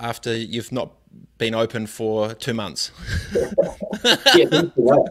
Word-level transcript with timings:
after 0.00 0.36
you've 0.36 0.72
not 0.72 0.92
been 1.38 1.54
open 1.54 1.86
for 1.86 2.34
two 2.34 2.54
months? 2.54 2.90
yeah, 4.34 4.62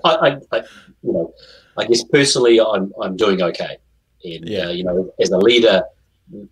I, 0.03 0.37
I, 0.51 0.57
you 1.01 1.13
know, 1.13 1.33
I 1.77 1.85
guess 1.85 2.03
personally, 2.03 2.59
I'm 2.59 2.91
I'm 3.01 3.15
doing 3.15 3.41
okay, 3.41 3.77
and 4.23 4.47
yeah. 4.47 4.67
uh, 4.67 4.69
you 4.71 4.83
know, 4.83 5.13
as 5.19 5.29
a 5.31 5.37
leader, 5.37 5.83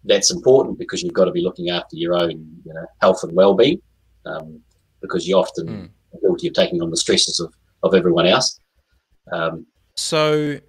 that's 0.06 0.32
important 0.32 0.78
because 0.78 1.04
you've 1.04 1.14
got 1.14 1.26
to 1.26 1.32
be 1.32 1.42
looking 1.42 1.70
after 1.70 1.96
your 1.96 2.14
own, 2.14 2.62
you 2.66 2.74
know, 2.74 2.86
health 3.02 3.24
and 3.24 3.34
well-being, 3.34 3.82
um, 4.26 4.60
because 5.02 5.28
you're 5.28 5.40
often 5.40 5.68
mm. 5.68 6.22
guilty 6.22 6.48
of 6.48 6.54
taking 6.54 6.82
on 6.82 6.90
the 6.90 6.98
stresses 6.98 7.40
of 7.40 7.54
of 7.84 7.94
everyone 7.94 8.26
else. 8.26 8.60
Um, 9.32 9.66
so, 9.96 10.60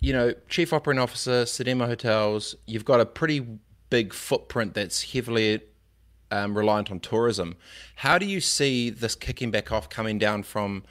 you 0.00 0.12
know, 0.12 0.32
chief 0.48 0.72
operating 0.72 1.00
officer, 1.00 1.44
Sudima 1.44 1.86
Hotels, 1.86 2.54
you've 2.66 2.84
got 2.84 3.00
a 3.00 3.06
pretty 3.06 3.46
big 3.90 4.12
footprint 4.12 4.74
that's 4.74 5.12
heavily 5.12 5.60
um, 6.30 6.56
reliant 6.56 6.90
on 6.90 7.00
tourism. 7.00 7.56
How 7.96 8.18
do 8.18 8.26
you 8.26 8.40
see 8.40 8.90
this 8.90 9.14
kicking 9.14 9.50
back 9.50 9.72
off 9.72 9.88
coming 9.88 10.18
down 10.18 10.42
from 10.42 10.84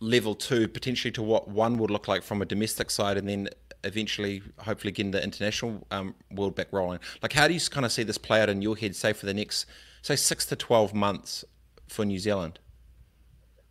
level 0.00 0.34
two 0.34 0.66
potentially 0.66 1.12
to 1.12 1.22
what 1.22 1.48
one 1.48 1.76
would 1.76 1.90
look 1.90 2.08
like 2.08 2.22
from 2.22 2.40
a 2.40 2.46
domestic 2.46 2.90
side 2.90 3.18
and 3.18 3.28
then 3.28 3.48
eventually 3.84 4.42
hopefully 4.58 4.90
getting 4.92 5.10
the 5.10 5.22
international 5.22 5.86
um, 5.90 6.14
world 6.30 6.54
back 6.54 6.68
rolling? 6.72 7.00
Like 7.22 7.32
how 7.32 7.48
do 7.48 7.54
you 7.54 7.60
kind 7.60 7.86
of 7.86 7.92
see 7.92 8.02
this 8.02 8.18
play 8.18 8.40
out 8.40 8.48
in 8.48 8.62
your 8.62 8.76
head 8.76 8.96
say 8.96 9.12
for 9.12 9.26
the 9.26 9.34
next 9.34 9.66
say 10.02 10.16
six 10.16 10.46
to 10.46 10.56
12 10.56 10.94
months 10.94 11.44
for 11.88 12.04
new 12.04 12.18
zealand? 12.18 12.58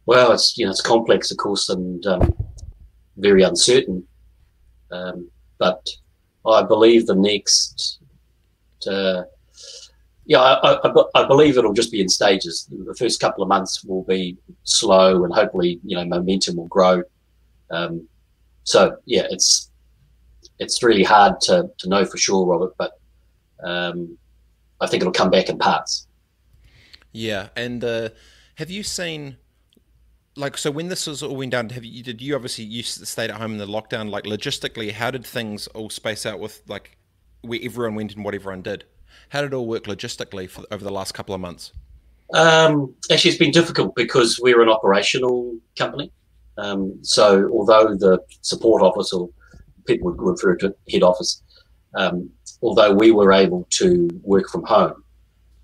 Well 0.05 0.32
it's 0.32 0.58
you 0.58 0.66
know 0.66 0.72
it's 0.72 0.82
complex 0.82 1.32
of 1.32 1.38
course 1.38 1.70
and 1.70 2.05
um, 2.05 2.34
very 3.18 3.44
uncertain. 3.44 4.05
Um, 4.91 5.30
but 5.60 5.88
i 6.48 6.63
believe 6.63 7.05
the 7.05 7.13
next 7.13 7.99
uh, 8.88 9.24
yeah, 10.30 10.42
I, 10.42 10.88
I, 10.88 11.04
I, 11.16 11.28
believe 11.28 11.58
it'll 11.58 11.74
just 11.74 11.92
be 11.92 12.02
in 12.02 12.08
stages. 12.08 12.70
The 12.70 12.94
first 12.94 13.20
couple 13.20 13.42
of 13.42 13.50
months 13.50 13.84
will 13.84 14.04
be 14.04 14.38
slow, 14.64 15.24
and 15.24 15.34
hopefully, 15.34 15.80
you 15.84 15.98
know, 15.98 16.05
momentum 16.05 16.58
will 16.58 16.68
grow. 16.68 17.02
Um, 17.71 18.08
so 18.63 18.96
yeah, 19.05 19.24
it's 19.32 19.71
it's 20.60 20.84
really 20.84 21.04
hard 21.04 21.41
to, 21.41 21.71
to 21.80 21.90
know 21.90 22.05
for 22.05 22.18
sure, 22.18 22.46
Robert, 22.46 22.76
but 22.77 22.91
um, 23.63 24.20
I 24.80 24.86
think 24.86 25.02
it'll 25.02 25.12
come 25.12 25.32
back 25.32 25.49
in 25.49 25.58
parts. 25.58 26.08
Yeah, 27.12 27.48
and 27.55 27.84
uh, 27.84 28.10
have 28.55 28.70
you 28.70 28.84
seen? 28.84 29.38
Like 30.36 30.60
so, 30.60 30.70
when 30.70 30.90
this 30.90 31.08
was 31.08 31.24
all 31.24 31.36
went 31.36 31.54
down, 31.54 31.70
have 31.71 31.84
you 31.84 32.04
did 32.04 32.21
you 32.21 32.36
obviously 32.36 32.66
you 32.66 32.84
stayed 32.84 33.32
at 33.32 33.38
home 33.38 33.54
in 33.54 33.58
the 33.58 33.66
lockdown? 33.66 34.12
Like 34.12 34.26
logistically, 34.26 34.91
how 34.91 35.10
did 35.10 35.26
things 35.26 35.66
all 35.70 35.90
space 35.90 36.27
out 36.27 36.40
with 36.40 36.62
like 36.68 36.98
where 37.41 37.60
everyone 37.64 37.96
went 37.96 38.14
and 38.14 38.24
what 38.24 38.36
everyone 38.36 38.62
did? 38.62 38.86
How 39.29 39.41
did 39.41 39.54
it 39.54 39.55
all 39.55 39.68
work 39.68 39.84
logistically 39.84 40.49
for, 40.49 40.63
over 40.71 40.84
the 40.84 40.91
last 40.91 41.13
couple 41.13 41.35
of 41.35 41.41
months? 41.41 41.71
Um, 42.34 42.93
actually, 43.12 43.29
it's 43.29 43.40
been 43.40 43.52
difficult 43.52 43.96
because 43.96 44.40
we're 44.41 44.62
an 44.62 44.70
operational 44.70 45.57
company. 45.77 46.12
Um, 46.57 46.99
so, 47.02 47.49
although 47.52 47.96
the 47.96 48.20
support 48.41 48.82
office, 48.82 49.13
or 49.13 49.30
people 49.85 50.12
would 50.12 50.21
refer 50.21 50.55
to 50.57 50.76
head 50.91 51.04
office, 51.04 51.41
um, 51.96 52.30
although 52.62 52.93
we 52.93 53.12
were 53.12 53.32
able 53.32 53.65
to 53.71 54.10
work 54.24 54.49
from 54.49 54.63
home, 54.63 55.04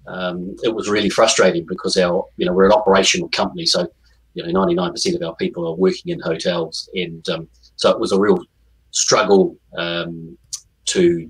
um, 0.07 0.55
it 0.63 0.73
was 0.73 0.89
really 0.89 1.09
frustrating 1.09 1.66
because 1.66 1.97
our, 1.97 2.25
you 2.38 2.45
know, 2.45 2.53
we're 2.53 2.66
an 2.66 2.71
operational 2.71 3.29
company, 3.29 3.66
so 3.66 3.88
you 4.33 4.43
know, 4.43 4.66
99% 4.66 5.16
of 5.16 5.21
our 5.21 5.35
people 5.35 5.67
are 5.67 5.75
working 5.75 6.11
in 6.11 6.19
hotels, 6.19 6.89
and 6.93 7.27
um, 7.29 7.47
so 7.75 7.89
it 7.89 7.99
was 7.99 8.11
a 8.11 8.19
real 8.19 8.39
struggle 8.91 9.57
um, 9.77 10.38
to 10.85 11.29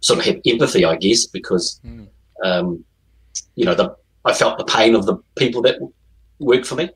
sort 0.00 0.18
of 0.18 0.24
have 0.26 0.40
empathy, 0.46 0.84
I 0.84 0.96
guess, 0.96 1.26
because 1.26 1.80
mm. 1.84 2.08
um, 2.44 2.84
you 3.54 3.64
know 3.64 3.74
the 3.74 3.96
I 4.24 4.32
felt 4.32 4.58
the 4.58 4.64
pain 4.64 4.94
of 4.94 5.06
the 5.06 5.16
people 5.36 5.62
that 5.62 5.78
work 6.38 6.64
for 6.64 6.76
me. 6.76 6.90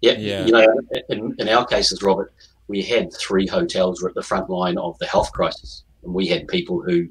Yeah, 0.00 0.12
yeah. 0.12 0.44
you 0.46 0.52
know, 0.52 0.66
in, 1.08 1.34
in 1.38 1.48
our 1.48 1.64
cases, 1.64 2.02
Robert, 2.02 2.34
we 2.66 2.82
had 2.82 3.12
three 3.12 3.46
hotels 3.46 4.02
were 4.02 4.08
at 4.08 4.14
the 4.14 4.22
front 4.22 4.50
line 4.50 4.78
of 4.78 4.98
the 4.98 5.06
health 5.06 5.30
crisis, 5.32 5.84
and 6.02 6.12
we 6.12 6.26
had 6.26 6.48
people 6.48 6.82
who, 6.82 7.08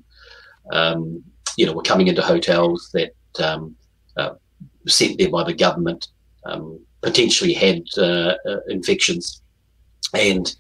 um, 0.74 1.24
you 1.58 1.66
know, 1.66 1.74
were 1.74 1.84
coming 1.84 2.08
into 2.08 2.22
hotels 2.22 2.90
that 2.94 3.14
um, 3.42 3.76
uh, 4.18 4.32
sent 4.88 5.18
there 5.18 5.30
by 5.30 5.44
the 5.44 5.54
government, 5.54 6.10
um, 6.46 6.80
potentially 7.02 7.54
had 7.54 7.84
uh, 7.98 8.36
uh, 8.46 8.60
infections, 8.68 9.42
and 10.14 10.56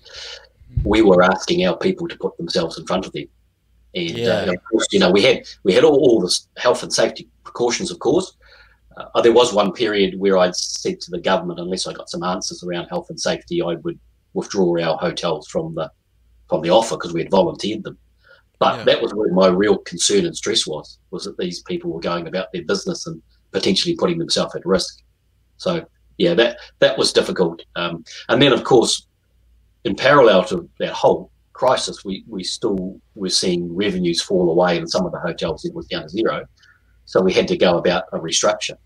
we 0.85 1.01
were 1.01 1.21
asking 1.21 1.65
our 1.65 1.77
people 1.77 2.07
to 2.07 2.17
put 2.17 2.37
themselves 2.37 2.77
in 2.77 2.85
front 2.85 3.05
of 3.05 3.11
them. 3.11 3.25
And 3.93 4.17
yeah. 4.17 4.27
uh, 4.27 4.53
of 4.53 4.63
course, 4.69 4.87
you 4.91 4.99
know, 4.99 5.11
we 5.11 5.23
had 5.23 5.45
we 5.63 5.73
had 5.73 5.83
all, 5.83 5.95
all 5.95 6.21
the 6.21 6.39
health 6.57 6.83
and 6.83 6.93
safety 6.93 7.27
precautions, 7.43 7.91
of 7.91 7.99
course. 7.99 8.37
Uh, 8.97 9.21
there 9.21 9.33
was 9.33 9.53
one 9.53 9.71
period 9.71 10.19
where 10.19 10.37
I'd 10.37 10.55
said 10.55 10.99
to 11.01 11.11
the 11.11 11.19
government, 11.19 11.59
unless 11.59 11.87
I 11.87 11.93
got 11.93 12.09
some 12.09 12.23
answers 12.23 12.63
around 12.63 12.87
health 12.87 13.09
and 13.09 13.19
safety, 13.19 13.61
I 13.61 13.75
would 13.75 13.99
withdraw 14.33 14.77
our 14.81 14.97
hotels 14.97 15.47
from 15.47 15.75
the 15.75 15.91
from 16.49 16.61
the 16.61 16.69
offer 16.69 16.95
because 16.95 17.13
we 17.13 17.21
had 17.21 17.31
volunteered 17.31 17.83
them. 17.83 17.97
But 18.59 18.79
yeah. 18.79 18.83
that 18.83 19.01
was 19.01 19.13
where 19.13 19.31
my 19.33 19.47
real 19.47 19.77
concern 19.79 20.25
and 20.25 20.35
stress 20.35 20.67
was 20.67 20.99
was 21.09 21.23
that 21.25 21.37
these 21.37 21.61
people 21.63 21.91
were 21.91 21.99
going 21.99 22.27
about 22.27 22.51
their 22.51 22.63
business 22.63 23.07
and 23.07 23.21
potentially 23.51 23.95
putting 23.95 24.19
themselves 24.19 24.55
at 24.55 24.65
risk. 24.65 25.01
So 25.57 25.85
yeah, 26.17 26.33
that 26.35 26.57
that 26.79 26.97
was 26.97 27.11
difficult. 27.13 27.63
Um, 27.75 28.05
and 28.29 28.41
then 28.41 28.53
of 28.53 28.63
course, 28.63 29.07
in 29.83 29.95
parallel 29.95 30.43
to 30.45 30.69
that 30.79 30.93
whole 30.93 31.30
crisis, 31.61 32.03
we, 32.03 32.23
we 32.27 32.43
still 32.43 32.99
were 33.13 33.29
seeing 33.29 33.75
revenues 33.75 34.19
fall 34.19 34.49
away 34.49 34.77
in 34.77 34.87
some 34.87 35.05
of 35.05 35.11
the 35.11 35.19
hotels. 35.19 35.63
It 35.63 35.75
was 35.75 35.85
down 35.85 36.01
to 36.01 36.09
zero. 36.09 36.43
So 37.05 37.21
we 37.21 37.33
had 37.33 37.47
to 37.49 37.57
go 37.65 37.77
about 37.77 38.05
a 38.13 38.17
restructure. 38.17 38.77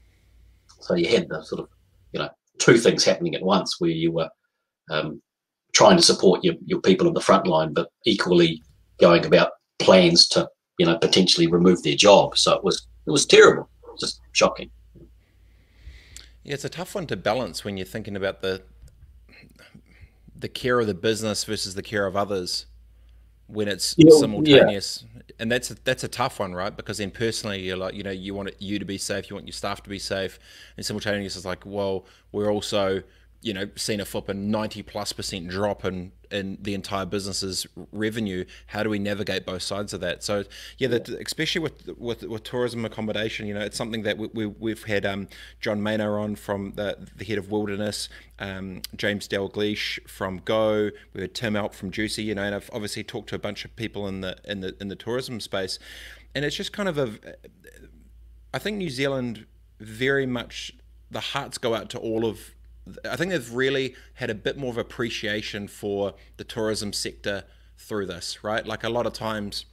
So 0.82 0.94
you 0.96 1.08
had 1.08 1.30
the 1.30 1.42
sort 1.42 1.62
of, 1.62 1.70
you 2.12 2.20
know, 2.20 2.30
two 2.58 2.78
things 2.78 3.06
happening 3.06 3.34
at 3.34 3.42
once 3.42 3.80
where 3.80 3.92
you 3.92 4.12
were 4.12 4.30
um, 4.92 5.22
trying 5.74 5.96
to 5.96 6.04
support 6.04 6.44
your, 6.44 6.56
your 6.66 6.82
people 6.82 7.08
on 7.08 7.14
the 7.14 7.22
front 7.22 7.48
line, 7.48 7.72
but 7.74 7.88
equally 8.06 8.62
going 9.00 9.26
about 9.26 9.52
plans 9.80 10.28
to, 10.34 10.46
you 10.78 10.86
know, 10.86 10.98
potentially 10.98 11.48
remove 11.48 11.82
their 11.84 11.96
job. 11.96 12.38
So 12.38 12.56
it 12.56 12.64
was, 12.66 12.86
it 13.08 13.12
was 13.12 13.26
terrible, 13.26 13.70
just 14.02 14.20
shocking. 14.34 14.70
Yeah, 16.44 16.56
it's 16.56 16.66
a 16.66 16.70
tough 16.70 16.94
one 16.94 17.08
to 17.08 17.16
balance 17.16 17.64
when 17.64 17.78
you're 17.78 17.86
thinking 17.96 18.18
about 18.18 18.42
the 18.42 18.64
the 20.38 20.50
care 20.50 20.80
of 20.80 20.88
the 20.88 20.94
business 20.94 21.44
versus 21.44 21.76
the 21.76 21.84
care 21.84 22.06
of 22.06 22.16
others 22.16 22.66
when 23.48 23.68
it's 23.68 23.96
yeah, 23.98 24.10
simultaneous. 24.18 25.06
Yeah. 25.14 25.22
and 25.40 25.52
that's 25.52 25.72
a, 25.72 25.76
that's 25.84 26.04
a 26.04 26.08
tough 26.08 26.40
one 26.40 26.54
right? 26.54 26.76
Because 26.76 26.98
then 26.98 27.12
personally 27.12 27.62
you're 27.62 27.78
like 27.78 27.94
you 27.94 28.04
know 28.04 28.12
you 28.12 28.34
want 28.34 28.50
it, 28.50 28.56
you 28.60 28.80
to 28.80 28.86
be 28.86 28.98
safe 28.98 29.30
you 29.30 29.36
want 29.36 29.48
your 29.48 29.54
staff 29.54 29.84
to 29.84 29.90
be 29.90 30.00
safe. 30.00 30.40
And 30.78 30.86
simultaneous 30.86 31.36
is 31.36 31.46
like 31.46 31.64
well 31.66 32.06
we're 32.32 32.52
also 32.52 33.04
you 33.46 33.54
know 33.54 33.70
seen 33.76 34.00
a 34.00 34.06
flip 34.06 34.28
and 34.28 34.50
90 34.50 34.82
plus 34.82 35.14
percent 35.14 35.48
drop 35.48 35.86
in 35.86 36.12
in 36.32 36.58
the 36.60 36.74
entire 36.74 37.06
business's 37.06 37.68
revenue. 37.92 38.44
How 38.66 38.82
do 38.82 38.90
we 38.90 38.98
navigate 38.98 39.46
both 39.46 39.62
sides 39.62 39.94
of 39.94 40.02
that? 40.02 40.24
So 40.24 40.46
yeah, 40.80 40.88
the, 40.88 41.20
especially 41.24 41.62
with, 41.62 41.88
with 41.96 42.24
with 42.24 42.42
tourism 42.42 42.84
accommodation 42.86 43.46
you 43.46 43.54
know 43.54 43.62
it's 43.62 43.78
something 43.78 44.02
that 44.02 44.18
we, 44.18 44.48
we, 44.48 44.72
have 44.72 44.86
had 44.86 45.06
um, 45.06 45.28
John 45.62 45.80
Maynor 45.80 46.20
on 46.20 46.36
from 46.36 46.74
the, 46.76 47.08
the 47.16 47.24
head 47.24 47.38
of 47.38 47.52
wilderness 47.52 48.10
um, 48.40 48.82
James 48.96 49.28
Dalgleish 49.28 50.10
from 50.10 50.40
Go. 50.40 50.90
We 51.14 51.22
had 51.22 51.36
Tim 51.36 51.54
Alpe 51.54 51.76
from 51.76 51.92
Jucy 51.92 52.24
you 52.24 52.34
know 52.34 52.42
and 52.42 52.56
I've 52.56 52.72
obviously 52.74 53.04
talked 53.04 53.30
to 53.30 53.36
a 53.36 53.40
bunch 53.40 53.64
of 53.64 53.76
people 53.76 54.08
in 54.08 54.22
the 54.22 54.38
in 54.46 54.62
the 54.62 54.76
in 54.82 54.88
the 54.88 54.96
tourism 54.96 55.40
space. 55.40 55.78
And 56.34 56.44
it's 56.44 56.56
just 56.56 56.74
kind 56.74 56.90
of 56.90 56.98
a 56.98 57.12
I 58.56 58.58
think 58.58 58.78
New 58.78 58.90
Zealand 58.90 59.46
very 59.80 60.26
much 60.26 60.72
the 61.12 61.20
hearts 61.20 61.60
go 61.60 61.76
out 61.76 61.92
to 61.92 62.00
all 62.00 62.26
of 62.26 62.56
I 63.10 63.16
think 63.16 63.32
they've 63.32 63.52
really 63.52 63.96
had 64.16 64.30
a 64.30 64.36
bit 64.36 64.58
more 64.58 64.70
of 64.70 64.78
appreciation 64.78 65.68
for 65.68 66.14
the 66.38 66.44
tourism 66.44 66.94
sector 66.94 67.44
through 67.78 68.06
this, 68.06 68.44
right? 68.44 68.66
Like 68.66 68.84
a 68.84 68.90
lot 68.90 69.06
of 69.06 69.14
times, 69.14 69.66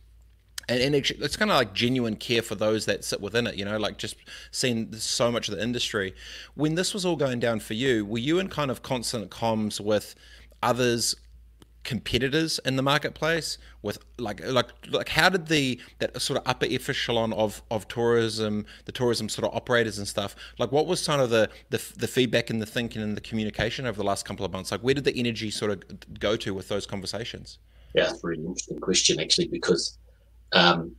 and, 0.68 0.80
and 0.80 0.94
it's 0.94 1.36
kind 1.36 1.50
of 1.50 1.56
like 1.56 1.74
genuine 1.74 2.16
care 2.16 2.42
for 2.42 2.54
those 2.54 2.86
that 2.86 3.04
sit 3.04 3.20
within 3.20 3.46
it, 3.46 3.56
you 3.56 3.64
know, 3.64 3.76
like 3.76 3.98
just 3.98 4.16
seeing 4.50 4.92
so 4.94 5.30
much 5.30 5.48
of 5.48 5.56
the 5.56 5.62
industry. 5.62 6.14
When 6.54 6.74
this 6.74 6.94
was 6.94 7.04
all 7.04 7.16
going 7.16 7.40
down 7.40 7.60
for 7.60 7.74
you, 7.74 8.04
were 8.04 8.18
you 8.18 8.38
in 8.38 8.48
kind 8.48 8.70
of 8.70 8.82
constant 8.82 9.30
comms 9.30 9.80
with 9.80 10.14
others 10.62 11.16
competitors 11.84 12.60
in 12.64 12.76
the 12.76 12.82
marketplace 12.82 13.58
with 13.82 13.98
like 14.16 14.44
like 14.46 14.68
like 14.90 15.08
how 15.08 15.28
did 15.28 15.46
the 15.46 15.80
that 15.98 16.20
sort 16.20 16.38
of 16.38 16.46
upper 16.46 16.66
echelon 16.66 17.32
of 17.32 17.62
of 17.70 17.88
tourism 17.88 18.64
the 18.84 18.92
tourism 18.92 19.28
sort 19.28 19.48
of 19.48 19.54
operators 19.54 19.98
and 19.98 20.06
stuff 20.06 20.36
like 20.58 20.70
what 20.70 20.86
was 20.86 21.04
kind 21.04 21.20
of 21.20 21.30
the 21.30 21.48
the, 21.70 21.82
the 21.96 22.06
feedback 22.06 22.50
and 22.50 22.62
the 22.62 22.66
thinking 22.66 23.02
and 23.02 23.16
the 23.16 23.20
communication 23.20 23.84
over 23.84 23.96
the 23.96 24.04
last 24.04 24.24
couple 24.24 24.44
of 24.44 24.52
months? 24.52 24.70
Like 24.70 24.82
where 24.82 24.94
did 24.94 25.04
the 25.04 25.18
energy 25.18 25.50
sort 25.50 25.72
of 25.72 26.20
go 26.20 26.36
to 26.36 26.54
with 26.54 26.68
those 26.68 26.86
conversations? 26.86 27.58
Yeah 27.94 28.04
that's 28.04 28.22
a 28.22 28.26
really 28.26 28.44
interesting 28.44 28.78
question 28.78 29.20
actually 29.20 29.48
because 29.48 29.98
um, 30.52 30.94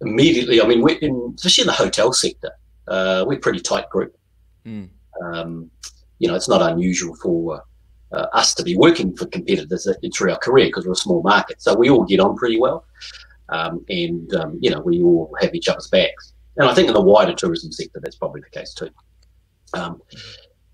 immediately 0.00 0.60
i 0.60 0.66
mean 0.66 0.80
we're 0.80 0.98
in 0.98 1.34
especially 1.36 1.62
in 1.62 1.66
the 1.66 1.72
hotel 1.72 2.12
sector 2.12 2.50
uh, 2.86 3.24
we're 3.26 3.36
a 3.36 3.40
pretty 3.40 3.60
tight 3.60 3.88
group. 3.90 4.16
Mm. 4.66 4.88
um, 5.22 5.70
you 6.18 6.28
know 6.28 6.34
it's 6.34 6.48
not 6.48 6.60
unusual 6.60 7.14
for 7.16 7.62
uh, 8.12 8.26
us 8.32 8.54
to 8.54 8.62
be 8.62 8.76
working 8.76 9.16
for 9.16 9.26
competitors 9.26 9.86
through 10.14 10.32
our 10.32 10.38
career 10.38 10.66
because 10.66 10.86
we're 10.86 10.92
a 10.92 10.96
small 10.96 11.22
market. 11.22 11.60
So 11.60 11.74
we 11.74 11.90
all 11.90 12.04
get 12.04 12.20
on 12.20 12.36
pretty 12.36 12.58
well, 12.58 12.84
um, 13.50 13.84
and 13.88 14.32
um, 14.34 14.58
you 14.60 14.70
know 14.70 14.80
we 14.80 15.02
all 15.02 15.34
have 15.40 15.54
each 15.54 15.68
other's 15.68 15.88
backs. 15.88 16.32
and 16.56 16.68
I 16.68 16.74
think 16.74 16.88
in 16.88 16.94
the 16.94 17.00
wider 17.00 17.34
tourism 17.34 17.72
sector, 17.72 18.00
that's 18.02 18.16
probably 18.16 18.40
the 18.40 18.50
case 18.50 18.74
too. 18.74 18.90
Um, 19.74 20.00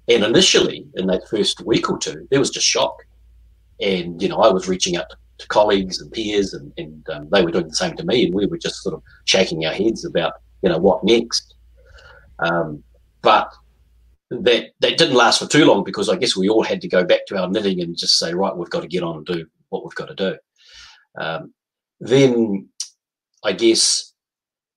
and 0.08 0.22
initially, 0.22 0.86
in 0.94 1.06
that 1.06 1.28
first 1.28 1.64
week 1.64 1.90
or 1.90 1.98
two, 1.98 2.26
there 2.30 2.40
was 2.40 2.50
just 2.50 2.66
shock. 2.66 3.04
And, 3.80 4.20
you 4.20 4.28
know, 4.28 4.36
I 4.36 4.52
was 4.52 4.68
reaching 4.68 4.96
out 4.96 5.06
to 5.38 5.48
colleagues 5.48 6.00
and 6.00 6.12
peers, 6.12 6.54
and, 6.54 6.72
and 6.76 7.08
um, 7.10 7.28
they 7.32 7.42
were 7.42 7.50
doing 7.50 7.68
the 7.68 7.74
same 7.74 7.96
to 7.96 8.04
me. 8.04 8.26
And 8.26 8.34
we 8.34 8.46
were 8.46 8.58
just 8.58 8.82
sort 8.82 8.94
of 8.94 9.02
shaking 9.24 9.64
our 9.66 9.72
heads 9.72 10.04
about, 10.04 10.34
you 10.62 10.68
know, 10.68 10.78
what 10.78 11.04
next. 11.04 11.54
Um, 12.38 12.82
but 13.22 13.52
that 14.30 14.70
that 14.80 14.98
didn't 14.98 15.14
last 15.14 15.38
for 15.38 15.46
too 15.46 15.64
long 15.64 15.84
because 15.84 16.08
I 16.08 16.16
guess 16.16 16.36
we 16.36 16.48
all 16.48 16.62
had 16.62 16.80
to 16.80 16.88
go 16.88 17.04
back 17.04 17.26
to 17.26 17.38
our 17.38 17.48
knitting 17.48 17.80
and 17.80 17.96
just 17.96 18.18
say, 18.18 18.34
right, 18.34 18.56
we've 18.56 18.70
got 18.70 18.80
to 18.80 18.88
get 18.88 19.02
on 19.02 19.18
and 19.18 19.26
do 19.26 19.46
what 19.68 19.84
we've 19.84 19.94
got 19.94 20.08
to 20.08 20.14
do. 20.14 20.36
Um, 21.16 21.52
then 22.00 22.68
I 23.44 23.52
guess 23.52 24.12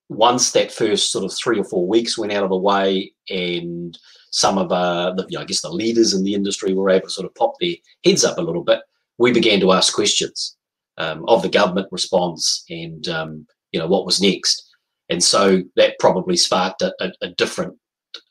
once 0.10 0.52
that 0.52 0.72
first 0.72 1.12
sort 1.12 1.26
of 1.26 1.34
three 1.34 1.60
or 1.60 1.64
four 1.64 1.88
weeks 1.88 2.18
went 2.18 2.32
out 2.32 2.44
of 2.44 2.50
the 2.50 2.58
way 2.58 3.12
and 3.30 3.98
some 4.32 4.58
of 4.58 4.72
uh, 4.72 5.14
the, 5.14 5.26
you 5.30 5.38
know, 5.38 5.42
I 5.42 5.46
guess 5.46 5.62
the 5.62 5.70
leaders 5.70 6.14
in 6.14 6.24
the 6.24 6.34
industry 6.34 6.74
were 6.74 6.90
able 6.90 7.08
to 7.08 7.14
sort 7.14 7.26
of 7.26 7.36
pop 7.36 7.54
their 7.60 7.76
heads 8.06 8.24
up 8.24 8.38
a 8.38 8.42
little 8.42 8.64
bit, 8.64 8.82
we 9.18 9.32
began 9.32 9.60
to 9.62 9.72
ask 9.72 9.94
questions 9.94 10.58
um, 10.98 11.26
of 11.28 11.42
the 11.42 11.50
government 11.50 11.88
response 11.92 12.64
and 12.70 13.08
um, 13.08 13.48
you 13.72 13.80
know 13.80 13.88
what 13.88 14.06
was 14.06 14.22
next. 14.22 14.64
And 15.10 15.24
so 15.24 15.64
that 15.76 16.00
probably 16.00 16.38
sparked 16.38 16.82
a, 16.82 16.94
a, 17.00 17.12
a 17.22 17.30
different 17.30 17.78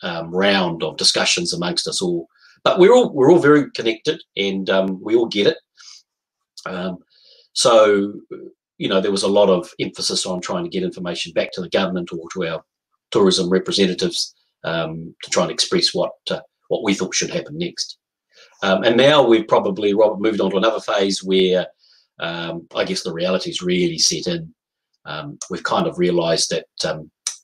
um, 0.02 0.30
round 0.34 0.82
of 0.82 0.96
discussions 0.96 1.52
amongst 1.52 1.86
us 1.88 2.02
all. 2.02 2.28
But 2.64 2.78
we're 2.78 2.94
all 2.94 3.12
we're 3.12 3.30
all 3.30 3.38
very 3.38 3.70
connected, 3.70 4.22
and 4.36 4.68
um, 4.70 5.00
we 5.02 5.14
all 5.14 5.26
get 5.26 5.46
it. 5.46 5.58
Um, 6.64 6.98
so 7.52 8.14
you 8.78 8.88
know 8.88 9.00
there 9.00 9.12
was 9.12 9.22
a 9.22 9.28
lot 9.28 9.48
of 9.48 9.70
emphasis 9.80 10.26
on 10.26 10.40
trying 10.40 10.64
to 10.64 10.70
get 10.70 10.82
information 10.82 11.32
back 11.32 11.52
to 11.52 11.60
the 11.60 11.68
government 11.68 12.12
or 12.12 12.28
to 12.32 12.46
our 12.46 12.64
tourism 13.10 13.48
representatives 13.48 14.34
um, 14.64 15.14
to 15.22 15.30
try 15.30 15.44
and 15.44 15.52
express 15.52 15.94
what 15.94 16.12
uh, 16.30 16.40
what 16.68 16.82
we 16.82 16.94
thought 16.94 17.14
should 17.14 17.30
happen 17.30 17.56
next. 17.56 17.98
Um, 18.62 18.82
and 18.82 18.96
now 18.96 19.26
we've 19.26 19.46
probably 19.46 19.94
Robert 19.94 20.20
moved 20.20 20.40
on 20.40 20.50
to 20.50 20.56
another 20.56 20.80
phase 20.80 21.22
where 21.22 21.66
I 22.18 22.84
guess 22.84 23.02
the 23.02 23.12
reality's 23.12 23.62
really 23.62 23.98
set 23.98 24.26
in. 24.26 24.52
We've 25.50 25.62
kind 25.62 25.86
of 25.86 25.98
realised 25.98 26.50
that 26.50 26.66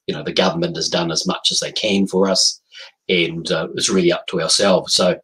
you 0.06 0.14
know 0.14 0.22
the 0.22 0.32
government 0.32 0.76
has 0.76 0.88
done 0.88 1.10
as 1.10 1.26
much 1.26 1.50
as 1.50 1.60
they 1.60 1.72
can 1.72 2.06
for 2.06 2.28
us, 2.28 2.60
and 3.08 3.50
uh, 3.50 3.68
it's 3.74 3.90
really 3.90 4.12
up 4.12 4.26
to 4.28 4.40
ourselves. 4.40 4.94
So 4.94 5.16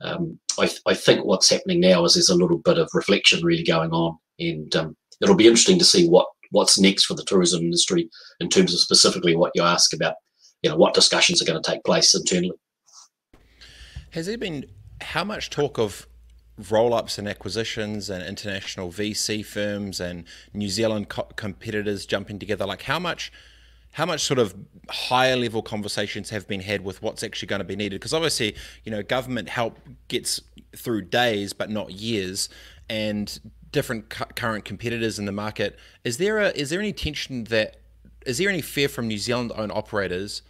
um, 0.00 0.38
I, 0.58 0.70
I, 0.86 0.94
think 0.94 1.24
what's 1.24 1.50
happening 1.50 1.80
now 1.80 2.04
is 2.04 2.14
there's 2.14 2.28
a 2.28 2.36
little 2.36 2.58
bit 2.58 2.78
of 2.78 2.88
reflection 2.94 3.44
really 3.44 3.64
going 3.64 3.90
on, 3.90 4.16
and 4.38 4.74
um, 4.76 4.96
it'll 5.20 5.34
be 5.34 5.46
interesting 5.46 5.78
to 5.78 5.84
see 5.84 6.08
what 6.08 6.26
what's 6.50 6.78
next 6.78 7.04
for 7.04 7.14
the 7.14 7.24
tourism 7.24 7.62
industry 7.62 8.08
in 8.40 8.48
terms 8.48 8.72
of 8.72 8.80
specifically 8.80 9.36
what 9.36 9.52
you 9.54 9.62
ask 9.62 9.92
about. 9.92 10.14
You 10.62 10.70
know 10.70 10.76
what 10.76 10.94
discussions 10.94 11.40
are 11.40 11.44
going 11.44 11.60
to 11.60 11.70
take 11.70 11.84
place 11.84 12.14
internally. 12.14 12.56
Has 14.10 14.26
there 14.26 14.38
been 14.38 14.66
how 15.00 15.24
much 15.24 15.50
talk 15.50 15.78
of 15.78 16.06
roll 16.70 16.92
ups 16.92 17.18
and 17.18 17.28
acquisitions 17.28 18.10
and 18.10 18.24
international 18.24 18.90
VC 18.90 19.44
firms 19.44 20.00
and 20.00 20.24
New 20.52 20.68
Zealand 20.68 21.08
co- 21.08 21.28
competitors 21.36 22.06
jumping 22.06 22.38
together? 22.38 22.66
Like, 22.66 22.82
how 22.82 22.98
much 22.98 23.30
how 23.92 24.06
much 24.06 24.22
sort 24.22 24.38
of 24.38 24.54
higher 24.88 25.36
level 25.36 25.62
conversations 25.62 26.30
have 26.30 26.46
been 26.46 26.60
had 26.60 26.84
with 26.84 27.02
what's 27.02 27.22
actually 27.22 27.46
going 27.46 27.60
to 27.60 27.64
be 27.64 27.76
needed? 27.76 28.00
Because 28.00 28.14
obviously, 28.14 28.54
you 28.84 28.92
know, 28.92 29.02
government 29.02 29.48
help 29.48 29.78
gets 30.08 30.40
through 30.76 31.02
days, 31.02 31.52
but 31.52 31.70
not 31.70 31.92
years, 31.92 32.48
and 32.88 33.40
different 33.72 34.08
cu- 34.08 34.24
current 34.36 34.64
competitors 34.64 35.18
in 35.18 35.24
the 35.24 35.32
market. 35.32 35.78
Is 36.04 36.18
there 36.18 36.38
a 36.38 36.48
is 36.50 36.70
there 36.70 36.80
any 36.80 36.92
tension 36.92 37.44
that 37.44 37.76
is 38.26 38.38
there 38.38 38.48
any 38.48 38.62
fear 38.62 38.88
from 38.88 39.08
New 39.08 39.18
Zealand 39.18 39.52
owned 39.56 39.72
operators 39.72 40.42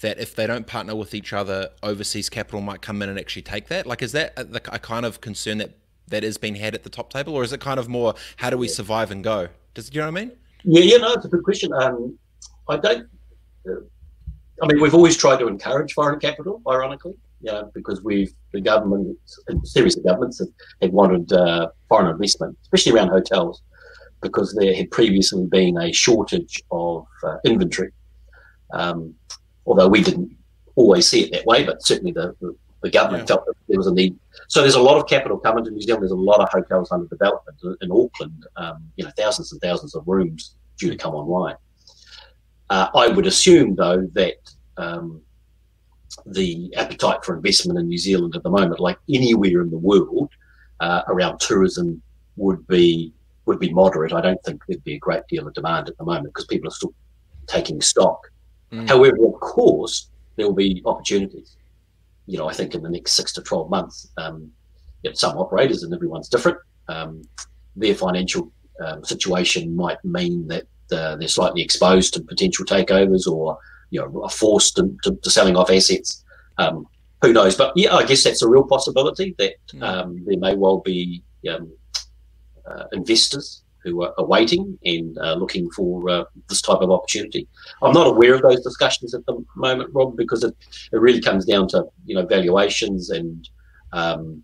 that 0.00 0.18
if 0.18 0.34
they 0.34 0.46
don't 0.46 0.66
partner 0.66 0.94
with 0.94 1.14
each 1.14 1.32
other, 1.32 1.70
overseas 1.82 2.28
capital 2.28 2.60
might 2.60 2.82
come 2.82 3.00
in 3.02 3.08
and 3.08 3.18
actually 3.18 3.42
take 3.42 3.68
that? 3.68 3.86
Like, 3.86 4.02
is 4.02 4.12
that 4.12 4.34
a, 4.36 4.46
a 4.74 4.78
kind 4.78 5.06
of 5.06 5.20
concern 5.20 5.58
that 5.58 5.76
that 6.08 6.22
is 6.22 6.38
being 6.38 6.56
had 6.56 6.74
at 6.74 6.82
the 6.82 6.90
top 6.90 7.12
table, 7.12 7.34
or 7.34 7.42
is 7.42 7.52
it 7.52 7.60
kind 7.60 7.78
of 7.78 7.88
more 7.88 8.14
how 8.36 8.50
do 8.50 8.56
we 8.56 8.68
survive 8.68 9.10
and 9.10 9.24
go? 9.24 9.48
Does 9.74 9.92
you 9.92 10.00
know 10.00 10.10
what 10.10 10.18
I 10.18 10.24
mean? 10.24 10.32
Yeah, 10.64 10.82
yeah, 10.82 10.96
no, 10.98 11.12
it's 11.12 11.24
a 11.24 11.28
good 11.28 11.44
question. 11.44 11.72
Um, 11.72 12.18
I 12.68 12.76
don't. 12.76 13.08
Uh, 13.68 13.80
I 14.62 14.66
mean, 14.66 14.80
we've 14.80 14.94
always 14.94 15.16
tried 15.16 15.38
to 15.38 15.48
encourage 15.48 15.92
foreign 15.92 16.18
capital, 16.18 16.62
ironically, 16.68 17.14
you 17.42 17.52
know, 17.52 17.70
because 17.74 18.02
we've 18.02 18.32
the 18.52 18.60
government, 18.60 19.18
a 19.48 19.66
series 19.66 19.96
of 19.96 20.04
governments 20.04 20.38
have, 20.38 20.48
have 20.80 20.92
wanted 20.92 21.30
uh, 21.32 21.68
foreign 21.88 22.10
investment, 22.10 22.56
especially 22.62 22.92
around 22.92 23.08
hotels, 23.08 23.62
because 24.22 24.54
there 24.54 24.74
had 24.74 24.90
previously 24.90 25.46
been 25.46 25.76
a 25.78 25.92
shortage 25.92 26.62
of 26.70 27.06
uh, 27.22 27.36
inventory. 27.44 27.92
Um, 28.72 29.14
although 29.66 29.88
we 29.88 30.02
didn't 30.02 30.34
always 30.74 31.06
see 31.06 31.24
it 31.24 31.32
that 31.32 31.46
way, 31.46 31.64
but 31.64 31.84
certainly 31.84 32.12
the, 32.12 32.34
the, 32.40 32.56
the 32.82 32.90
government 32.90 33.22
yeah. 33.22 33.34
felt 33.34 33.46
that 33.46 33.54
there 33.68 33.78
was 33.78 33.86
a 33.86 33.92
need. 33.92 34.16
So 34.48 34.60
there's 34.60 34.74
a 34.74 34.80
lot 34.80 34.96
of 34.96 35.06
capital 35.06 35.38
coming 35.38 35.64
to 35.64 35.70
New 35.70 35.82
Zealand. 35.82 36.02
There's 36.02 36.12
a 36.12 36.16
lot 36.16 36.40
of 36.40 36.48
hotels 36.50 36.92
under 36.92 37.06
development 37.06 37.58
in 37.80 37.90
Auckland. 37.90 38.46
Um, 38.56 38.90
you 38.96 39.04
know, 39.04 39.10
thousands 39.16 39.52
and 39.52 39.60
thousands 39.60 39.94
of 39.94 40.04
rooms 40.06 40.56
due 40.78 40.90
to 40.90 40.96
come 40.96 41.14
online. 41.14 41.56
Uh, 42.68 42.88
I 42.94 43.08
would 43.08 43.26
assume, 43.26 43.76
though, 43.76 44.08
that 44.14 44.36
um, 44.76 45.20
the 46.24 46.74
appetite 46.76 47.24
for 47.24 47.36
investment 47.36 47.78
in 47.78 47.88
New 47.88 47.98
Zealand 47.98 48.34
at 48.34 48.42
the 48.42 48.50
moment, 48.50 48.80
like 48.80 48.98
anywhere 49.08 49.60
in 49.60 49.70
the 49.70 49.78
world, 49.78 50.30
uh, 50.80 51.02
around 51.08 51.38
tourism 51.40 52.02
would 52.36 52.66
be 52.66 53.12
would 53.46 53.60
be 53.60 53.72
moderate. 53.72 54.12
I 54.12 54.20
don't 54.20 54.42
think 54.42 54.60
there'd 54.66 54.82
be 54.82 54.94
a 54.94 54.98
great 54.98 55.22
deal 55.28 55.46
of 55.46 55.54
demand 55.54 55.88
at 55.88 55.96
the 55.96 56.04
moment 56.04 56.34
because 56.34 56.46
people 56.46 56.68
are 56.68 56.72
still 56.72 56.92
taking 57.46 57.80
stock. 57.80 58.20
Mm. 58.72 58.88
However, 58.88 59.24
of 59.24 59.38
course, 59.40 60.10
there 60.34 60.46
will 60.46 60.54
be 60.54 60.82
opportunities. 60.84 61.56
You 62.26 62.38
know, 62.38 62.48
I 62.48 62.52
think 62.52 62.74
in 62.74 62.82
the 62.82 62.90
next 62.90 63.12
six 63.12 63.32
to 63.34 63.42
twelve 63.42 63.70
months, 63.70 64.08
um, 64.16 64.50
you 65.02 65.10
know, 65.10 65.14
some 65.14 65.38
operators 65.38 65.84
and 65.84 65.94
everyone's 65.94 66.28
different. 66.28 66.58
Um, 66.88 67.22
their 67.76 67.94
financial 67.94 68.50
um, 68.84 69.04
situation 69.04 69.76
might 69.76 70.04
mean 70.04 70.48
that 70.48 70.64
uh, 70.92 71.16
they're 71.16 71.28
slightly 71.28 71.62
exposed 71.62 72.14
to 72.14 72.22
potential 72.22 72.64
takeovers 72.64 73.26
or 73.26 73.58
you 73.90 74.00
know 74.00 74.22
are 74.22 74.30
forced 74.30 74.76
to, 74.76 74.94
to, 75.02 75.16
to 75.22 75.30
selling 75.30 75.56
off 75.56 75.70
assets. 75.70 76.24
Um, 76.58 76.86
who 77.22 77.32
knows? 77.32 77.56
But 77.56 77.72
yeah, 77.76 77.94
I 77.94 78.04
guess 78.04 78.24
that's 78.24 78.42
a 78.42 78.48
real 78.48 78.64
possibility 78.64 79.34
that 79.38 79.54
mm. 79.72 79.82
um, 79.82 80.24
there 80.26 80.38
may 80.38 80.54
well 80.54 80.78
be 80.78 81.22
um, 81.50 81.72
uh, 82.68 82.84
investors 82.92 83.62
who 83.82 84.02
are, 84.02 84.12
waiting 84.18 84.76
and 84.84 85.16
uh, 85.18 85.34
looking 85.34 85.70
for 85.70 86.10
uh, 86.10 86.24
this 86.48 86.60
type 86.60 86.80
of 86.80 86.90
opportunity. 86.90 87.46
I'm 87.82 87.92
not 87.92 88.08
aware 88.08 88.34
of 88.34 88.42
those 88.42 88.62
discussions 88.62 89.14
at 89.14 89.24
the 89.26 89.44
moment, 89.54 89.90
Rob, 89.94 90.16
because 90.16 90.42
it, 90.42 90.54
it 90.92 91.00
really 91.00 91.20
comes 91.20 91.44
down 91.44 91.68
to 91.68 91.84
you 92.04 92.16
know 92.16 92.26
valuations 92.26 93.10
and 93.10 93.48
um, 93.92 94.42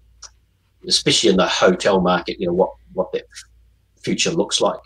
especially 0.87 1.31
in 1.31 1.37
the 1.37 1.47
hotel 1.47 2.00
market, 2.00 2.40
you 2.40 2.47
know 2.47 2.52
what 2.52 2.71
what 2.93 3.12
that 3.12 3.25
future 4.02 4.31
looks 4.31 4.61
like. 4.61 4.81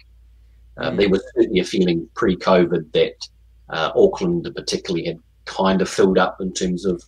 Um. 0.78 0.96
There 0.96 1.08
was 1.08 1.22
certainly 1.34 1.60
a 1.60 1.64
feeling 1.64 2.08
pre-COVID 2.14 2.92
that 2.92 3.28
uh, 3.70 3.92
Auckland, 3.96 4.48
particularly, 4.54 5.06
had 5.06 5.18
kind 5.44 5.80
of 5.80 5.88
filled 5.88 6.18
up 6.18 6.40
in 6.40 6.52
terms 6.52 6.84
of 6.84 7.02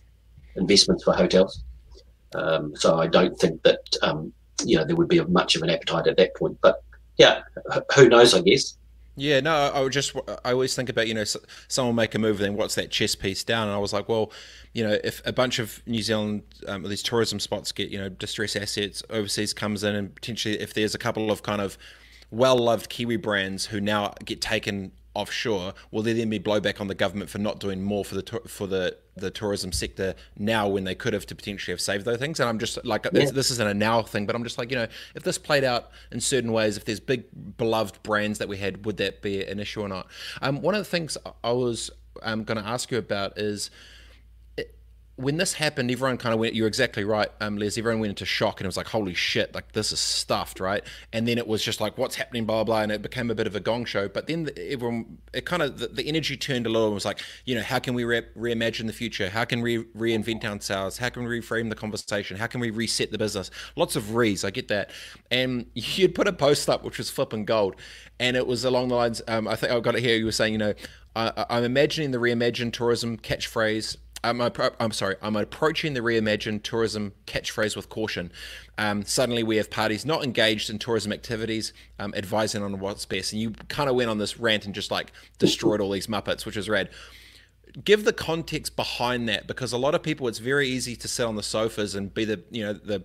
investments 0.55 1.03
for 1.03 1.13
hotels. 1.13 1.63
Um, 2.35 2.75
so 2.75 2.99
I 2.99 3.07
don't 3.07 3.37
think 3.39 3.61
that 3.63 3.83
um, 4.01 4.33
you 4.65 4.77
know 4.77 4.85
there 4.85 4.95
would 4.95 5.07
be 5.07 5.19
much 5.25 5.55
of 5.55 5.61
an 5.61 5.69
appetite 5.69 6.07
at 6.07 6.17
that 6.17 6.35
point. 6.35 6.57
But 6.61 6.81
yeah, 7.17 7.41
who 7.95 8.09
knows? 8.09 8.33
I 8.33 8.41
guess. 8.41 8.77
Yeah, 9.15 9.41
no, 9.41 9.53
I 9.53 9.81
would 9.81 9.91
just, 9.91 10.15
I 10.45 10.53
always 10.53 10.73
think 10.75 10.87
about, 10.87 11.09
you 11.09 11.13
know, 11.13 11.25
someone 11.67 11.93
make 11.93 12.15
a 12.15 12.19
move, 12.19 12.37
and 12.37 12.45
then 12.45 12.55
what's 12.55 12.75
that 12.75 12.89
chess 12.89 13.15
piece 13.15 13.43
down? 13.43 13.67
And 13.67 13.75
I 13.75 13.77
was 13.77 13.91
like, 13.91 14.07
well, 14.07 14.31
you 14.73 14.81
know, 14.81 14.97
if 15.03 15.21
a 15.25 15.33
bunch 15.33 15.59
of 15.59 15.81
New 15.85 16.01
Zealand, 16.01 16.43
um, 16.69 16.83
these 16.83 17.03
tourism 17.03 17.37
spots 17.41 17.73
get, 17.73 17.89
you 17.89 17.97
know, 17.97 18.07
distress 18.07 18.55
assets, 18.55 19.03
overseas 19.09 19.53
comes 19.53 19.83
in, 19.83 19.93
and 19.93 20.15
potentially 20.15 20.57
if 20.57 20.73
there's 20.73 20.95
a 20.95 20.97
couple 20.97 21.31
of 21.31 21.43
kind 21.43 21.59
of 21.59 21.77
well 22.31 22.57
loved 22.57 22.89
Kiwi 22.89 23.17
brands 23.17 23.67
who 23.67 23.81
now 23.81 24.13
get 24.23 24.41
taken 24.41 24.91
offshore, 25.15 25.73
will 25.91 26.03
there 26.03 26.13
then 26.13 26.29
be 26.29 26.39
blowback 26.39 26.79
on 26.79 26.87
the 26.87 26.95
government 26.95 27.29
for 27.29 27.39
not 27.39 27.59
doing 27.59 27.81
more 27.81 28.05
for 28.05 28.15
the 28.15 28.41
for 28.47 28.67
the 28.67 28.95
the 29.15 29.29
tourism 29.29 29.71
sector 29.71 30.15
now 30.37 30.67
when 30.67 30.85
they 30.85 30.95
could 30.95 31.11
have 31.11 31.25
to 31.25 31.35
potentially 31.35 31.73
have 31.73 31.81
saved 31.81 32.05
those 32.05 32.17
things? 32.17 32.39
And 32.39 32.47
I'm 32.47 32.59
just 32.59 32.83
like, 32.85 33.05
yeah. 33.11 33.29
this 33.31 33.51
isn't 33.51 33.67
a 33.67 33.73
now 33.73 34.01
thing, 34.01 34.25
but 34.25 34.35
I'm 34.35 34.43
just 34.43 34.57
like, 34.57 34.69
you 34.71 34.77
know, 34.77 34.87
if 35.15 35.23
this 35.23 35.37
played 35.37 35.63
out 35.63 35.91
in 36.11 36.21
certain 36.21 36.51
ways, 36.51 36.77
if 36.77 36.85
there's 36.85 36.99
big 36.99 37.25
beloved 37.57 38.01
brands 38.03 38.39
that 38.39 38.47
we 38.47 38.57
had, 38.57 38.85
would 38.85 38.97
that 38.97 39.21
be 39.21 39.43
an 39.43 39.59
issue 39.59 39.81
or 39.81 39.89
not? 39.89 40.07
Um, 40.41 40.61
one 40.61 40.75
of 40.75 40.79
the 40.79 40.89
things 40.89 41.17
I 41.43 41.51
was 41.51 41.91
um, 42.21 42.43
going 42.43 42.61
to 42.61 42.67
ask 42.67 42.91
you 42.91 42.97
about 42.97 43.37
is 43.37 43.71
when 45.19 45.35
this 45.35 45.51
happened, 45.51 45.91
everyone 45.91 46.17
kind 46.17 46.33
of 46.33 46.39
went. 46.39 46.55
You're 46.55 46.67
exactly 46.67 47.03
right, 47.03 47.27
um, 47.41 47.57
Les. 47.57 47.77
Everyone 47.77 47.99
went 47.99 48.11
into 48.11 48.25
shock, 48.25 48.61
and 48.61 48.65
it 48.65 48.69
was 48.69 48.77
like, 48.77 48.87
"Holy 48.87 49.13
shit! 49.13 49.53
Like 49.53 49.73
this 49.73 49.91
is 49.91 49.99
stuffed, 49.99 50.61
right?" 50.61 50.81
And 51.11 51.27
then 51.27 51.37
it 51.37 51.45
was 51.45 51.61
just 51.61 51.81
like, 51.81 51.97
"What's 51.97 52.15
happening?" 52.15 52.45
Blah 52.45 52.63
blah, 52.63 52.81
and 52.83 52.91
it 52.91 53.01
became 53.01 53.29
a 53.29 53.35
bit 53.35 53.45
of 53.45 53.53
a 53.53 53.59
gong 53.59 53.83
show. 53.83 54.07
But 54.07 54.27
then 54.27 54.45
the, 54.45 54.71
everyone, 54.71 55.17
it 55.33 55.45
kind 55.45 55.61
of 55.61 55.77
the, 55.77 55.87
the, 55.87 56.07
energy 56.07 56.37
turned 56.37 56.65
a 56.65 56.69
little. 56.69 56.87
and 56.87 56.93
was 56.93 57.03
like, 57.03 57.19
you 57.43 57.53
know, 57.53 57.61
how 57.61 57.79
can 57.79 57.95
we 57.95 58.05
re- 58.05 58.27
reimagine 58.37 58.87
the 58.87 58.93
future? 58.93 59.29
How 59.29 59.43
can 59.43 59.59
we 59.59 59.83
reinvent 59.83 60.45
ourselves? 60.45 60.97
How 60.97 61.09
can 61.09 61.25
we 61.25 61.41
reframe 61.41 61.67
the 61.67 61.75
conversation? 61.75 62.37
How 62.37 62.47
can 62.47 62.61
we 62.61 62.69
reset 62.69 63.11
the 63.11 63.17
business? 63.17 63.51
Lots 63.75 63.97
of 63.97 64.15
re's. 64.15 64.45
I 64.45 64.51
get 64.51 64.69
that. 64.69 64.89
And 65.29 65.65
you'd 65.73 66.15
put 66.15 66.29
a 66.29 66.33
post 66.33 66.69
up 66.69 66.85
which 66.85 66.97
was 66.97 67.09
flipping 67.09 67.43
gold, 67.43 67.75
and 68.21 68.37
it 68.37 68.47
was 68.47 68.63
along 68.63 68.87
the 68.87 68.95
lines. 68.95 69.21
Um, 69.27 69.49
I 69.49 69.57
think 69.57 69.73
I 69.73 69.79
got 69.81 69.95
it 69.95 70.01
here. 70.01 70.15
You 70.15 70.25
were 70.25 70.31
saying, 70.31 70.53
you 70.53 70.59
know, 70.59 70.73
I, 71.15 71.45
I'm 71.49 71.65
imagining 71.65 72.11
the 72.11 72.19
reimagined 72.19 72.71
tourism 72.71 73.17
catchphrase 73.17 73.97
I'm, 74.23 74.41
I'm 74.41 74.91
sorry, 74.91 75.15
I'm 75.21 75.35
approaching 75.35 75.93
the 75.93 76.01
reimagined 76.01 76.63
tourism 76.63 77.13
catchphrase 77.25 77.75
with 77.75 77.89
caution. 77.89 78.31
Um, 78.77 79.03
suddenly, 79.03 79.43
we 79.43 79.57
have 79.57 79.69
parties 79.69 80.05
not 80.05 80.23
engaged 80.23 80.69
in 80.69 80.79
tourism 80.79 81.11
activities, 81.11 81.73
um, 81.99 82.13
advising 82.15 82.63
on 82.63 82.79
what's 82.79 83.05
best. 83.05 83.33
And 83.33 83.41
you 83.41 83.51
kind 83.67 83.89
of 83.89 83.95
went 83.95 84.09
on 84.09 84.17
this 84.17 84.37
rant 84.37 84.65
and 84.65 84.75
just 84.75 84.91
like 84.91 85.11
destroyed 85.37 85.81
all 85.81 85.91
these 85.91 86.07
Muppets, 86.07 86.45
which 86.45 86.57
is 86.57 86.69
rad. 86.69 86.89
Give 87.83 88.03
the 88.03 88.13
context 88.13 88.75
behind 88.75 89.29
that 89.29 89.47
because 89.47 89.71
a 89.71 89.77
lot 89.77 89.95
of 89.95 90.03
people, 90.03 90.27
it's 90.27 90.39
very 90.39 90.67
easy 90.67 90.95
to 90.95 91.07
sit 91.07 91.25
on 91.25 91.35
the 91.35 91.43
sofas 91.43 91.95
and 91.95 92.13
be 92.13 92.25
the, 92.25 92.43
you 92.51 92.63
know, 92.63 92.73
the 92.73 93.03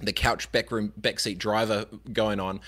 the 0.00 0.12
couch 0.12 0.52
backroom 0.52 0.92
backseat 1.00 1.38
driver 1.38 1.84
going 2.12 2.38
on 2.38 2.60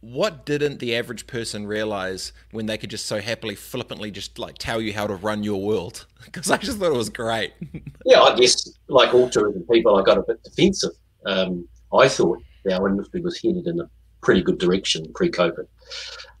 what 0.00 0.46
didn't 0.46 0.78
the 0.78 0.96
average 0.96 1.26
person 1.26 1.66
realize 1.66 2.32
when 2.52 2.66
they 2.66 2.78
could 2.78 2.90
just 2.90 3.06
so 3.06 3.20
happily 3.20 3.54
flippantly 3.54 4.10
just 4.10 4.38
like 4.38 4.56
tell 4.58 4.80
you 4.80 4.92
how 4.94 5.06
to 5.06 5.14
run 5.14 5.42
your 5.42 5.62
world? 5.62 6.06
Because 6.24 6.50
i 6.50 6.58
just 6.58 6.78
thought 6.78 6.92
it 6.92 6.96
was 6.96 7.08
great. 7.08 7.52
Yeah 8.04 8.20
i 8.20 8.34
guess 8.34 8.68
like 8.88 9.12
all 9.14 9.28
tourism 9.28 9.64
people 9.70 9.96
i 9.96 10.02
got 10.02 10.18
a 10.18 10.22
bit 10.22 10.42
defensive. 10.42 10.92
Um, 11.26 11.68
i 11.98 12.08
thought 12.08 12.38
our 12.70 12.88
industry 12.88 13.20
was 13.20 13.40
headed 13.42 13.66
in 13.66 13.80
a 13.80 13.90
pretty 14.22 14.42
good 14.42 14.58
direction 14.58 15.10
pre-covid. 15.14 15.66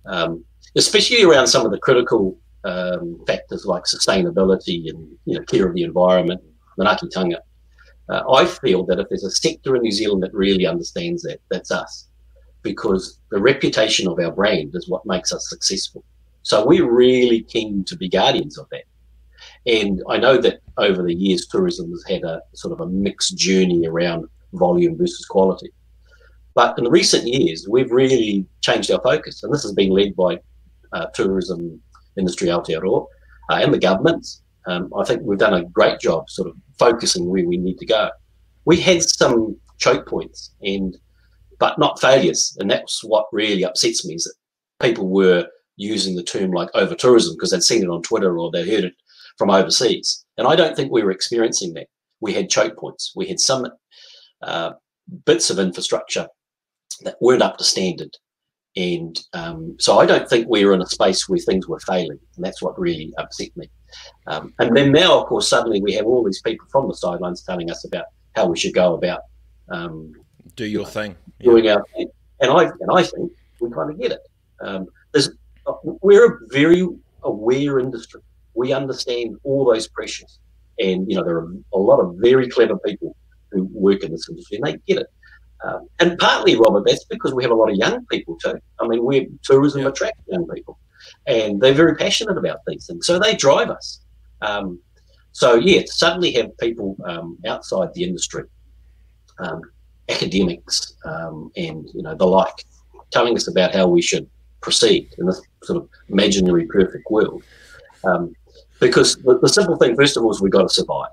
Um, 0.06 0.44
especially 0.76 1.22
around 1.22 1.46
some 1.46 1.64
of 1.64 1.72
the 1.72 1.78
critical 1.78 2.38
um, 2.64 3.22
factors 3.26 3.64
like 3.64 3.84
sustainability 3.84 4.88
and 4.90 5.08
you 5.24 5.38
know 5.38 5.44
care 5.46 5.66
of 5.66 5.74
the 5.74 5.82
environment 5.82 6.40
manaakitanga 6.78 7.38
uh, 8.10 8.22
i 8.32 8.44
feel 8.44 8.84
that 8.84 8.98
if 8.98 9.08
there's 9.08 9.24
a 9.24 9.30
sector 9.30 9.76
in 9.76 9.82
new 9.82 9.90
zealand 9.90 10.22
that 10.22 10.32
really 10.34 10.66
understands 10.66 11.22
that 11.22 11.40
that's 11.50 11.70
us 11.70 12.09
because 12.62 13.18
the 13.30 13.40
reputation 13.40 14.08
of 14.08 14.18
our 14.18 14.32
brand 14.32 14.74
is 14.74 14.88
what 14.88 15.06
makes 15.06 15.32
us 15.32 15.48
successful. 15.48 16.04
So 16.42 16.66
we're 16.66 16.90
really 16.90 17.42
keen 17.42 17.84
to 17.84 17.96
be 17.96 18.08
guardians 18.08 18.58
of 18.58 18.68
that. 18.70 18.84
And 19.66 20.02
I 20.08 20.16
know 20.16 20.38
that 20.38 20.60
over 20.78 21.02
the 21.02 21.14
years, 21.14 21.46
tourism 21.46 21.90
has 21.90 22.04
had 22.08 22.24
a 22.24 22.40
sort 22.54 22.72
of 22.72 22.80
a 22.80 22.86
mixed 22.86 23.36
journey 23.36 23.86
around 23.86 24.26
volume 24.54 24.96
versus 24.96 25.24
quality. 25.26 25.70
But 26.54 26.78
in 26.78 26.88
recent 26.88 27.26
years, 27.26 27.66
we've 27.68 27.90
really 27.90 28.46
changed 28.60 28.90
our 28.90 29.00
focus, 29.02 29.42
and 29.42 29.52
this 29.52 29.62
has 29.62 29.72
been 29.72 29.90
led 29.90 30.16
by 30.16 30.40
uh, 30.92 31.06
tourism 31.14 31.80
industry 32.18 32.48
Aotearoa 32.48 33.06
uh, 33.50 33.54
and 33.54 33.72
the 33.72 33.78
governments. 33.78 34.42
Um, 34.66 34.92
I 34.98 35.04
think 35.04 35.22
we've 35.22 35.38
done 35.38 35.54
a 35.54 35.64
great 35.64 36.00
job 36.00 36.28
sort 36.28 36.48
of 36.48 36.56
focusing 36.78 37.26
where 37.26 37.46
we 37.46 37.56
need 37.56 37.78
to 37.78 37.86
go. 37.86 38.10
We 38.64 38.80
had 38.80 39.02
some 39.02 39.56
choke 39.78 40.06
points, 40.06 40.52
and 40.62 40.96
but 41.60 41.78
not 41.78 42.00
failures. 42.00 42.56
And 42.58 42.68
that's 42.68 43.04
what 43.04 43.26
really 43.32 43.64
upsets 43.64 44.04
me 44.04 44.14
is 44.14 44.24
that 44.24 44.84
people 44.84 45.08
were 45.08 45.46
using 45.76 46.16
the 46.16 46.22
term 46.22 46.50
like 46.50 46.70
over 46.74 46.96
tourism 46.96 47.36
because 47.36 47.52
they'd 47.52 47.62
seen 47.62 47.84
it 47.84 47.88
on 47.88 48.02
Twitter 48.02 48.38
or 48.38 48.50
they 48.50 48.68
heard 48.68 48.84
it 48.84 48.94
from 49.38 49.50
overseas. 49.50 50.24
And 50.36 50.48
I 50.48 50.56
don't 50.56 50.74
think 50.74 50.90
we 50.90 51.02
were 51.04 51.12
experiencing 51.12 51.74
that. 51.74 51.86
We 52.20 52.32
had 52.34 52.50
choke 52.50 52.76
points. 52.76 53.12
We 53.14 53.28
had 53.28 53.38
some 53.38 53.66
uh, 54.42 54.72
bits 55.24 55.50
of 55.50 55.58
infrastructure 55.58 56.26
that 57.02 57.16
weren't 57.20 57.42
up 57.42 57.58
to 57.58 57.64
standard. 57.64 58.16
And 58.76 59.18
um, 59.32 59.76
so 59.78 59.98
I 59.98 60.06
don't 60.06 60.28
think 60.28 60.48
we 60.48 60.64
were 60.64 60.74
in 60.74 60.82
a 60.82 60.86
space 60.86 61.28
where 61.28 61.38
things 61.38 61.68
were 61.68 61.80
failing. 61.80 62.18
And 62.36 62.44
that's 62.44 62.62
what 62.62 62.78
really 62.78 63.12
upset 63.18 63.54
me. 63.56 63.70
Um, 64.26 64.54
and 64.58 64.76
then 64.76 64.92
now, 64.92 65.20
of 65.20 65.26
course, 65.26 65.48
suddenly 65.48 65.80
we 65.80 65.92
have 65.94 66.06
all 66.06 66.24
these 66.24 66.42
people 66.42 66.66
from 66.70 66.88
the 66.88 66.94
sidelines 66.94 67.42
telling 67.42 67.70
us 67.70 67.84
about 67.84 68.04
how 68.34 68.46
we 68.46 68.56
should 68.56 68.74
go 68.74 68.94
about 68.94 69.22
um, 69.70 70.14
do 70.56 70.66
your 70.66 70.86
thing, 70.86 71.16
doing 71.40 71.64
yeah. 71.64 71.74
our 71.74 71.84
thing. 71.96 72.10
And 72.40 72.50
I 72.50 72.64
and 72.64 72.90
I 72.94 73.02
think 73.02 73.32
we 73.60 73.70
kind 73.70 73.90
of 73.90 73.98
get 74.00 74.12
it. 74.12 74.20
Um, 74.60 74.86
there's 75.12 75.30
uh, 75.66 75.72
we're 75.82 76.34
a 76.34 76.38
very 76.48 76.86
aware 77.22 77.78
industry. 77.78 78.22
We 78.54 78.72
understand 78.72 79.36
all 79.44 79.64
those 79.64 79.88
pressures, 79.88 80.38
and 80.78 81.10
you 81.10 81.16
know 81.16 81.24
there 81.24 81.36
are 81.36 81.52
a 81.72 81.78
lot 81.78 82.00
of 82.00 82.16
very 82.18 82.48
clever 82.48 82.78
people 82.78 83.16
who 83.50 83.64
work 83.72 84.02
in 84.02 84.12
this 84.12 84.28
industry, 84.28 84.58
and 84.58 84.66
they 84.66 84.76
get 84.86 85.02
it. 85.02 85.06
Um, 85.62 85.88
and 85.98 86.18
partly, 86.18 86.56
Robert, 86.56 86.84
that's 86.86 87.04
because 87.04 87.34
we 87.34 87.42
have 87.42 87.52
a 87.52 87.54
lot 87.54 87.70
of 87.70 87.76
young 87.76 88.06
people 88.06 88.36
too. 88.36 88.58
I 88.80 88.88
mean, 88.88 89.04
we 89.04 89.28
tourism 89.42 89.82
yeah. 89.82 89.88
attracts 89.88 90.22
young 90.28 90.46
people, 90.48 90.78
and 91.26 91.60
they're 91.60 91.74
very 91.74 91.96
passionate 91.96 92.38
about 92.38 92.60
these 92.66 92.86
things, 92.86 93.06
so 93.06 93.18
they 93.18 93.36
drive 93.36 93.70
us. 93.70 94.00
Um, 94.40 94.80
so 95.32 95.54
yeah, 95.54 95.82
to 95.82 95.88
suddenly 95.88 96.32
have 96.32 96.56
people 96.58 96.96
um, 97.04 97.38
outside 97.46 97.92
the 97.94 98.04
industry 98.04 98.44
um, 99.38 99.60
academics 100.10 100.94
um, 101.04 101.50
and 101.56 101.88
you 101.94 102.02
know 102.02 102.14
the 102.14 102.26
like, 102.26 102.64
telling 103.10 103.36
us 103.36 103.48
about 103.48 103.74
how 103.74 103.86
we 103.86 104.02
should 104.02 104.28
proceed 104.60 105.12
in 105.18 105.26
this 105.26 105.40
sort 105.62 105.82
of 105.82 105.88
imaginary 106.08 106.66
perfect 106.66 107.10
world. 107.10 107.42
Um, 108.04 108.34
because 108.80 109.16
the, 109.16 109.38
the, 109.38 109.48
simple 109.48 109.76
thing, 109.76 109.94
first 109.94 110.16
of 110.16 110.24
all, 110.24 110.30
is 110.30 110.40
we've 110.40 110.52
got 110.52 110.62
to 110.62 110.68
survive. 110.68 111.10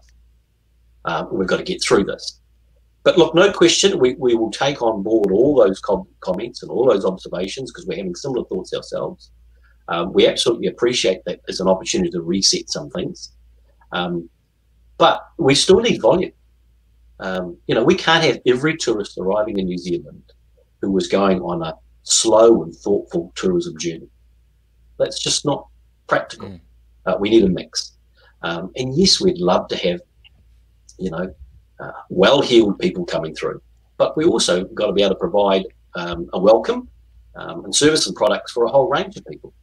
Um, 1.05 1.27
we've 1.31 1.47
got 1.47 1.57
to 1.57 1.63
get 1.63 1.83
through 1.83 2.05
this. 2.05 2.39
But 3.03 3.17
look, 3.17 3.35
no 3.35 3.51
question, 3.51 3.99
we, 3.99 4.15
we 4.15 4.35
will 4.35 4.51
take 4.51 4.81
on 4.81 5.03
board 5.03 5.31
all 5.31 5.55
those 5.55 5.79
com- 5.79 6.07
comments 6.19 6.61
and 6.61 6.71
all 6.71 6.85
those 6.85 7.05
observations 7.05 7.71
because 7.71 7.85
we're 7.85 7.97
having 7.97 8.15
similar 8.15 8.45
thoughts 8.45 8.73
ourselves. 8.73 9.31
Um, 9.87 10.11
we 10.11 10.27
absolutely 10.27 10.67
appreciate 10.67 11.21
that 11.25 11.39
as 11.47 11.59
an 11.59 11.69
opportunity 11.69 12.09
to 12.11 12.21
reset 12.21 12.69
some 12.69 12.89
things. 12.89 13.31
Um, 13.93 14.29
but 14.97 15.25
we 15.37 15.55
still 15.55 15.79
need 15.79 16.01
volume. 16.01 16.33
Um, 17.19 17.57
you 17.67 17.75
know, 17.75 17.83
we 17.83 17.95
can't 17.95 18.23
have 18.23 18.39
every 18.45 18.77
tourist 18.77 19.17
arriving 19.17 19.57
in 19.59 19.65
New 19.65 19.77
Zealand 19.77 20.23
who 20.81 20.91
was 20.91 21.07
going 21.07 21.41
on 21.41 21.63
a 21.63 21.73
slow 22.03 22.63
and 22.63 22.75
thoughtful 22.75 23.31
tourism 23.35 23.77
journey. 23.77 24.09
That's 24.99 25.19
just 25.21 25.45
not 25.45 25.67
practical. 26.07 26.49
Mm. 26.49 26.59
Uh, 27.05 27.17
we 27.19 27.29
need 27.29 27.43
a 27.43 27.49
mix. 27.49 27.97
Um, 28.43 28.71
and 28.75 28.95
yes, 28.97 29.19
we'd 29.19 29.39
love 29.39 29.67
to 29.69 29.77
have, 29.77 30.01
you 30.99 31.09
know, 31.09 31.33
uh, 31.79 31.91
well-heeled 32.09 32.79
people 32.79 33.05
coming 33.05 33.35
through, 33.35 33.61
but 33.97 34.15
we 34.17 34.25
also 34.25 34.63
got 34.65 34.87
to 34.87 34.93
be 34.93 35.03
able 35.03 35.15
to 35.15 35.19
provide 35.19 35.63
um, 35.95 36.29
a 36.33 36.39
welcome 36.39 36.87
um, 37.35 37.65
and 37.65 37.75
service 37.75 38.07
and 38.07 38.15
products 38.15 38.51
for 38.51 38.65
a 38.65 38.69
whole 38.69 38.89
range 38.89 39.15
of 39.17 39.25
people. 39.25 39.53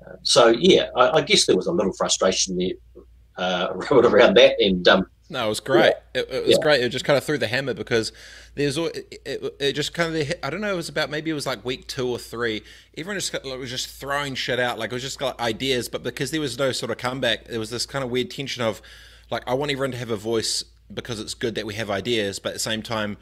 Uh, 0.00 0.14
so 0.22 0.48
yeah, 0.48 0.88
I, 0.96 1.10
I, 1.10 1.20
guess 1.22 1.46
there 1.46 1.56
was 1.56 1.66
a 1.66 1.72
little 1.72 1.92
frustration 1.92 2.56
there 2.56 3.02
uh, 3.36 3.74
around 3.90 4.36
that, 4.36 4.60
and 4.60 4.86
um, 4.88 5.06
no, 5.30 5.46
it 5.46 5.48
was 5.48 5.60
great. 5.60 5.94
Yeah. 6.14 6.20
It, 6.20 6.30
it, 6.30 6.46
was 6.46 6.56
yeah. 6.58 6.62
great. 6.62 6.80
It 6.82 6.90
just 6.90 7.04
kind 7.04 7.16
of 7.16 7.24
threw 7.24 7.38
the 7.38 7.46
hammer 7.46 7.72
because 7.72 8.12
there's 8.54 8.76
it, 8.76 9.20
it, 9.24 9.56
it, 9.58 9.72
just 9.72 9.94
kind 9.94 10.14
of 10.14 10.32
I 10.42 10.50
don't 10.50 10.60
know. 10.60 10.72
It 10.72 10.76
was 10.76 10.88
about 10.88 11.10
maybe 11.10 11.30
it 11.30 11.34
was 11.34 11.46
like 11.46 11.64
week 11.64 11.88
two 11.88 12.08
or 12.08 12.18
three. 12.18 12.62
Everyone 12.96 13.16
just 13.16 13.32
got, 13.32 13.44
was 13.44 13.70
just 13.70 13.88
throwing 13.88 14.34
shit 14.34 14.60
out. 14.60 14.78
Like 14.78 14.92
it 14.92 14.94
was 14.94 15.02
just 15.02 15.18
got 15.18 15.40
ideas, 15.40 15.88
but 15.88 16.02
because 16.02 16.30
there 16.30 16.40
was 16.40 16.58
no 16.58 16.72
sort 16.72 16.90
of 16.90 16.98
comeback, 16.98 17.46
there 17.46 17.58
was 17.58 17.70
this 17.70 17.86
kind 17.86 18.04
of 18.04 18.10
weird 18.10 18.30
tension 18.30 18.62
of 18.62 18.82
like 19.30 19.42
I 19.46 19.54
want 19.54 19.72
everyone 19.72 19.92
to 19.92 19.98
have 19.98 20.10
a 20.10 20.16
voice 20.16 20.62
because 20.92 21.18
it's 21.18 21.34
good 21.34 21.54
that 21.54 21.64
we 21.64 21.74
have 21.74 21.90
ideas, 21.90 22.38
but 22.38 22.50
at 22.50 22.54
the 22.54 22.60
same 22.60 22.82
time 22.82 23.16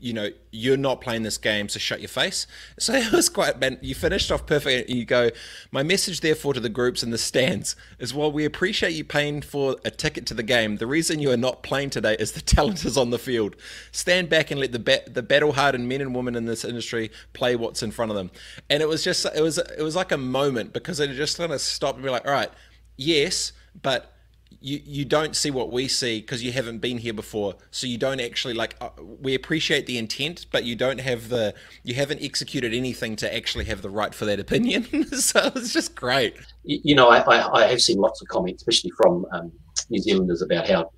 you 0.00 0.12
know, 0.12 0.30
you're 0.50 0.76
not 0.76 1.00
playing 1.00 1.22
this 1.22 1.38
game, 1.38 1.68
so 1.68 1.78
shut 1.78 2.00
your 2.00 2.08
face. 2.08 2.46
So 2.78 2.94
it 2.94 3.12
was 3.12 3.28
quite, 3.28 3.60
man, 3.60 3.78
you 3.82 3.94
finished 3.94 4.32
off 4.32 4.46
perfect. 4.46 4.88
You 4.88 5.04
go, 5.04 5.30
my 5.70 5.82
message, 5.82 6.20
therefore, 6.20 6.54
to 6.54 6.60
the 6.60 6.70
groups 6.70 7.02
and 7.02 7.12
the 7.12 7.18
stands 7.18 7.76
is 7.98 8.14
while 8.14 8.32
we 8.32 8.44
appreciate 8.46 8.92
you 8.92 9.04
paying 9.04 9.42
for 9.42 9.76
a 9.84 9.90
ticket 9.90 10.24
to 10.26 10.34
the 10.34 10.42
game, 10.42 10.76
the 10.76 10.86
reason 10.86 11.20
you 11.20 11.30
are 11.30 11.36
not 11.36 11.62
playing 11.62 11.90
today 11.90 12.16
is 12.18 12.32
the 12.32 12.40
talent 12.56 12.84
is 12.84 12.96
on 12.96 13.10
the 13.10 13.18
field. 13.18 13.54
Stand 13.92 14.30
back 14.30 14.50
and 14.50 14.58
let 14.58 14.72
the 14.72 14.78
ba- 14.78 15.02
the 15.06 15.22
battle 15.22 15.52
hardened 15.52 15.88
men 15.88 16.00
and 16.00 16.14
women 16.14 16.34
in 16.34 16.46
this 16.46 16.64
industry 16.64 17.10
play 17.34 17.54
what's 17.54 17.82
in 17.82 17.90
front 17.90 18.10
of 18.10 18.16
them. 18.16 18.30
And 18.70 18.82
it 18.82 18.88
was 18.88 19.04
just, 19.04 19.26
it 19.26 19.42
was, 19.42 19.58
it 19.58 19.82
was 19.82 19.94
like 19.94 20.10
a 20.10 20.18
moment 20.18 20.72
because 20.72 21.00
it 21.00 21.14
just 21.14 21.36
kind 21.36 21.52
of 21.52 21.60
stopped 21.60 21.96
and 21.96 22.04
be 22.04 22.10
like, 22.10 22.26
all 22.26 22.32
right, 22.32 22.50
yes, 22.96 23.52
but 23.82 24.14
you 24.60 24.80
you 24.84 25.04
don't 25.04 25.34
see 25.34 25.50
what 25.50 25.72
we 25.72 25.88
see 25.88 26.20
because 26.20 26.42
you 26.42 26.52
haven't 26.52 26.78
been 26.78 26.98
here 26.98 27.14
before. 27.14 27.54
So 27.70 27.86
you 27.86 27.96
don't 27.96 28.20
actually 28.20 28.54
like 28.54 28.76
uh, 28.80 28.90
we 28.98 29.34
appreciate 29.34 29.86
the 29.86 29.96
intent 29.98 30.46
but 30.52 30.64
you 30.64 30.76
don't 30.76 31.00
have 31.00 31.30
the 31.30 31.54
you 31.82 31.94
haven't 31.94 32.22
executed 32.22 32.74
anything 32.74 33.16
to 33.16 33.34
actually 33.34 33.64
have 33.64 33.82
the 33.82 33.90
right 33.90 34.14
for 34.14 34.24
that 34.26 34.38
opinion. 34.38 34.86
So 35.10 35.50
it's 35.54 35.72
just 35.72 35.94
great. 35.94 36.36
You 36.64 36.94
know 36.94 37.08
I, 37.08 37.52
I, 37.52 37.66
have 37.66 37.80
seen 37.80 37.98
lots 37.98 38.22
of 38.22 38.28
comments 38.28 38.62
especially 38.62 38.90
from 38.90 39.26
um, 39.32 39.52
new 39.88 40.00
zealanders 40.00 40.42
about 40.42 40.68
how 40.68 40.90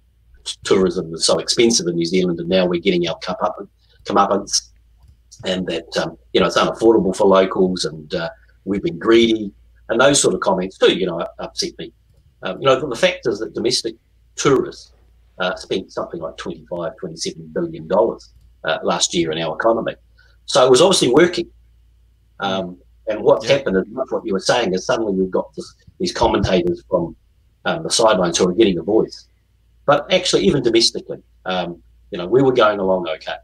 tourism 0.64 1.12
is 1.14 1.25
so 1.25 1.38
expensive 1.38 1.87
in 1.87 1.95
new 1.97 2.04
zealand 2.04 2.40
and 2.40 2.49
now 2.49 2.66
we're 2.66 2.81
getting 2.81 3.07
our 3.09 3.16
cup 3.19 3.38
up 3.42 3.57
and 3.59 3.69
comeuppance 4.04 4.71
and 5.45 5.66
that 5.66 5.97
um, 5.97 6.16
you 6.33 6.40
know 6.40 6.47
it's 6.47 6.59
unaffordable 6.59 7.14
for 7.14 7.26
locals 7.26 7.85
and 7.85 8.14
uh, 8.14 8.28
we've 8.64 8.83
been 8.83 8.99
greedy 8.99 9.52
and 9.88 10.00
those 10.00 10.21
sort 10.21 10.35
of 10.35 10.40
comments 10.40 10.78
too 10.78 10.92
you 10.97 11.07
know 11.07 11.25
upset 11.38 11.73
me 11.78 11.92
um, 12.43 12.61
you 12.61 12.67
know, 12.67 12.89
the 12.89 12.97
fact 12.97 13.27
is 13.27 13.39
that 13.39 13.55
domestic 13.55 13.97
tourists 14.37 14.93
uh, 15.39 15.55
spent 15.57 15.93
something 15.93 16.21
like 16.21 16.37
25, 16.37 16.93
27 16.99 17.51
billion 17.55 17.87
dollars 17.89 18.33
uh, 18.65 18.79
last 18.83 19.15
year 19.15 19.31
in 19.33 19.39
our 19.43 19.55
economy. 19.55 19.95
So 20.47 20.65
it 20.67 20.71
was 20.71 20.81
obviously 20.81 21.13
working. 21.13 21.51
Um, 22.41 22.79
and 23.09 23.23
what's 23.23 23.47
yeah. 23.47 23.57
happened 23.57 23.77
is 23.77 23.85
what 23.89 24.25
you 24.25 24.33
were 24.33 24.41
saying 24.41 24.75
is 24.75 24.87
suddenly 24.87 25.13
we've 25.13 25.31
got 25.31 25.55
this, 25.55 25.75
these 25.99 26.13
commentators 26.13 26.83
from 26.89 27.17
um, 27.65 27.83
the 27.83 27.91
sidelines 27.91 28.39
who 28.39 28.49
are 28.49 28.55
getting 28.55 28.79
a 28.79 28.83
voice. 28.83 29.27
But 29.87 30.13
actually, 30.13 30.45
even 30.45 30.63
domestically, 30.63 31.23
um, 31.45 31.83
you 32.11 32.19
know, 32.19 32.27
we 32.27 32.43
were 32.43 32.53
going 32.53 32.79
along 32.79 33.09
okay. 33.09 33.37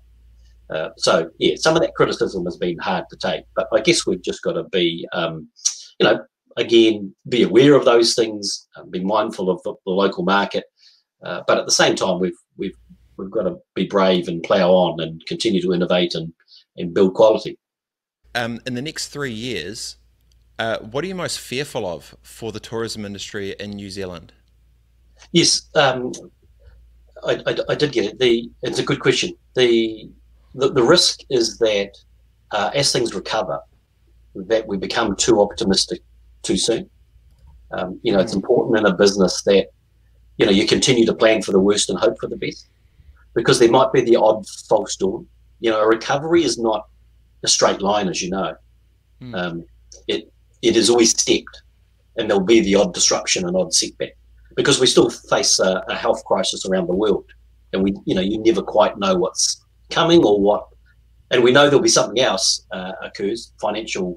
Uh, 0.71 0.91
so 0.97 1.31
yeah, 1.39 1.55
some 1.57 1.75
of 1.75 1.83
that 1.83 1.95
criticism 1.95 2.45
has 2.45 2.57
been 2.57 2.79
hard 2.79 3.05
to 3.11 3.17
take, 3.17 3.45
but 3.57 3.69
I 3.73 3.81
guess 3.81 4.07
we've 4.07 4.23
just 4.23 4.43
got 4.43 4.53
to 4.53 4.65
be, 4.65 5.09
um, 5.13 5.49
you 5.99 6.07
know, 6.07 6.21
again, 6.59 7.15
be 7.29 7.43
aware 7.43 7.75
of 7.75 7.85
those 7.85 8.15
things, 8.15 8.69
uh, 8.77 8.85
be 8.85 9.03
mindful 9.03 9.49
of 9.51 9.63
the, 9.63 9.75
the 9.87 9.93
local 9.93 10.25
market, 10.25 10.65
uh, 11.23 11.43
but 11.47 11.59
at 11.59 11.65
the 11.65 11.73
same 11.73 11.97
time, 11.97 12.19
we've 12.19 12.39
we've 12.57 12.77
we've 13.17 13.31
got 13.31 13.45
to 13.45 13.57
be 13.75 13.87
brave 13.87 14.29
and 14.29 14.43
plough 14.43 14.71
on 14.71 15.01
and 15.01 15.25
continue 15.27 15.63
to 15.63 15.73
innovate 15.73 16.15
and 16.15 16.33
and 16.77 16.95
build 16.95 17.15
quality. 17.15 17.59
Um, 18.35 18.61
in 18.67 18.75
the 18.75 18.83
next 18.83 19.09
three 19.09 19.33
years, 19.33 19.97
uh, 20.59 20.79
what 20.79 21.03
are 21.05 21.07
you 21.07 21.15
most 21.15 21.41
fearful 21.41 21.87
of 21.87 22.15
for 22.23 22.53
the 22.53 22.61
tourism 22.61 23.05
industry 23.05 23.55
in 23.59 23.71
New 23.71 23.91
Zealand? 23.91 24.33
Yes, 25.33 25.69
um, 25.75 26.13
I, 27.25 27.43
I, 27.47 27.57
I, 27.71 27.75
did 27.75 27.91
get 27.91 28.05
it. 28.05 28.19
The 28.21 28.49
it's 28.63 28.79
a 28.79 28.85
good 28.85 29.01
question. 29.01 29.33
The 29.55 30.09
the, 30.55 30.73
the 30.73 30.83
risk 30.83 31.21
is 31.31 31.59
that 31.59 31.91
uh, 32.53 32.71
as 32.75 32.93
things 32.93 33.15
recover, 33.15 33.61
that 34.35 34.67
we 34.69 34.77
become 34.77 35.17
too 35.17 35.41
optimistic 35.41 36.03
too 36.49 36.57
soon. 36.57 36.89
Um, 37.73 38.01
you 38.03 38.13
know, 38.13 38.21
it's 38.21 38.33
hmm. 38.33 38.39
important 38.39 38.79
in 38.79 38.87
a 38.87 38.97
business 38.97 39.43
that 39.43 39.69
you 40.39 40.47
know 40.47 40.53
you 40.53 40.67
continue 40.67 41.05
to 41.07 41.15
plan 41.15 41.43
for 41.43 41.53
the 41.53 41.61
worst 41.61 41.91
and 41.91 41.99
hope 41.99 42.17
for 42.19 42.29
the 42.29 42.37
best, 42.37 42.67
because 43.35 43.59
there 43.59 43.71
might 43.71 43.93
be 43.93 44.01
the 44.03 44.17
odd 44.17 44.47
false 44.69 44.97
dawn. 44.97 45.27
You 45.61 45.71
know, 45.71 45.81
a 45.81 45.87
recovery 45.87 46.45
is 46.45 46.59
not 46.59 46.87
a 47.45 47.49
straight 47.49 47.83
line, 47.83 48.09
as 48.09 48.23
you 48.23 48.31
know. 48.31 48.57
Mm. 49.21 49.35
Um, 49.39 49.65
it 50.07 50.33
it 50.63 50.77
is 50.77 50.89
always 50.89 51.11
stepped, 51.11 51.63
and 52.17 52.29
there'll 52.29 52.55
be 52.57 52.61
the 52.61 52.77
odd 52.77 52.95
disruption 52.95 53.47
and 53.47 53.57
odd 53.57 53.75
setback 53.75 54.17
because 54.57 54.81
we 54.81 54.87
still 54.87 55.11
face 55.11 55.61
a, 55.61 55.85
a 55.89 55.95
health 55.95 56.25
crisis 56.25 56.65
around 56.67 56.87
the 56.87 57.01
world, 57.05 57.27
and 57.73 57.83
we 57.83 57.95
you 58.07 58.15
know 58.15 58.23
you 58.23 58.39
never 58.39 58.63
quite 58.63 58.99
know 58.99 59.17
what's 59.17 59.63
coming 59.91 60.25
or 60.25 60.41
what, 60.41 60.67
and 61.31 61.43
we 61.43 61.53
know 61.53 61.65
there'll 61.65 61.91
be 61.93 61.99
something 62.01 62.21
else 62.21 62.65
uh, 62.73 62.93
occurs, 63.03 63.53
financial 63.61 64.17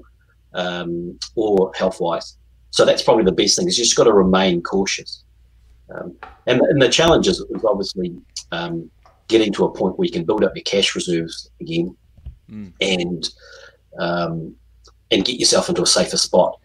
um, 0.54 1.18
or 1.34 1.72
health 1.74 2.00
wise. 2.00 2.36
So 2.70 2.84
that's 2.84 3.02
probably 3.02 3.24
the 3.24 3.32
best 3.32 3.56
thing 3.56 3.68
is 3.68 3.78
you 3.78 3.84
just 3.84 3.96
got 3.96 4.04
to 4.04 4.12
remain 4.12 4.62
cautious. 4.62 5.24
Um, 5.94 6.16
and, 6.46 6.60
and, 6.60 6.80
the 6.80 6.88
challenge 6.88 7.28
is, 7.28 7.38
is 7.40 7.64
obviously 7.64 8.16
um, 8.50 8.90
getting 9.28 9.52
to 9.52 9.64
a 9.66 9.72
point 9.72 9.98
where 9.98 10.06
you 10.06 10.12
can 10.12 10.24
build 10.24 10.42
up 10.42 10.56
your 10.56 10.62
cash 10.62 10.94
reserves 10.94 11.50
again 11.60 11.94
mm. 12.50 12.72
and 12.80 13.28
um, 13.98 14.54
and 15.10 15.24
get 15.24 15.38
yourself 15.38 15.68
into 15.68 15.82
a 15.82 15.86
safer 15.86 16.16
spot. 16.16 16.58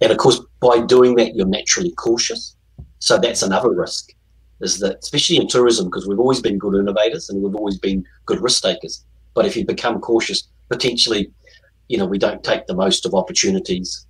And 0.00 0.10
of 0.10 0.16
course, 0.16 0.40
by 0.60 0.80
doing 0.80 1.14
that, 1.16 1.34
you're 1.34 1.46
naturally 1.46 1.92
cautious. 1.92 2.56
So 2.98 3.18
that's 3.18 3.42
another 3.42 3.70
risk, 3.70 4.12
is 4.60 4.78
that 4.78 4.98
especially 5.02 5.36
in 5.36 5.48
tourism, 5.48 5.86
because 5.86 6.08
we've 6.08 6.18
always 6.18 6.40
been 6.40 6.58
good 6.58 6.74
innovators 6.74 7.28
and 7.28 7.42
we've 7.42 7.54
always 7.54 7.78
been 7.78 8.04
good 8.24 8.40
risk 8.40 8.62
takers. 8.62 9.04
But 9.34 9.46
if 9.46 9.56
you 9.56 9.66
become 9.66 10.00
cautious, 10.00 10.48
potentially, 10.68 11.30
you 11.90 11.98
know, 11.98 12.06
we 12.06 12.18
don't 12.18 12.44
take 12.44 12.66
the 12.66 12.74
most 12.74 13.04
of 13.04 13.14
opportunities. 13.14 14.06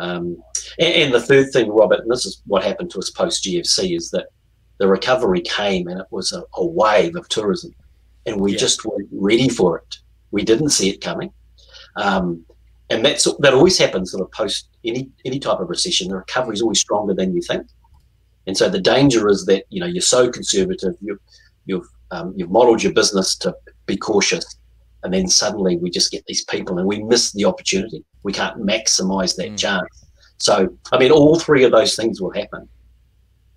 Um, 0.00 0.42
and, 0.80 0.94
and, 0.94 1.14
the 1.14 1.20
third 1.20 1.52
thing, 1.52 1.70
Robert, 1.70 2.00
and 2.00 2.10
this 2.10 2.26
is 2.26 2.42
what 2.46 2.64
happened 2.64 2.90
to 2.90 2.98
us 2.98 3.10
post 3.10 3.44
GFC, 3.44 3.96
is 3.96 4.10
that 4.10 4.26
the 4.78 4.88
recovery 4.88 5.40
came 5.42 5.86
and 5.86 6.00
it 6.00 6.06
was 6.10 6.32
a, 6.32 6.42
a 6.54 6.66
wave 6.66 7.14
of 7.14 7.28
tourism, 7.28 7.72
and 8.26 8.40
we 8.40 8.52
yeah. 8.52 8.58
just 8.58 8.84
weren't 8.84 9.08
ready 9.12 9.48
for 9.48 9.78
it. 9.78 9.98
We 10.32 10.42
didn't 10.42 10.70
see 10.70 10.90
it 10.90 11.00
coming. 11.00 11.30
Um, 11.96 12.44
and 12.88 13.04
that's 13.04 13.32
that 13.38 13.54
always 13.54 13.78
happens 13.78 14.10
sort 14.10 14.24
of 14.24 14.32
post 14.32 14.68
any 14.84 15.08
any 15.24 15.38
type 15.38 15.60
of 15.60 15.70
recession. 15.70 16.08
The 16.08 16.16
recovery 16.16 16.54
is 16.54 16.62
always 16.62 16.80
stronger 16.80 17.14
than 17.14 17.32
you 17.32 17.42
think, 17.42 17.64
and 18.48 18.56
so 18.56 18.68
the 18.68 18.80
danger 18.80 19.28
is 19.28 19.46
that 19.46 19.66
you 19.70 19.78
know 19.78 19.86
you're 19.86 20.02
so 20.02 20.28
conservative, 20.28 20.94
you've 21.00 21.20
you've 21.66 21.88
um, 22.10 22.32
you've 22.36 22.50
modelled 22.50 22.82
your 22.82 22.92
business 22.92 23.36
to 23.36 23.54
be 23.86 23.96
cautious, 23.96 24.56
and 25.02 25.12
then 25.12 25.28
suddenly 25.28 25.76
we 25.76 25.90
just 25.90 26.10
get 26.10 26.24
these 26.26 26.44
people 26.44 26.78
and 26.78 26.86
we 26.86 27.02
miss 27.02 27.32
the 27.32 27.44
opportunity. 27.44 28.04
We 28.22 28.32
can't 28.32 28.58
maximise 28.58 29.36
that 29.36 29.50
mm. 29.50 29.58
chance. 29.58 29.88
So 30.38 30.68
I 30.92 30.98
mean, 30.98 31.10
all 31.10 31.38
three 31.38 31.64
of 31.64 31.72
those 31.72 31.96
things 31.96 32.20
will 32.20 32.32
happen. 32.32 32.68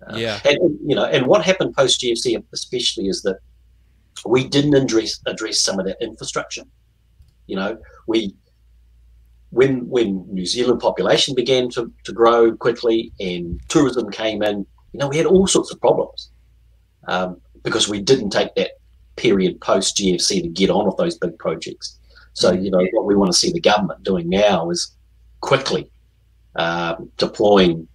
Uh, 0.06 0.16
yeah, 0.16 0.40
and 0.44 0.78
you 0.84 0.94
know, 0.94 1.04
and 1.04 1.26
what 1.26 1.44
happened 1.44 1.74
post 1.74 2.00
GFC 2.00 2.42
especially 2.52 3.08
is 3.08 3.22
that 3.22 3.38
we 4.26 4.46
didn't 4.48 4.74
address 4.74 5.20
address 5.26 5.60
some 5.60 5.78
of 5.78 5.86
that 5.86 5.96
infrastructure. 6.00 6.64
You 7.46 7.56
know, 7.56 7.78
we 8.06 8.34
when 9.50 9.88
when 9.88 10.26
New 10.32 10.44
Zealand 10.46 10.80
population 10.80 11.34
began 11.34 11.70
to, 11.70 11.90
to 12.04 12.12
grow 12.12 12.54
quickly 12.56 13.12
and 13.20 13.60
tourism 13.68 14.10
came 14.10 14.42
in, 14.42 14.66
you 14.92 15.00
know, 15.00 15.08
we 15.08 15.16
had 15.16 15.26
all 15.26 15.46
sorts 15.46 15.72
of 15.72 15.80
problems 15.80 16.30
um, 17.06 17.40
because 17.62 17.88
we 17.88 18.00
didn't 18.00 18.30
take 18.30 18.54
that 18.56 18.72
period 19.16 19.60
post 19.60 19.96
GFC 19.96 20.42
to 20.42 20.48
get 20.48 20.70
on 20.70 20.86
with 20.86 20.96
those 20.96 21.16
big 21.16 21.38
projects. 21.38 21.98
So, 22.32 22.52
you 22.52 22.70
know, 22.70 22.84
what 22.92 23.06
we 23.06 23.14
want 23.14 23.30
to 23.32 23.38
see 23.38 23.52
the 23.52 23.60
government 23.60 24.02
doing 24.02 24.28
now 24.28 24.70
is 24.70 24.94
quickly 25.40 25.90
uh, 26.56 26.96
deploying 27.16 27.86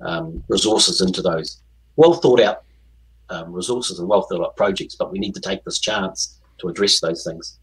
um, 0.00 0.42
resources 0.48 1.00
into 1.00 1.22
those 1.22 1.60
well 1.96 2.14
thought 2.14 2.40
out 2.40 2.64
um, 3.30 3.52
resources 3.52 3.98
and 3.98 4.08
well 4.08 4.22
thought 4.22 4.44
out 4.44 4.56
projects. 4.56 4.96
But 4.96 5.12
we 5.12 5.18
need 5.18 5.34
to 5.34 5.40
take 5.40 5.64
this 5.64 5.78
chance 5.78 6.40
to 6.58 6.68
address 6.68 7.00
those 7.00 7.24
things 7.24 7.58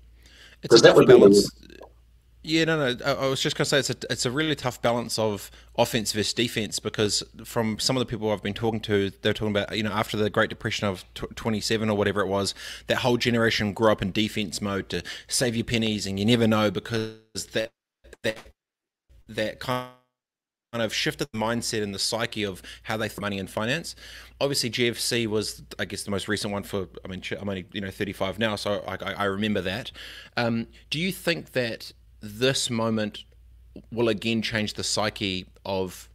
because 0.61 0.81
that 0.81 0.95
would 0.95 1.07
be 1.07 1.43
yeah, 2.43 2.63
no, 2.65 2.93
no. 2.93 3.05
I 3.05 3.27
was 3.27 3.39
just 3.39 3.55
going 3.55 3.65
to 3.65 3.69
say 3.69 3.79
it's 3.79 3.89
a 3.91 3.95
it's 4.09 4.25
a 4.25 4.31
really 4.31 4.55
tough 4.55 4.81
balance 4.81 5.19
of 5.19 5.51
offense 5.77 6.11
versus 6.11 6.33
defense 6.33 6.79
because 6.79 7.21
from 7.45 7.77
some 7.77 7.95
of 7.95 8.01
the 8.01 8.05
people 8.05 8.31
I've 8.31 8.41
been 8.41 8.55
talking 8.55 8.79
to, 8.81 9.11
they're 9.21 9.33
talking 9.33 9.55
about 9.55 9.77
you 9.77 9.83
know 9.83 9.91
after 9.91 10.17
the 10.17 10.29
Great 10.29 10.49
Depression 10.49 10.87
of 10.87 11.05
twenty 11.35 11.61
seven 11.61 11.89
or 11.89 11.95
whatever 11.95 12.21
it 12.21 12.27
was, 12.27 12.55
that 12.87 12.97
whole 12.97 13.17
generation 13.17 13.73
grew 13.73 13.91
up 13.91 14.01
in 14.01 14.11
defense 14.11 14.59
mode 14.59 14.89
to 14.89 15.03
save 15.27 15.55
your 15.55 15.65
pennies, 15.65 16.07
and 16.07 16.19
you 16.19 16.25
never 16.25 16.47
know 16.47 16.71
because 16.71 17.19
that 17.53 17.71
that 18.23 18.37
that 19.27 19.59
kind 19.59 19.91
of 20.73 20.93
shifted 20.93 21.27
the 21.31 21.37
mindset 21.37 21.83
and 21.83 21.93
the 21.93 21.99
psyche 21.99 22.43
of 22.43 22.63
how 22.83 22.97
they 22.97 23.07
think 23.07 23.21
money 23.21 23.37
and 23.37 23.51
finance. 23.51 23.95
Obviously, 24.39 24.71
GFC 24.71 25.27
was, 25.27 25.61
I 25.77 25.85
guess, 25.85 26.03
the 26.03 26.11
most 26.11 26.27
recent 26.27 26.51
one 26.51 26.63
for. 26.63 26.87
I 27.05 27.07
mean, 27.07 27.21
I'm 27.39 27.47
only 27.47 27.67
you 27.71 27.81
know 27.81 27.91
35 27.91 28.39
now, 28.39 28.55
so 28.55 28.83
I, 28.87 28.95
I 29.13 29.23
remember 29.25 29.61
that. 29.61 29.91
Um, 30.37 30.67
do 30.89 30.99
you 30.99 31.11
think 31.11 31.51
that 31.51 31.91
this 32.21 32.69
moment 32.69 33.23
will 33.91 34.09
again 34.09 34.41
change 34.41 34.73
the 34.73 34.83
psyche 34.83 35.47
of 35.65 36.09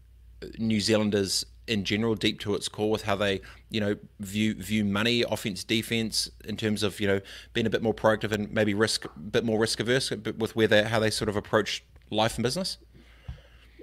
New 0.58 0.80
Zealanders 0.80 1.44
in 1.66 1.84
general, 1.84 2.14
deep 2.14 2.38
to 2.40 2.54
its 2.54 2.68
core, 2.68 2.90
with 2.90 3.02
how 3.02 3.16
they, 3.16 3.40
you 3.70 3.80
know, 3.80 3.96
view 4.20 4.54
view 4.54 4.84
money, 4.84 5.24
offense, 5.28 5.64
defense, 5.64 6.30
in 6.44 6.56
terms 6.56 6.82
of 6.82 7.00
you 7.00 7.08
know 7.08 7.20
being 7.52 7.66
a 7.66 7.70
bit 7.70 7.82
more 7.82 7.94
proactive 7.94 8.32
and 8.32 8.52
maybe 8.52 8.74
risk, 8.74 9.04
a 9.04 9.18
bit 9.18 9.44
more 9.44 9.58
risk 9.58 9.80
averse, 9.80 10.10
with 10.38 10.54
where 10.54 10.68
they 10.68 10.82
how 10.84 11.00
they 11.00 11.10
sort 11.10 11.28
of 11.28 11.36
approach 11.36 11.84
life 12.10 12.36
and 12.36 12.44
business. 12.44 12.78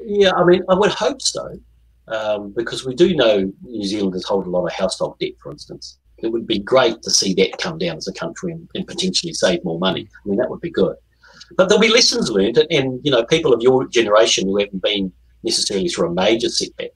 Yeah, 0.06 0.32
I 0.36 0.44
mean, 0.44 0.64
I 0.70 0.76
would 0.76 0.92
hope 0.92 1.22
so, 1.22 1.60
um, 2.08 2.54
because 2.56 2.86
we 2.86 2.96
do 2.96 3.16
know 3.16 3.52
New 3.64 3.86
Zealanders 3.86 4.26
hold 4.26 4.48
a 4.48 4.50
lot 4.50 4.66
of 4.66 4.74
household 4.74 5.18
debt, 5.20 5.34
for 5.42 5.52
instance. 5.52 6.00
It 6.18 6.32
would 6.32 6.48
be 6.48 6.60
great 6.60 7.02
to 7.02 7.12
see 7.12 7.34
that 7.36 7.58
come 7.58 7.78
down 7.78 7.98
as 7.98 8.08
a 8.08 8.14
country 8.14 8.54
and, 8.54 8.70
and 8.76 8.88
potentially 8.88 9.34
save 9.34 9.64
more 9.66 9.78
money. 9.78 10.08
I 10.26 10.30
mean, 10.30 10.38
that 10.38 10.50
would 10.50 10.62
be 10.62 10.72
good. 10.72 10.96
But 11.56 11.70
there'll 11.70 11.82
be 11.82 11.89
lessons 11.89 12.30
learned, 12.30 12.58
and 12.70 13.00
you 13.04 13.12
know, 13.12 13.24
people 13.26 13.54
of 13.54 13.62
your 13.62 13.88
generation 13.88 14.48
who 14.48 14.60
haven't 14.60 14.82
been 14.82 15.12
necessarily 15.44 15.88
through 15.89 16.10
a 16.10 16.13
major 16.13 16.50
setback, 16.50 16.92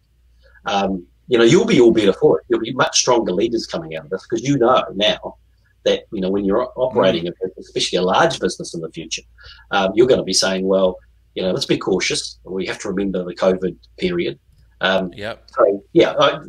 um, 0.66 1.06
you 1.28 1.38
know, 1.38 1.44
you'll 1.44 1.66
be 1.66 1.80
all 1.80 1.92
better 1.92 2.14
for 2.14 2.40
it. 2.40 2.46
You'll 2.50 2.62
be 2.62 2.74
much 2.74 3.00
stronger 3.00 3.34
leaders 3.34 3.66
coming 3.66 3.96
out 3.96 4.06
of 4.06 4.10
this 4.10 4.26
because 4.28 4.48
you 4.48 4.58
know 4.58 4.84
now 4.96 5.36
that 5.86 6.04
you 6.12 6.22
know 6.22 6.30
when 6.30 6.46
you're 6.46 6.72
operating, 6.76 7.26
mm. 7.26 7.32
especially 7.58 7.98
a 7.98 8.02
large 8.02 8.40
business 8.40 8.74
in 8.74 8.82
the 8.82 8.92
future, 8.92 9.24
um, 9.72 9.92
you're 9.96 10.08
going 10.08 10.20
to 10.20 10.24
be 10.24 10.34
saying, 10.34 10.66
well, 10.66 10.98
you 11.36 11.44
know, 11.44 11.52
let's 11.52 11.66
be 11.66 11.78
cautious. 11.78 12.40
We 12.44 12.66
have 12.66 12.80
to 12.80 12.90
remember 12.90 13.24
the 13.24 13.36
COVID 13.36 13.76
period. 13.98 14.40
Um, 14.82 15.12
yeah. 15.14 15.36
So 15.48 15.84
yeah, 15.94 16.14
I, 16.20 16.40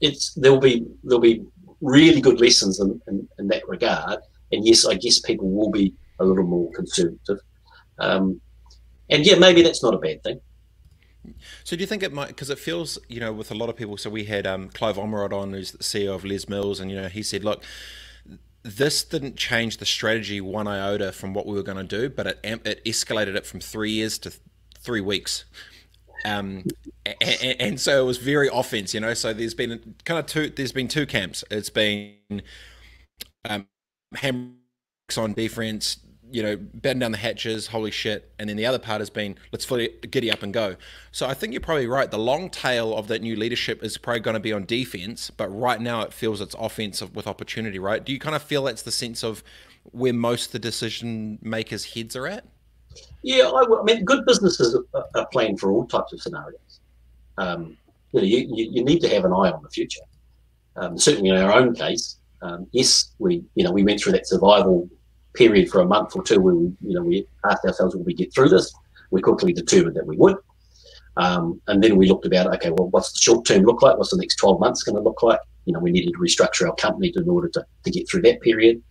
it's 0.00 0.34
there'll 0.34 0.60
be 0.60 0.86
there'll 1.04 1.20
be 1.20 1.44
really 1.80 2.20
good 2.20 2.40
lessons 2.40 2.80
in, 2.80 3.00
in, 3.08 3.28
in 3.38 3.48
that 3.48 3.66
regard. 3.68 4.18
And 4.52 4.66
yes, 4.66 4.86
I 4.86 4.94
guess 4.94 5.20
people 5.20 5.50
will 5.50 5.70
be 5.70 5.94
a 6.20 6.24
little 6.24 6.44
more 6.44 6.70
conservative. 6.72 7.40
Um, 7.98 8.40
and 9.08 9.26
yeah, 9.26 9.36
maybe 9.36 9.62
that's 9.62 9.82
not 9.82 9.94
a 9.94 9.98
bad 9.98 10.22
thing. 10.22 10.40
So 11.64 11.76
do 11.76 11.80
you 11.80 11.86
think 11.86 12.02
it 12.02 12.12
might? 12.12 12.28
Because 12.28 12.50
it 12.50 12.58
feels, 12.58 12.98
you 13.08 13.20
know, 13.20 13.32
with 13.32 13.50
a 13.50 13.54
lot 13.54 13.68
of 13.68 13.76
people. 13.76 13.96
So 13.96 14.08
we 14.08 14.24
had 14.24 14.46
um, 14.46 14.68
Clive 14.70 14.96
Ormerod 14.96 15.32
on, 15.32 15.52
who's 15.52 15.72
the 15.72 15.78
CEO 15.84 16.14
of 16.14 16.24
Les 16.24 16.48
Mills, 16.48 16.80
and 16.80 16.90
you 16.90 17.00
know, 17.00 17.08
he 17.08 17.22
said, 17.22 17.44
look. 17.44 17.62
This 18.62 19.04
didn't 19.04 19.36
change 19.36 19.78
the 19.78 19.86
strategy 19.86 20.38
one 20.38 20.68
iota 20.68 21.12
from 21.12 21.32
what 21.32 21.46
we 21.46 21.54
were 21.54 21.62
going 21.62 21.78
to 21.78 21.82
do, 21.82 22.10
but 22.10 22.26
it 22.26 22.40
it 22.44 22.84
escalated 22.84 23.34
it 23.34 23.46
from 23.46 23.58
three 23.58 23.90
years 23.90 24.18
to 24.18 24.34
three 24.78 25.00
weeks. 25.00 25.46
Um, 26.26 26.64
and, 27.06 27.56
and, 27.58 27.80
so 27.80 28.02
it 28.02 28.06
was 28.06 28.18
very 28.18 28.50
offense, 28.52 28.92
you 28.92 29.00
know. 29.00 29.14
So 29.14 29.32
there's 29.32 29.54
been 29.54 29.94
kind 30.04 30.20
of 30.20 30.26
two. 30.26 30.50
There's 30.50 30.72
been 30.72 30.88
two 30.88 31.06
camps. 31.06 31.42
It's 31.50 31.70
been 31.70 32.42
um, 33.48 33.66
on 35.16 35.32
defense, 35.32 35.98
you 36.32 36.42
know, 36.42 36.56
batten 36.56 36.98
down 37.00 37.12
the 37.12 37.18
hatches, 37.18 37.68
holy 37.68 37.90
shit. 37.90 38.32
And 38.38 38.48
then 38.48 38.56
the 38.56 38.66
other 38.66 38.78
part 38.78 39.00
has 39.00 39.10
been, 39.10 39.36
let's 39.52 39.64
fully 39.64 39.90
giddy 40.10 40.30
up 40.30 40.42
and 40.42 40.52
go. 40.52 40.76
So 41.12 41.26
I 41.26 41.34
think 41.34 41.52
you're 41.52 41.60
probably 41.60 41.86
right. 41.86 42.10
The 42.10 42.18
long 42.18 42.50
tail 42.50 42.96
of 42.96 43.08
that 43.08 43.22
new 43.22 43.36
leadership 43.36 43.82
is 43.82 43.98
probably 43.98 44.20
going 44.20 44.34
to 44.34 44.40
be 44.40 44.52
on 44.52 44.64
defense, 44.64 45.30
but 45.30 45.48
right 45.48 45.80
now 45.80 46.02
it 46.02 46.12
feels 46.12 46.40
it's 46.40 46.54
offensive 46.58 47.14
with 47.14 47.26
opportunity, 47.26 47.78
right? 47.78 48.04
Do 48.04 48.12
you 48.12 48.18
kind 48.18 48.36
of 48.36 48.42
feel 48.42 48.64
that's 48.64 48.82
the 48.82 48.92
sense 48.92 49.22
of 49.22 49.42
where 49.92 50.12
most 50.12 50.52
the 50.52 50.58
decision 50.58 51.38
makers' 51.42 51.94
heads 51.94 52.16
are 52.16 52.26
at? 52.26 52.44
Yeah, 53.22 53.44
I, 53.44 53.62
I 53.62 53.82
mean, 53.84 54.04
good 54.04 54.24
businesses 54.26 54.78
are, 54.94 55.26
planning 55.32 55.56
for 55.56 55.70
all 55.70 55.86
types 55.86 56.12
of 56.12 56.20
scenarios. 56.20 56.80
Um, 57.38 57.76
you, 58.12 58.20
know, 58.20 58.26
you, 58.26 58.46
you, 58.72 58.84
need 58.84 59.00
to 59.00 59.08
have 59.08 59.24
an 59.24 59.32
eye 59.32 59.50
on 59.50 59.62
the 59.62 59.70
future. 59.70 60.00
Um, 60.76 60.98
certainly 60.98 61.30
in 61.30 61.36
our 61.36 61.52
own 61.52 61.74
case, 61.74 62.18
um, 62.42 62.66
yes, 62.72 63.12
we 63.18 63.44
you 63.54 63.64
know 63.64 63.70
we 63.70 63.84
went 63.84 64.00
through 64.00 64.12
that 64.12 64.26
survival 64.26 64.88
period 65.34 65.70
for 65.70 65.80
a 65.80 65.86
month 65.86 66.16
or 66.16 66.22
two 66.22 66.40
where 66.40 66.54
we, 66.54 66.72
you 66.82 66.94
know, 66.94 67.02
we 67.02 67.26
asked 67.48 67.64
ourselves, 67.64 67.94
will 67.94 68.04
we 68.04 68.14
get 68.14 68.34
through 68.34 68.48
this? 68.48 68.72
We 69.10 69.20
quickly 69.20 69.52
determined 69.52 69.96
that 69.96 70.06
we 70.06 70.16
would. 70.16 70.36
Um, 71.16 71.60
and 71.66 71.82
then 71.82 71.96
we 71.96 72.08
looked 72.08 72.26
about, 72.26 72.52
okay, 72.54 72.70
well, 72.70 72.88
what's 72.88 73.12
the 73.12 73.18
short 73.20 73.44
term 73.44 73.62
look 73.62 73.82
like? 73.82 73.96
What's 73.96 74.10
the 74.10 74.16
next 74.16 74.36
12 74.36 74.60
months 74.60 74.82
going 74.82 74.96
to 74.96 75.02
look 75.02 75.22
like? 75.22 75.40
You 75.64 75.72
know, 75.72 75.80
we 75.80 75.90
needed 75.90 76.12
to 76.12 76.18
restructure 76.18 76.68
our 76.68 76.74
company 76.76 77.12
in 77.14 77.28
order 77.28 77.48
to, 77.48 77.64
to 77.84 77.90
get 77.90 78.08
through 78.08 78.22
that 78.22 78.40
period. 78.40 78.82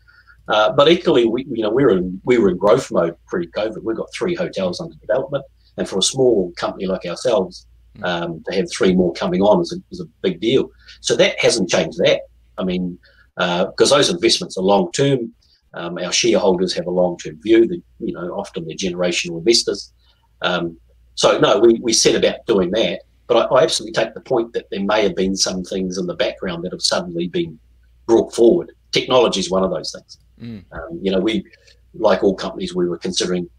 Uh, 0.47 0.71
but 0.71 0.89
equally, 0.89 1.27
we, 1.27 1.45
you 1.49 1.63
know, 1.63 1.69
we 1.69 1.83
were 1.83 1.91
in, 1.91 2.19
we 2.25 2.37
were 2.37 2.49
in 2.49 2.57
growth 2.57 2.91
mode 2.91 3.15
pre-COVID. 3.27 3.83
We've 3.83 3.95
got 3.95 4.13
three 4.13 4.35
hotels 4.35 4.79
under 4.79 4.95
development, 4.95 5.45
and 5.77 5.87
for 5.87 5.99
a 5.99 6.03
small 6.03 6.51
company 6.57 6.87
like 6.87 7.05
ourselves, 7.05 7.67
hmm. 7.95 8.03
um, 8.03 8.43
to 8.47 8.55
have 8.55 8.65
three 8.71 8.95
more 8.95 9.13
coming 9.13 9.41
on 9.41 9.61
is 9.61 9.73
a, 9.73 9.77
is 9.91 9.99
a 9.99 10.05
big 10.21 10.39
deal. 10.39 10.69
So 11.01 11.15
that 11.15 11.39
hasn't 11.39 11.69
changed 11.69 11.99
that. 11.99 12.21
I 12.57 12.63
mean, 12.63 12.97
because 13.35 13.91
uh, 13.91 13.97
those 13.97 14.09
investments 14.09 14.57
are 14.57 14.63
long 14.63 14.91
term. 14.91 15.33
Um, 15.73 15.97
our 15.97 16.11
shareholders 16.11 16.73
have 16.73 16.87
a 16.87 16.91
long-term 16.91 17.41
view. 17.41 17.67
That 17.67 17.81
you 17.99 18.13
know, 18.13 18.31
often 18.31 18.65
they're 18.65 18.75
generational 18.75 19.37
investors. 19.37 19.93
Um, 20.41 20.77
so 21.15 21.37
no, 21.37 21.59
we, 21.59 21.79
we 21.81 21.93
set 21.93 22.15
about 22.15 22.45
doing 22.45 22.71
that. 22.71 23.01
But 23.27 23.51
I, 23.51 23.55
I, 23.55 23.63
absolutely 23.63 23.93
take 23.93 24.13
the 24.13 24.21
point 24.21 24.53
that 24.53 24.69
there 24.71 24.83
may 24.83 25.03
have 25.03 25.15
been 25.15 25.35
some 25.35 25.63
things 25.63 25.97
in 25.97 26.07
the 26.07 26.15
background 26.15 26.63
that 26.63 26.71
have 26.71 26.81
suddenly 26.81 27.27
been 27.27 27.59
brought 28.07 28.33
forward. 28.33 28.71
Technology 28.91 29.39
is 29.39 29.51
one 29.51 29.63
of 29.63 29.69
those 29.69 29.91
things. 29.91 30.17
Mm. 30.41 30.63
Um, 30.71 30.99
you 31.01 31.11
know, 31.11 31.19
we 31.19 31.45
like 31.93 32.23
all 32.23 32.35
companies, 32.35 32.73
we 32.73 32.87
were 32.87 32.97
considering. 32.97 33.49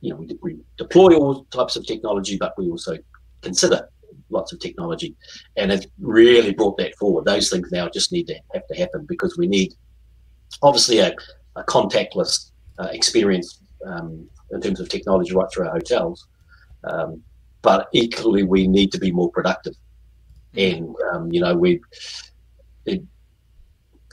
You 0.00 0.10
know, 0.10 0.16
we, 0.16 0.38
we 0.42 0.58
deploy 0.76 1.16
all 1.16 1.44
types 1.46 1.74
of 1.74 1.84
technology, 1.84 2.36
but 2.36 2.54
we 2.56 2.70
also 2.70 2.96
consider 3.42 3.88
lots 4.30 4.52
of 4.52 4.60
technology, 4.60 5.16
and 5.56 5.72
it 5.72 5.86
really 5.98 6.52
brought 6.52 6.76
that 6.78 6.94
forward. 6.96 7.24
Those 7.24 7.50
things 7.50 7.70
now 7.72 7.88
just 7.88 8.12
need 8.12 8.26
to 8.28 8.38
have 8.54 8.66
to 8.68 8.76
happen 8.76 9.06
because 9.06 9.36
we 9.36 9.46
need 9.46 9.74
obviously 10.62 10.98
a, 10.98 11.14
a 11.56 11.62
contactless 11.64 12.50
uh, 12.78 12.88
experience 12.92 13.60
um, 13.86 14.28
in 14.52 14.60
terms 14.60 14.80
of 14.80 14.88
technology 14.88 15.34
right 15.34 15.48
through 15.52 15.66
our 15.66 15.72
hotels. 15.72 16.26
Um, 16.84 17.22
but 17.62 17.88
equally, 17.92 18.44
we 18.44 18.66
need 18.66 18.92
to 18.92 18.98
be 18.98 19.10
more 19.10 19.30
productive. 19.30 19.74
And 20.56 20.94
um, 21.12 21.30
you 21.32 21.40
know, 21.40 21.56
we 21.56 21.80
it, 22.86 23.02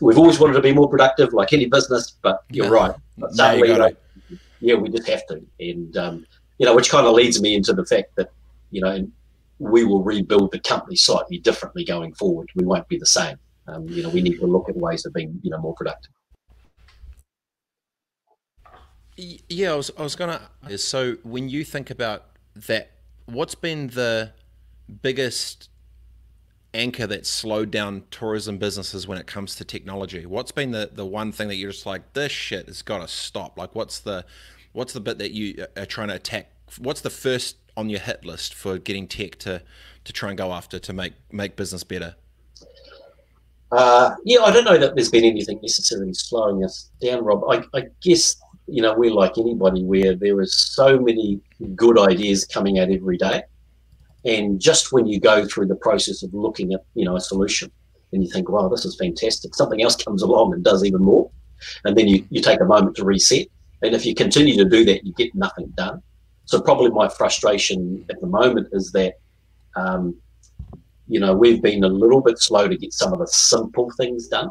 we've 0.02 0.18
always 0.18 0.40
wanted 0.40 0.54
to 0.54 0.62
be 0.62 0.74
more 0.74 0.90
productive, 0.90 1.34
like 1.34 1.54
any 1.54 1.66
business. 1.66 2.18
But 2.22 2.44
you're 2.50 2.66
yeah. 2.66 2.72
right. 2.72 2.96
But 3.18 3.36
you 3.58 3.74
yeah, 4.60 4.76
we 4.76 4.90
just 4.90 5.08
have 5.08 5.26
to. 5.28 5.42
And 5.60 5.96
um, 5.98 6.26
you 6.58 6.66
know, 6.66 6.76
which 6.76 6.90
kind 6.90 7.06
of 7.06 7.14
leads 7.14 7.42
me 7.42 7.56
into 7.56 7.74
the 7.74 7.86
fact 7.86 8.16
that 8.16 8.32
you 8.72 8.82
know 8.82 9.08
we 9.60 9.86
will 9.86 10.04
rebuild 10.04 10.52
the 10.52 10.60
company 10.60 10.96
slightly 10.96 11.38
differently 11.38 11.86
going 11.86 12.14
forward. 12.14 12.50
We 12.56 12.66
won't 12.66 12.88
be 12.88 12.98
the 12.98 13.06
same. 13.06 13.38
Um, 13.68 13.88
you 13.88 14.04
know, 14.04 14.10
we 14.10 14.22
need 14.22 14.40
to 14.40 14.46
look 14.46 14.70
at 14.70 14.76
ways 14.76 15.06
of 15.06 15.14
being 15.14 15.40
you 15.44 15.52
know 15.52 15.60
more 15.60 15.76
productive. 15.76 16.12
Yeah, 19.18 19.74
I 19.74 19.76
was, 19.76 19.92
I 19.98 20.04
was 20.04 20.16
gonna. 20.16 20.42
So 20.78 21.16
when 21.24 21.50
you 21.50 21.64
think 21.64 21.90
about 21.90 22.26
that, 22.56 22.92
what's 23.26 23.56
been 23.56 23.88
the 23.88 24.34
biggest 25.02 25.70
anchor 26.74 27.08
that 27.08 27.26
slowed 27.26 27.72
down 27.72 28.04
tourism 28.12 28.58
businesses 28.58 29.08
when 29.08 29.18
it 29.18 29.26
comes 29.26 29.56
to 29.56 29.66
technology? 29.66 30.26
What's 30.26 30.52
been 30.52 30.72
the, 30.72 30.90
the 30.92 31.06
one 31.06 31.32
thing 31.32 31.48
that 31.48 31.56
you're 31.56 31.72
just 31.72 31.86
like, 31.86 32.14
this 32.14 32.32
shit 32.32 32.68
has 32.68 32.82
got 32.82 33.00
to 33.00 33.08
stop? 33.08 33.58
Like, 33.58 33.74
what's 33.74 34.00
the 34.00 34.26
what's 34.74 34.94
the 34.94 35.00
bit 35.00 35.18
that 35.20 35.32
you 35.32 35.66
are 35.78 35.86
trying 35.86 36.10
to 36.10 36.16
attack? 36.16 36.52
What's 36.78 37.02
the 37.02 37.10
first 37.10 37.58
on 37.78 37.90
your 37.90 38.00
hit 38.00 38.26
list 38.26 38.54
for 38.54 38.78
getting 38.78 39.08
tech 39.08 39.38
to 39.40 39.62
to 40.04 40.14
try 40.14 40.30
and 40.30 40.38
go 40.38 40.52
after 40.52 40.78
to 40.78 40.94
make 40.94 41.14
make 41.32 41.56
business 41.56 41.84
better? 41.84 42.16
Uh, 43.72 44.16
yeah, 44.24 44.42
I 44.42 44.52
don't 44.52 44.64
know 44.64 44.78
that 44.78 44.96
there's 44.96 45.10
been 45.10 45.26
anything 45.26 45.60
necessarily 45.62 46.14
slowing 46.14 46.64
us 46.64 46.92
down, 47.02 47.24
Rob. 47.24 47.44
I, 47.50 47.64
I 47.78 47.88
guess 48.02 48.38
you 48.68 48.82
know, 48.82 48.94
we're 48.96 49.12
like 49.12 49.38
anybody 49.38 49.84
where 49.84 50.16
there 50.16 50.38
are 50.40 50.46
so 50.46 51.00
many 51.00 51.40
good 51.76 52.00
ideas 52.00 52.46
coming 52.46 52.80
out 52.80 52.90
every 52.90 53.18
day. 53.18 53.44
And 54.26 54.60
just 54.60 54.92
when 54.92 55.06
you 55.06 55.20
go 55.20 55.46
through 55.46 55.68
the 55.68 55.76
process 55.76 56.24
of 56.24 56.34
looking 56.34 56.74
at, 56.74 56.84
you 56.96 57.06
know, 57.06 57.16
a 57.16 57.22
solution 57.22 57.72
and 58.12 58.24
you 58.24 58.32
think, 58.32 58.50
wow, 58.50 58.68
this 58.68 58.86
is 58.86 58.96
fantastic, 58.96 59.54
something 59.54 59.84
else 59.84 59.96
comes 59.96 60.24
along 60.24 60.54
and 60.54 60.64
does 60.64 60.84
even 60.84 61.02
more. 61.02 61.30
And 61.84 61.96
then 61.96 62.08
you, 62.08 62.26
you 62.30 62.42
take 62.42 62.60
a 62.62 62.66
moment 62.66 62.96
to 62.98 63.06
reset. 63.06 63.48
And 63.84 63.94
if 63.94 64.06
you 64.06 64.16
continue 64.16 64.56
to 64.56 64.66
do 64.66 64.84
that, 64.86 65.06
you 65.06 65.14
get 65.14 65.36
nothing 65.36 65.68
done. 65.76 66.02
So 66.46 66.60
probably 66.60 66.90
my 66.90 67.08
frustration 67.08 68.04
at 68.10 68.20
the 68.20 68.28
moment 68.28 68.70
is 68.72 68.92
that, 68.94 69.16
um, 69.76 70.16
you 71.08 71.20
know, 71.20 71.36
we've 71.36 71.62
been 71.62 71.84
a 71.84 71.90
little 71.90 72.22
bit 72.22 72.40
slow 72.40 72.68
to 72.68 72.78
get 72.78 72.94
some 72.94 73.14
of 73.14 73.20
the 73.20 73.28
simple 73.28 73.92
things 73.92 74.28
done 74.28 74.50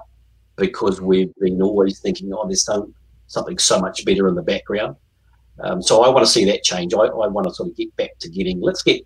because 0.57 1.01
we've 1.01 1.35
been 1.41 1.61
always 1.61 1.99
thinking, 1.99 2.33
oh, 2.33 2.47
there's 2.47 2.65
some 2.65 2.95
something 3.27 3.59
so 3.59 3.81
much 3.81 4.05
better 4.05 4.29
in 4.29 4.35
the 4.35 4.43
background. 4.43 4.97
Um, 5.61 5.81
so 5.81 6.03
I 6.03 6.09
want 6.09 6.25
to 6.27 6.31
see 6.31 6.45
that 6.47 6.65
change. 6.65 6.95
I, 6.95 6.99
I, 6.99 7.29
want 7.29 7.47
to 7.47 7.55
sort 7.55 7.69
of 7.69 7.77
get 7.77 7.95
back 7.97 8.19
to 8.21 8.29
getting, 8.29 8.61
let's 8.61 8.83
get 8.83 9.03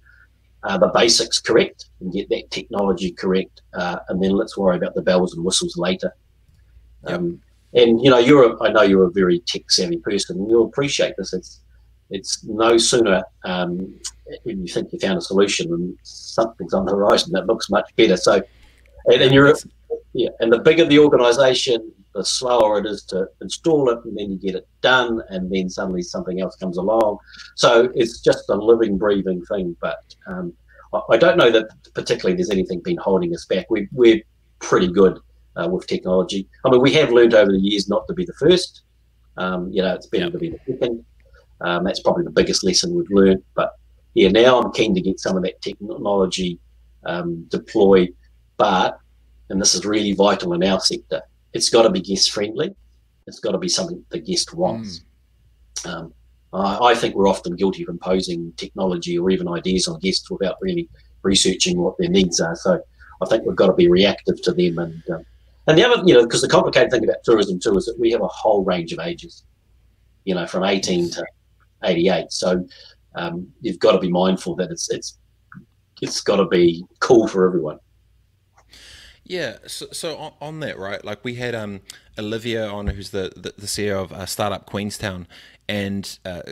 uh, 0.63 0.79
the 0.79 0.89
basics 0.89 1.41
correct 1.41 1.87
and 2.01 2.13
get 2.13 2.29
that 2.31 2.51
technology 2.51 3.13
correct, 3.13 3.63
uh, 3.75 3.99
and 4.09 4.23
then 4.23 4.31
let's 4.31 4.57
worry 4.57 4.77
about 4.77 4.95
the 4.95 5.03
bells 5.03 5.35
and 5.35 5.45
whistles 5.45 5.77
later. 5.77 6.13
Um, 7.07 7.41
and 7.75 8.03
you 8.03 8.11
know, 8.11 8.19
you're 8.19 8.53
a, 8.53 8.63
I 8.63 8.73
know 8.73 8.83
you're 8.83 9.07
a 9.07 9.11
very 9.11 9.41
tech 9.41 9.71
savvy 9.71 9.99
person, 9.99 10.39
and 10.39 10.51
you'll 10.51 10.67
appreciate 10.67 11.15
this. 11.17 11.33
It's 11.33 11.61
it's 12.11 12.43
no 12.45 12.79
sooner 12.79 13.23
um, 13.45 13.95
when 14.45 14.67
you 14.67 14.73
think 14.73 14.93
you 14.93 14.99
found 14.99 15.19
a 15.19 15.21
solution 15.21 15.73
and 15.73 15.99
something's 16.03 16.73
on 16.73 16.87
the 16.87 16.93
horizon 16.93 17.33
that 17.33 17.47
looks 17.47 17.69
much 17.69 17.95
better. 17.97 18.17
So, 18.17 18.43
and, 19.07 19.23
and 19.23 19.35
you're 19.35 19.55
yeah, 20.15 20.31
and 20.41 20.53
the 20.53 20.59
bigger 20.59 20.87
the 20.87 20.99
organisation, 20.99 21.93
the 22.19 22.25
slower 22.25 22.79
it 22.81 22.87
is 22.87 23.05
to 23.05 23.29
install 23.41 23.89
it, 23.91 24.05
and 24.05 24.19
then 24.19 24.31
you 24.33 24.39
get 24.39 24.57
it 24.61 24.67
done, 24.81 25.23
and 25.31 25.51
then 25.53 25.71
suddenly 25.71 26.03
something 26.03 26.41
else 26.41 26.57
comes 26.57 26.77
along. 26.77 27.19
So 27.55 27.91
it's 27.95 28.21
just 28.21 28.51
a 28.51 28.55
living, 28.55 28.99
breathing 28.99 29.43
thing. 29.47 29.77
But 29.81 30.03
um, 30.27 30.53
I 31.15 31.17
don't 31.17 31.39
know 31.39 31.51
that 31.51 31.69
particularly 31.95 32.37
there's 32.37 32.51
anything 32.51 32.81
been 32.81 32.97
holding 32.97 33.33
us 33.35 33.47
back. 33.47 33.67
We, 33.71 33.89
we're 33.93 34.21
pretty 34.59 34.91
good 35.01 35.19
uh, 35.57 35.69
with 35.69 35.87
technology. 35.87 36.49
I 36.65 36.71
mean, 36.71 36.83
we 36.83 36.93
have 36.95 37.13
learned 37.13 37.35
over 37.35 37.53
the 37.53 37.61
years 37.71 37.89
not 37.89 38.07
to 38.09 38.15
be 38.15 38.25
the 38.25 38.33
first. 38.35 38.83
Um, 39.37 39.71
you 39.71 39.83
know, 39.83 39.95
it's 39.95 40.09
better 40.09 40.31
to 40.31 40.39
be 40.39 40.51
the 40.51 40.61
second. 40.67 41.05
Um, 41.61 41.85
that's 41.85 42.01
probably 42.01 42.25
the 42.25 42.31
biggest 42.31 42.65
lesson 42.65 42.95
we've 42.95 43.11
learned. 43.11 43.43
But 43.55 43.71
yeah, 44.15 44.31
now 44.31 44.61
I'm 44.61 44.73
keen 44.73 44.95
to 44.95 45.01
get 45.01 45.21
some 45.21 45.37
of 45.37 45.45
that 45.45 45.63
technology 45.63 46.59
um, 47.05 47.45
deployed. 47.49 48.15
But, 48.57 48.99
and 49.51 49.61
this 49.61 49.75
is 49.77 49.87
really 49.87 50.15
vital 50.15 50.53
in 50.55 50.65
our 50.65 50.81
sector, 50.81 51.23
it's 51.53 51.71
got 51.71 51.83
to 51.83 51.91
be 51.91 52.01
guest 52.01 52.33
friendly. 52.33 52.75
It's 53.27 53.41
got 53.41 53.53
to 53.53 53.59
be 53.59 53.69
something 53.69 54.05
the 54.11 54.19
guest 54.19 54.55
wants. 54.55 55.03
Mm. 55.77 55.91
Um, 55.91 56.15
I, 56.53 56.79
I, 56.79 56.95
think 56.95 57.15
we're 57.15 57.29
often 57.29 57.57
guilty 57.57 57.83
of 57.83 57.89
imposing 57.89 58.53
technology 58.57 59.19
or 59.19 59.31
even 59.31 59.49
ideas 59.49 59.87
on 59.87 60.01
guests 60.01 60.31
without 60.31 60.57
really 60.61 60.89
researching 61.23 61.79
what 61.79 61.97
their 61.99 62.09
needs 62.09 62.41
are. 62.41 62.57
So 62.57 62.81
I 63.21 63.27
think 63.27 63.45
we've 63.45 63.57
got 63.57 63.67
to 63.69 63.75
be 63.75 63.89
reactive 63.89 64.41
to 64.43 64.53
them. 64.53 64.79
And 64.79 65.03
um, 65.11 65.25
and 65.67 65.77
the 65.77 65.85
other, 65.85 66.03
you 66.07 66.15
know, 66.15 66.23
because 66.23 66.41
the 66.41 66.49
complicated 66.49 66.91
thing 66.91 67.05
about 67.05 67.23
tourism 67.25 67.61
too 67.61 67.77
is 67.77 67.85
that 67.85 67.99
we 67.99 68.11
have 68.13 68.23
a 68.23 68.29
whole 68.29 68.65
range 68.65 68.93
of 68.93 69.01
ages. 69.01 69.45
You 70.25 70.35
know, 70.35 70.47
from 70.47 70.65
18 70.65 71.11
to 71.11 71.25
88. 71.85 72.33
So 72.33 72.67
um, 73.15 73.51
you've 73.61 73.79
got 73.79 73.93
to 73.93 73.99
be 73.99 74.11
mindful 74.11 74.55
that 74.57 74.71
it's 74.71 74.91
it's 74.91 75.19
it's 76.01 76.21
got 76.21 76.37
to 76.37 76.47
be 76.47 76.85
cool 77.01 77.29
for 77.29 77.47
everyone. 77.47 77.79
Yeah, 79.29 79.59
so, 79.67 79.87
so 79.93 80.33
on, 80.41 80.61
that, 80.61 80.79
right? 80.79 81.05
Like 81.05 81.23
we 81.23 81.35
had 81.35 81.55
um, 81.55 81.81
Olivia 82.19 82.67
on, 82.67 82.87
who's 82.87 83.11
the, 83.11 83.31
the, 83.37 83.53
the 83.59 83.67
CEO 83.67 84.03
of 84.03 84.11
uh, 84.11 84.25
Startup 84.25 84.65
Queenstown, 84.65 85.29
and 85.69 86.19
uh, 86.25 86.43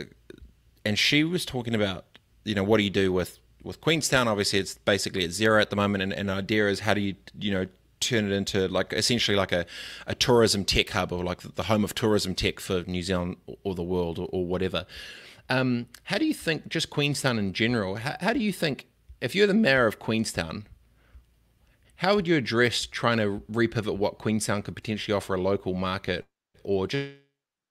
and 0.85 0.97
she 0.97 1.23
was 1.23 1.43
talking 1.43 1.73
about, 1.73 2.05
you 2.45 2.53
know, 2.53 2.63
what 2.63 2.77
do 2.77 2.83
you 2.83 2.91
do 2.91 3.11
with 3.11 3.39
with 3.63 3.81
Queenstown? 3.81 4.27
Obviously, 4.27 4.59
it's 4.59 4.75
basically 4.75 5.25
at 5.25 5.31
zero 5.31 5.59
at 5.59 5.71
the 5.71 5.75
moment, 5.75 6.13
and, 6.13 6.29
the 6.29 6.33
idea 6.33 6.69
is 6.69 6.81
how 6.81 6.93
do 6.93 7.01
you, 7.01 7.15
you 7.39 7.51
know, 7.51 7.65
turn 7.99 8.25
it 8.25 8.31
into 8.31 8.67
like 8.67 8.93
essentially 8.93 9.35
like 9.35 9.51
a, 9.51 9.65
a 10.05 10.13
tourism 10.13 10.63
tech 10.63 10.91
hub 10.91 11.11
or 11.11 11.23
like 11.23 11.41
the 11.41 11.63
home 11.63 11.83
of 11.83 11.95
tourism 11.95 12.35
tech 12.35 12.59
for 12.59 12.83
New 12.85 13.01
Zealand 13.01 13.37
or 13.63 13.73
the 13.73 13.81
world 13.83 14.19
or, 14.19 14.29
or 14.31 14.45
whatever. 14.45 14.85
Um, 15.49 15.87
how 16.03 16.19
do 16.19 16.25
you 16.25 16.33
think, 16.33 16.67
just 16.67 16.91
Queenstown 16.91 17.39
in 17.39 17.53
general, 17.53 17.95
how, 17.95 18.17
how 18.19 18.33
do 18.33 18.39
you 18.39 18.53
think, 18.53 18.85
if 19.19 19.33
you're 19.33 19.47
the 19.47 19.53
mayor 19.55 19.87
of 19.87 19.97
Queenstown, 19.97 20.67
how 21.97 22.15
would 22.15 22.27
you 22.27 22.35
address 22.35 22.85
trying 22.85 23.17
to 23.17 23.41
repivot 23.51 23.97
what 23.97 24.19
Queenstown 24.19 24.61
could 24.61 24.75
potentially 24.75 25.15
offer 25.15 25.33
a 25.33 25.41
local 25.41 25.73
market 25.73 26.25
or 26.63 26.87
just, 26.87 27.13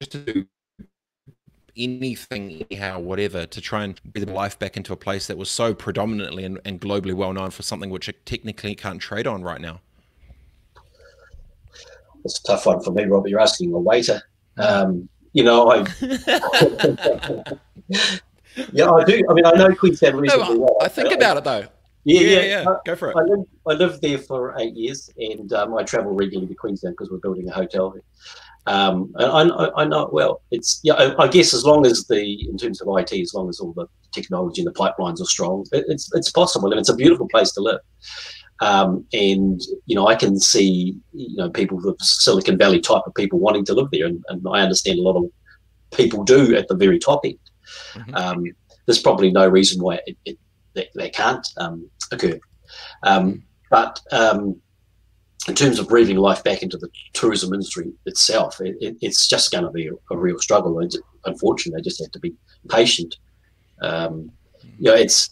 just 0.00 0.12
to 0.12 0.18
do 0.18 0.46
anything, 1.76 2.66
anyhow, 2.68 2.98
whatever, 2.98 3.46
to 3.46 3.60
try 3.60 3.84
and 3.84 4.02
breathe 4.02 4.28
life 4.28 4.58
back 4.58 4.76
into 4.76 4.92
a 4.92 4.96
place 4.96 5.28
that 5.28 5.38
was 5.38 5.48
so 5.48 5.74
predominantly 5.74 6.44
and, 6.44 6.58
and 6.64 6.80
globally 6.80 7.14
well 7.14 7.32
known 7.32 7.50
for 7.50 7.62
something 7.62 7.88
which 7.88 8.08
it 8.08 8.26
technically 8.26 8.74
can't 8.74 9.00
trade 9.00 9.28
on 9.28 9.42
right 9.42 9.60
now? 9.60 9.80
It's 12.24 12.40
a 12.40 12.42
tough 12.42 12.66
one 12.66 12.82
for 12.82 12.90
me, 12.90 13.04
Robert. 13.04 13.28
You're 13.28 13.40
asking 13.40 13.72
a 13.72 13.78
waiter. 13.78 14.20
Um, 14.58 15.08
you 15.34 15.44
know, 15.44 15.70
I. 15.70 15.86
yeah, 18.72 18.90
I 18.90 19.04
do. 19.04 19.22
I 19.30 19.34
mean, 19.34 19.46
I 19.46 19.52
know 19.52 19.72
Queenstown 19.72 20.16
reasonably 20.16 20.54
no, 20.54 20.60
well. 20.62 20.76
I 20.80 20.88
think 20.88 21.12
about 21.12 21.36
it 21.36 21.44
though. 21.44 21.66
Yeah, 22.06 22.20
yeah, 22.20 22.38
yeah, 22.38 22.62
yeah. 22.62 22.76
Go 22.84 22.94
for 22.94 23.10
it. 23.10 23.16
I 23.16 23.22
lived, 23.22 23.48
I 23.66 23.72
lived 23.72 24.00
there 24.00 24.18
for 24.18 24.54
eight 24.60 24.76
years, 24.76 25.10
and 25.18 25.52
um, 25.52 25.76
I 25.76 25.82
travel 25.82 26.12
regularly 26.12 26.46
to 26.46 26.54
Queenstown 26.54 26.92
because 26.92 27.10
we're 27.10 27.18
building 27.18 27.48
a 27.48 27.52
hotel 27.52 27.90
there. 27.90 28.02
Um, 28.68 29.12
and 29.16 29.50
I, 29.52 29.70
I, 29.76 29.84
know 29.86 30.08
well. 30.12 30.40
It's 30.52 30.78
yeah. 30.84 30.94
I, 30.94 31.24
I, 31.24 31.26
guess 31.26 31.52
as 31.52 31.64
long 31.64 31.84
as 31.84 32.06
the 32.06 32.48
in 32.48 32.56
terms 32.56 32.80
of 32.80 32.88
IT, 32.96 33.12
as 33.12 33.34
long 33.34 33.48
as 33.48 33.58
all 33.58 33.72
the 33.72 33.88
technology 34.12 34.62
and 34.62 34.68
the 34.68 34.78
pipelines 34.78 35.20
are 35.20 35.26
strong, 35.26 35.66
it, 35.72 35.84
it's 35.88 36.08
it's 36.14 36.30
possible, 36.30 36.70
and 36.70 36.78
it's 36.78 36.88
a 36.88 36.94
beautiful 36.94 37.26
place 37.26 37.50
to 37.52 37.60
live. 37.60 37.80
Um, 38.60 39.04
and 39.12 39.60
you 39.86 39.96
know, 39.96 40.06
I 40.06 40.14
can 40.14 40.38
see 40.38 40.96
you 41.12 41.36
know 41.36 41.50
people 41.50 41.80
the 41.80 41.96
Silicon 41.98 42.56
Valley 42.56 42.78
type 42.78 43.02
of 43.04 43.14
people 43.14 43.40
wanting 43.40 43.64
to 43.64 43.74
live 43.74 43.88
there, 43.90 44.06
and, 44.06 44.22
and 44.28 44.46
I 44.48 44.60
understand 44.60 45.00
a 45.00 45.02
lot 45.02 45.16
of 45.16 45.28
people 45.90 46.22
do 46.22 46.54
at 46.54 46.68
the 46.68 46.76
very 46.76 47.00
top 47.00 47.22
end. 47.24 47.38
Mm-hmm. 47.94 48.14
Um, 48.14 48.44
there's 48.86 49.02
probably 49.02 49.32
no 49.32 49.48
reason 49.48 49.82
why 49.82 49.98
it, 50.06 50.16
it, 50.24 50.38
that, 50.76 50.88
that 50.94 51.12
can't 51.12 51.46
um, 51.56 51.90
occur. 52.12 52.38
Um, 53.02 53.42
but 53.70 54.00
um, 54.12 54.60
in 55.48 55.54
terms 55.54 55.78
of 55.78 55.88
breathing 55.88 56.16
life 56.16 56.44
back 56.44 56.62
into 56.62 56.76
the 56.76 56.88
tourism 57.12 57.52
industry 57.52 57.92
itself, 58.04 58.60
it, 58.60 58.76
it, 58.80 58.96
it's 59.00 59.26
just 59.26 59.50
going 59.50 59.64
to 59.64 59.70
be 59.70 59.88
a, 59.88 59.92
a, 60.14 60.16
real 60.16 60.38
struggle. 60.38 60.78
And 60.78 60.92
unfortunately, 61.24 61.80
they 61.80 61.84
just 61.84 62.00
have 62.00 62.12
to 62.12 62.20
be 62.20 62.34
patient. 62.68 63.16
Um, 63.82 64.30
you 64.78 64.90
know, 64.90 64.94
it's 64.94 65.30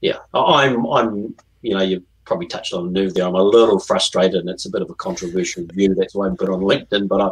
yeah. 0.00 0.18
I'm 0.34 0.86
I'm 0.86 1.34
you 1.62 1.74
know 1.74 1.82
you've 1.82 2.04
probably 2.24 2.46
touched 2.46 2.72
on 2.72 2.88
a 2.88 2.90
nerve 2.90 3.14
there. 3.14 3.26
I'm 3.26 3.34
a 3.34 3.42
little 3.42 3.80
frustrated, 3.80 4.40
and 4.40 4.48
it's 4.48 4.66
a 4.66 4.70
bit 4.70 4.82
of 4.82 4.90
a 4.90 4.94
controversial 4.94 5.66
view. 5.72 5.94
That's 5.94 6.14
why 6.14 6.28
I 6.28 6.30
put 6.38 6.48
on 6.48 6.60
LinkedIn, 6.60 7.08
but 7.08 7.20
I, 7.20 7.30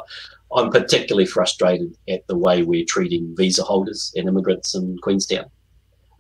I'm 0.57 0.71
particularly 0.71 1.27
frustrated 1.27 1.97
at 2.09 2.27
the 2.27 2.37
way 2.37 2.63
we're 2.63 2.85
treating 2.87 3.35
visa 3.37 3.63
holders 3.63 4.13
and 4.17 4.29
immigrants 4.29 4.75
in 4.75 4.99
Queenstown. 5.03 5.51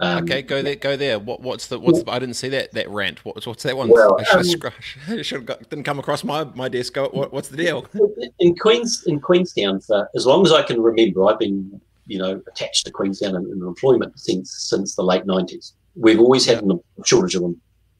Um, 0.01 0.25
okay, 0.25 0.43
go 0.43 0.63
there. 0.63 0.77
Go 0.77 0.97
there. 0.97 1.19
What, 1.19 1.41
what's 1.41 1.67
the? 1.67 1.79
What's 1.79 2.03
the, 2.03 2.11
I 2.11 2.19
didn't 2.19 2.37
see 2.37 2.49
that 2.51 2.73
that 2.73 2.89
rant. 2.89 3.25
What's 3.25 3.47
what's 3.47 3.65
that 3.65 3.77
one? 3.77 3.89
Well, 3.89 4.17
I 4.21 4.43
should 4.43 4.63
have, 4.63 4.75
um, 5.09 5.23
should 5.23 5.37
have 5.39 5.47
got, 5.47 5.69
didn't 5.69 5.85
come 5.85 5.99
across 5.99 6.23
my 6.23 6.45
my 6.55 6.69
desk. 6.69 6.97
What, 6.97 7.33
what's 7.33 7.49
the 7.49 7.57
deal? 7.57 7.85
In 8.39 8.55
Queens 8.55 9.05
in 9.07 9.21
Queenstown, 9.21 9.81
for 9.81 10.09
as 10.15 10.25
long 10.25 10.47
as 10.47 10.53
I 10.53 10.63
can 10.63 10.81
remember, 10.81 11.27
I've 11.27 11.41
been 11.41 11.81
you 12.07 12.19
know 12.19 12.41
attached 12.47 12.87
to 12.87 12.93
Queenstown 12.93 13.35
in, 13.35 13.43
in 13.51 13.63
employment 13.67 14.19
since 14.19 14.53
since 14.53 14.95
the 14.95 15.03
late 15.03 15.27
nineties. 15.27 15.75
We've 15.97 16.21
always 16.21 16.47
had 16.47 16.63
a 16.63 16.79
shortage 17.05 17.35
of 17.35 17.43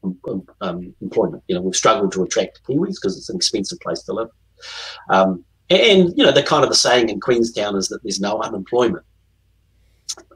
um, 0.03 0.47
um, 0.61 0.95
employment. 1.01 1.43
You 1.47 1.55
know, 1.55 1.61
we've 1.61 1.75
struggled 1.75 2.13
to 2.13 2.23
attract 2.23 2.61
Kiwis 2.63 2.95
because 2.95 3.17
it's 3.17 3.29
an 3.29 3.35
expensive 3.35 3.79
place 3.81 4.03
to 4.03 4.13
live. 4.13 4.29
Um, 5.09 5.43
and 5.69 6.13
you 6.17 6.23
know, 6.23 6.31
the 6.31 6.43
kind 6.43 6.63
of 6.63 6.69
the 6.69 6.75
saying 6.75 7.09
in 7.09 7.19
Queenstown 7.19 7.75
is 7.75 7.89
that 7.89 8.01
there's 8.03 8.21
no 8.21 8.41
unemployment. 8.41 9.05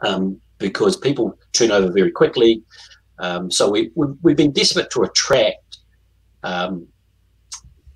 Um, 0.02 0.41
because 0.63 0.95
people 0.95 1.38
turn 1.52 1.71
over 1.71 1.91
very 1.91 2.10
quickly. 2.10 2.63
Um, 3.19 3.52
so 3.52 3.69
we, 3.69 3.91
we, 3.95 4.32
have 4.32 4.38
been 4.38 4.54
desperate 4.54 4.89
to 4.91 5.04
attract 5.04 5.80
um, 6.43 6.88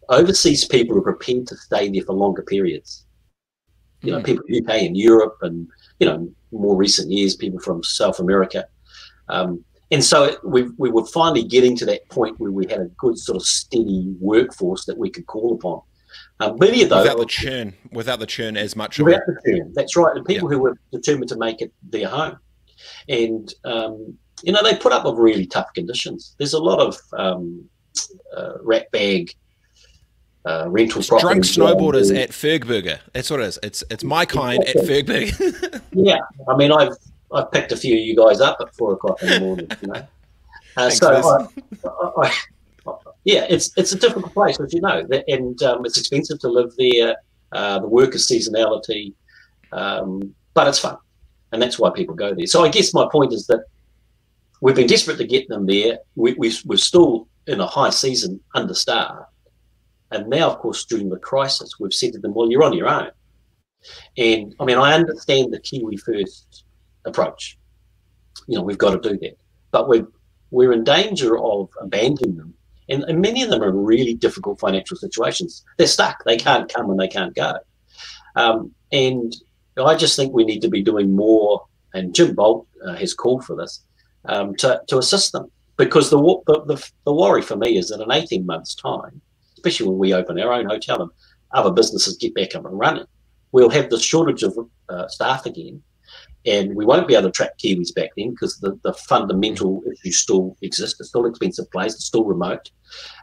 overseas 0.10 0.66
people 0.66 0.94
who 0.94 1.00
are 1.00 1.14
prepared 1.14 1.48
to 1.48 1.56
stay 1.56 1.90
there 1.90 2.04
for 2.04 2.14
longer 2.14 2.44
periods. 2.44 3.06
You 4.02 4.12
know, 4.12 4.20
mm. 4.20 4.26
people 4.26 4.44
UK 4.54 4.84
and 4.84 4.98
Europe, 4.98 5.38
and 5.42 5.66
you 6.00 6.08
know, 6.08 6.30
more 6.52 6.76
recent 6.76 7.10
years, 7.10 7.38
people 7.38 7.60
from 7.62 7.84
South 7.84 8.20
America. 8.20 8.66
Um, 9.30 9.64
and 9.92 10.04
so 10.04 10.36
we, 10.44 10.64
we 10.78 10.92
were 10.92 11.06
finally 11.06 11.44
getting 11.44 11.76
to 11.78 11.86
that 11.86 12.08
point 12.10 12.38
where 12.38 12.52
we 12.52 12.68
had 12.68 12.82
a 12.82 12.90
good 12.98 13.18
sort 13.18 13.38
of 13.38 13.44
steady 13.44 14.14
workforce 14.20 14.84
that 14.86 14.98
we 14.98 15.10
could 15.10 15.26
call 15.26 15.54
upon. 15.54 15.82
Um, 16.42 16.58
many 16.60 16.84
of 16.84 16.90
those 16.90 17.04
without 17.04 17.20
the 17.20 17.26
churn, 17.26 17.74
without 17.92 18.20
the 18.20 18.26
churn 18.26 18.58
as 18.58 18.76
much. 18.76 19.00
Without 19.00 19.22
the 19.26 19.40
churn, 19.46 19.72
that's 19.74 19.96
right. 19.96 20.16
And 20.16 20.26
people 20.26 20.50
who 20.50 20.60
were 20.60 20.78
determined 20.92 21.30
to 21.30 21.38
make 21.38 21.62
it 21.62 21.72
their 21.82 22.10
home 22.10 22.38
and 23.10 23.54
um, 23.66 24.18
you 24.44 24.52
know 24.52 24.64
they 24.64 24.76
put 24.76 24.92
up 24.92 25.06
with 25.06 25.16
really 25.16 25.46
tough 25.46 25.74
conditions. 25.74 26.36
There's 26.38 26.54
a 26.54 26.60
lot 26.60 26.80
of 26.80 26.98
um, 27.18 27.68
uh, 28.36 28.54
rat 28.62 28.92
bag 28.92 29.34
uh, 30.46 30.66
rental 30.70 31.04
property. 31.04 31.24
Drunk 31.24 31.44
snowboarders 31.44 32.16
at 32.16 32.30
Fergburger. 32.30 33.00
That's 33.14 33.30
what 33.30 33.42
it 33.42 33.48
is. 33.48 33.60
It's 33.64 33.84
it's 33.90 34.04
my 34.04 34.26
kind 34.26 34.64
at 34.64 34.76
Fergburger. 34.78 35.82
yeah, 35.92 36.20
I 36.48 36.56
mean 36.56 36.72
I've 36.72 36.94
I've 37.32 37.52
picked 37.52 37.72
a 37.72 37.78
few 37.78 37.96
of 37.96 38.02
you 38.02 38.16
guys 38.16 38.40
up 38.40 38.58
at 38.62 38.74
four 38.76 38.94
o'clock 38.94 39.22
in 39.22 39.30
the 39.30 39.40
morning. 39.40 39.72
You 39.82 39.88
know, 39.90 40.08
uh, 40.78 40.90
so 40.90 41.50
I, 41.84 41.88
I, 41.88 42.28
I, 42.28 42.94
yeah, 43.26 43.46
it's 43.50 43.72
it's 43.78 43.92
a 43.92 43.98
difficult 43.98 44.34
place, 44.34 44.60
as 44.60 44.74
you 44.74 44.82
know, 44.82 45.06
and 45.28 45.62
um, 45.64 45.86
it's 45.86 45.98
expensive 45.98 46.40
to 46.40 46.48
live 46.48 46.72
there. 46.78 47.16
Uh, 47.52 47.80
the 47.80 47.88
work 47.88 48.14
is 48.16 48.28
seasonality, 48.28 49.14
um, 49.72 50.34
but 50.54 50.68
it's 50.68 50.80
fun 50.80 50.98
and 51.52 51.62
that's 51.62 51.80
why 51.80 51.90
people 51.90 52.16
go 52.16 52.34
there. 52.34 52.46
So 52.46 52.64
I 52.64 52.70
guess 52.70 52.94
my 52.94 53.08
point 53.12 53.34
is 53.34 53.48
that 53.48 53.64
we've 54.62 54.76
been 54.76 54.88
desperate 54.88 55.18
to 55.18 55.28
get 55.28 55.48
them 55.48 55.66
there. 55.66 56.00
We, 56.16 56.34
we, 56.34 56.54
we're 56.66 56.78
still 56.78 57.28
in 57.48 57.60
a 57.62 57.68
high 57.68 57.90
season 57.90 58.40
understaffed. 58.54 59.32
And 60.12 60.30
now, 60.30 60.50
of 60.50 60.60
course, 60.60 60.86
during 60.86 61.10
the 61.10 61.18
crisis, 61.18 61.80
we've 61.80 61.94
said 61.94 62.14
to 62.14 62.20
them, 62.20 62.34
well, 62.34 62.50
you're 62.50 62.64
on 62.64 62.74
your 62.74 62.88
own. 62.88 63.12
And 64.18 64.56
I 64.60 64.66
mean, 64.66 64.78
I 64.78 64.94
understand 64.94 65.54
the 65.54 65.60
Kiwi 65.60 65.98
first 65.98 66.64
approach. 67.06 67.58
You 68.48 68.58
know, 68.58 68.64
we've 68.64 68.78
got 68.78 69.02
to 69.02 69.10
do 69.10 69.18
that. 69.20 69.38
But 69.72 69.90
we're, 69.90 70.08
we're 70.52 70.72
in 70.72 70.84
danger 70.84 71.38
of 71.38 71.70
abandoning 71.82 72.38
them. 72.38 72.54
And, 72.90 73.04
and 73.04 73.22
many 73.22 73.44
of 73.44 73.50
them 73.50 73.62
are 73.62 73.70
in 73.70 73.84
really 73.84 74.14
difficult 74.14 74.60
financial 74.60 74.96
situations. 74.96 75.66
They're 75.78 75.88
stuck. 75.88 76.24
They 76.24 76.38
can't 76.38 76.74
come 76.74 76.90
and 76.90 77.00
they 77.00 77.10
can't 77.10 77.36
go. 77.36 77.58
Um, 78.38 78.74
and 78.92 79.36
I 79.86 79.96
just 79.96 80.16
think 80.16 80.34
we 80.34 80.46
need 80.46 80.62
to 80.62 80.70
be 80.70 80.82
doing 80.82 81.16
more, 81.16 81.66
and 81.94 82.14
Jim 82.14 82.36
Boult 82.36 82.66
uh, 82.86 82.96
has 82.96 83.14
called 83.14 83.46
for 83.46 83.56
this, 83.56 83.84
um, 84.26 84.56
to, 84.58 84.82
to 84.88 84.98
assist 84.98 85.32
them. 85.32 85.52
Because 85.78 86.10
the, 86.10 86.18
the, 86.48 86.64
the, 86.66 86.92
the 87.06 87.14
worry 87.14 87.44
for 87.44 87.56
me 87.56 87.78
is 87.78 87.90
that 87.90 88.02
in 88.02 88.12
18 88.12 88.46
months' 88.46 88.74
time, 88.74 89.22
especially 89.54 89.90
when 89.90 90.00
we 90.00 90.14
open 90.14 90.40
our 90.40 90.52
own 90.52 90.66
hotel 90.66 91.02
and 91.02 91.12
other 91.52 91.72
businesses 91.72 92.18
get 92.18 92.34
back 92.34 92.56
up 92.56 92.66
and 92.66 92.80
running, 92.80 93.06
we'll 93.52 93.70
have 93.70 93.90
the 93.90 94.00
shortage 94.00 94.44
of 94.44 94.58
uh, 94.90 95.08
staff 95.08 95.46
again. 95.46 95.82
And 96.46 96.76
we 96.76 96.86
won't 96.86 97.08
be 97.08 97.14
able 97.14 97.24
to 97.24 97.30
attract 97.30 97.62
Kiwis 97.62 97.94
back 97.94 98.10
then 98.16 98.32
because 98.32 98.58
the, 98.60 98.80
the 98.84 98.94
fundamental 98.94 99.84
issues 99.92 100.20
still 100.20 100.58
exist. 100.62 100.96
It's 101.00 101.10
still 101.10 101.26
expensive 101.26 101.70
place, 101.72 101.94
it's 101.94 102.06
still 102.06 102.24
remote. 102.24 102.72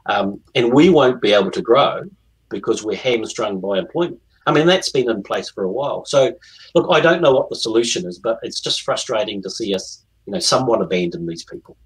Um, 0.07 0.41
and 0.55 0.73
we 0.73 0.91
won't 0.91 1.23
be 1.23 1.33
able 1.33 1.51
to 1.53 1.63
grow 1.63 2.03
because 2.51 2.85
we're 2.85 2.97
hamstrung 2.97 3.61
by 3.61 3.79
employment. 3.79 4.21
I 4.47 4.53
mean, 4.53 4.67
that's 4.67 4.91
been 4.91 5.11
in 5.11 5.23
place 5.23 5.51
for 5.51 5.65
a 5.65 5.73
while. 5.73 6.05
So, 6.05 6.33
look, 6.75 6.87
I 6.91 7.01
don't 7.01 7.23
know 7.23 7.33
what 7.33 7.49
the 7.49 7.57
solution 7.57 8.07
is, 8.07 8.19
but 8.19 8.39
it's 8.43 8.61
just 8.61 8.83
frustrating 8.83 9.43
to 9.43 9.51
see 9.51 9.75
us, 9.75 10.05
you 10.27 10.33
know, 10.33 10.39
someone 10.39 10.83
abandon 10.83 11.27
these 11.27 11.45
people. 11.45 11.77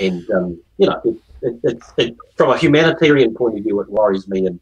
And, 0.00 0.28
um, 0.30 0.60
you 0.78 0.88
know, 0.88 1.00
it, 1.42 1.60
it, 1.64 1.82
it, 1.96 2.16
from 2.36 2.50
a 2.50 2.58
humanitarian 2.58 3.34
point 3.34 3.58
of 3.58 3.64
view, 3.64 3.80
it 3.80 3.90
worries 3.90 4.28
me. 4.28 4.46
And, 4.46 4.60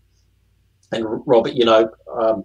and 0.93 1.05
Robert, 1.27 1.53
you 1.53 1.65
know, 1.65 1.91
um, 2.13 2.45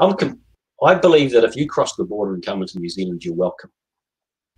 I'm 0.00 0.16
com- 0.16 0.40
I 0.82 0.94
believe 0.94 1.30
that 1.32 1.44
if 1.44 1.56
you 1.56 1.68
cross 1.68 1.94
the 1.94 2.04
border 2.04 2.34
and 2.34 2.44
come 2.44 2.62
into 2.62 2.78
New 2.78 2.88
Zealand, 2.88 3.24
you're 3.24 3.34
welcome. 3.34 3.70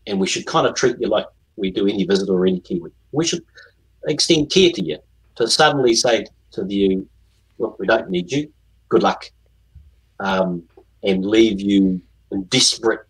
And 0.06 0.18
we 0.18 0.26
should 0.26 0.46
kind 0.46 0.66
of 0.66 0.74
treat 0.74 0.96
you 0.98 1.08
like 1.08 1.26
we 1.56 1.70
do 1.70 1.86
any 1.86 2.04
visitor 2.04 2.32
or 2.32 2.46
any 2.46 2.60
Kiwi. 2.60 2.90
We 3.12 3.26
should 3.26 3.44
extend 4.06 4.50
care 4.50 4.70
to 4.70 4.84
you 4.84 4.98
to 5.36 5.46
suddenly 5.46 5.94
say 5.94 6.26
to 6.52 6.66
you, 6.68 7.08
look, 7.58 7.78
we 7.78 7.86
don't 7.86 8.08
need 8.08 8.32
you. 8.32 8.50
Good 8.88 9.02
luck 9.02 9.30
um, 10.20 10.62
and 11.02 11.24
leave 11.24 11.60
you 11.60 12.00
in 12.30 12.44
desperate 12.44 13.00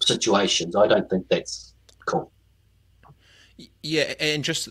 situations. 0.00 0.76
I 0.76 0.86
don't 0.86 1.08
think 1.08 1.28
that's 1.28 1.74
cool. 2.06 2.30
Yeah, 3.82 4.14
and 4.20 4.44
just 4.44 4.68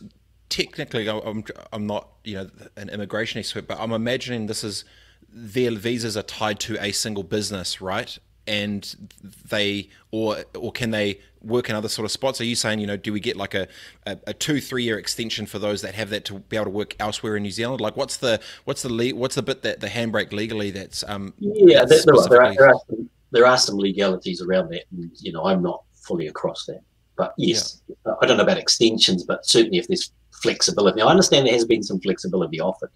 technically, 0.49 1.09
I'm 1.09 1.43
I'm 1.73 1.87
not 1.87 2.09
you 2.23 2.35
know 2.35 2.49
an 2.75 2.89
immigration 2.89 3.39
expert, 3.39 3.67
but 3.67 3.79
I'm 3.79 3.91
imagining 3.91 4.47
this 4.47 4.63
is 4.63 4.85
their 5.29 5.71
visas 5.71 6.15
are 6.15 6.23
tied 6.23 6.59
to 6.61 6.77
a 6.83 6.91
single 6.91 7.23
business, 7.23 7.81
right? 7.81 8.17
And 8.47 8.95
they 9.49 9.89
or 10.11 10.37
or 10.55 10.71
can 10.71 10.91
they 10.91 11.19
work 11.41 11.69
in 11.69 11.75
other 11.75 11.89
sort 11.89 12.05
of 12.05 12.11
spots? 12.11 12.41
Are 12.41 12.45
you 12.45 12.55
saying 12.55 12.79
you 12.79 12.87
know 12.87 12.97
do 12.97 13.13
we 13.13 13.19
get 13.19 13.35
like 13.35 13.53
a, 13.53 13.67
a, 14.05 14.17
a, 14.27 14.33
two 14.33 14.59
three 14.59 14.83
year 14.83 14.97
extension 14.97 15.45
for 15.45 15.59
those 15.59 15.81
that 15.81 15.95
have 15.95 16.09
that 16.09 16.25
to 16.25 16.39
be 16.39 16.57
able 16.57 16.65
to 16.65 16.71
work 16.71 16.95
elsewhere 16.99 17.35
in 17.35 17.43
New 17.43 17.51
Zealand? 17.51 17.81
Like 17.81 17.97
what's 17.97 18.17
the 18.17 18.41
what's 18.65 18.81
the 18.81 18.91
le- 18.91 19.15
what's 19.15 19.35
the 19.35 19.43
bit 19.43 19.61
that 19.63 19.79
the 19.79 19.87
handbrake 19.87 20.31
legally 20.31 20.71
that's 20.71 21.03
um 21.07 21.33
yeah 21.39 21.85
that's 21.85 22.05
there, 22.05 22.15
are, 22.15 22.53
there, 22.53 22.69
are 22.69 22.79
some, 22.87 23.09
there 23.31 23.45
are 23.45 23.57
some 23.57 23.77
legalities 23.77 24.41
around 24.41 24.69
that, 24.71 24.85
and 24.91 25.11
you 25.19 25.31
know, 25.31 25.45
I'm 25.45 25.61
not 25.61 25.83
fully 25.93 26.27
across 26.27 26.65
that. 26.67 26.79
But 27.17 27.33
yes, 27.37 27.81
yeah. 27.87 28.13
I 28.21 28.25
don't 28.25 28.37
know 28.37 28.43
about 28.43 28.57
extensions, 28.57 29.23
but 29.23 29.45
certainly 29.45 29.77
if 29.77 29.87
there's 29.87 30.11
flexibility, 30.41 30.99
now, 30.99 31.07
I 31.07 31.11
understand 31.11 31.45
there 31.45 31.53
has 31.53 31.65
been 31.65 31.83
some 31.83 31.99
flexibility 31.99 32.59
offered, 32.59 32.91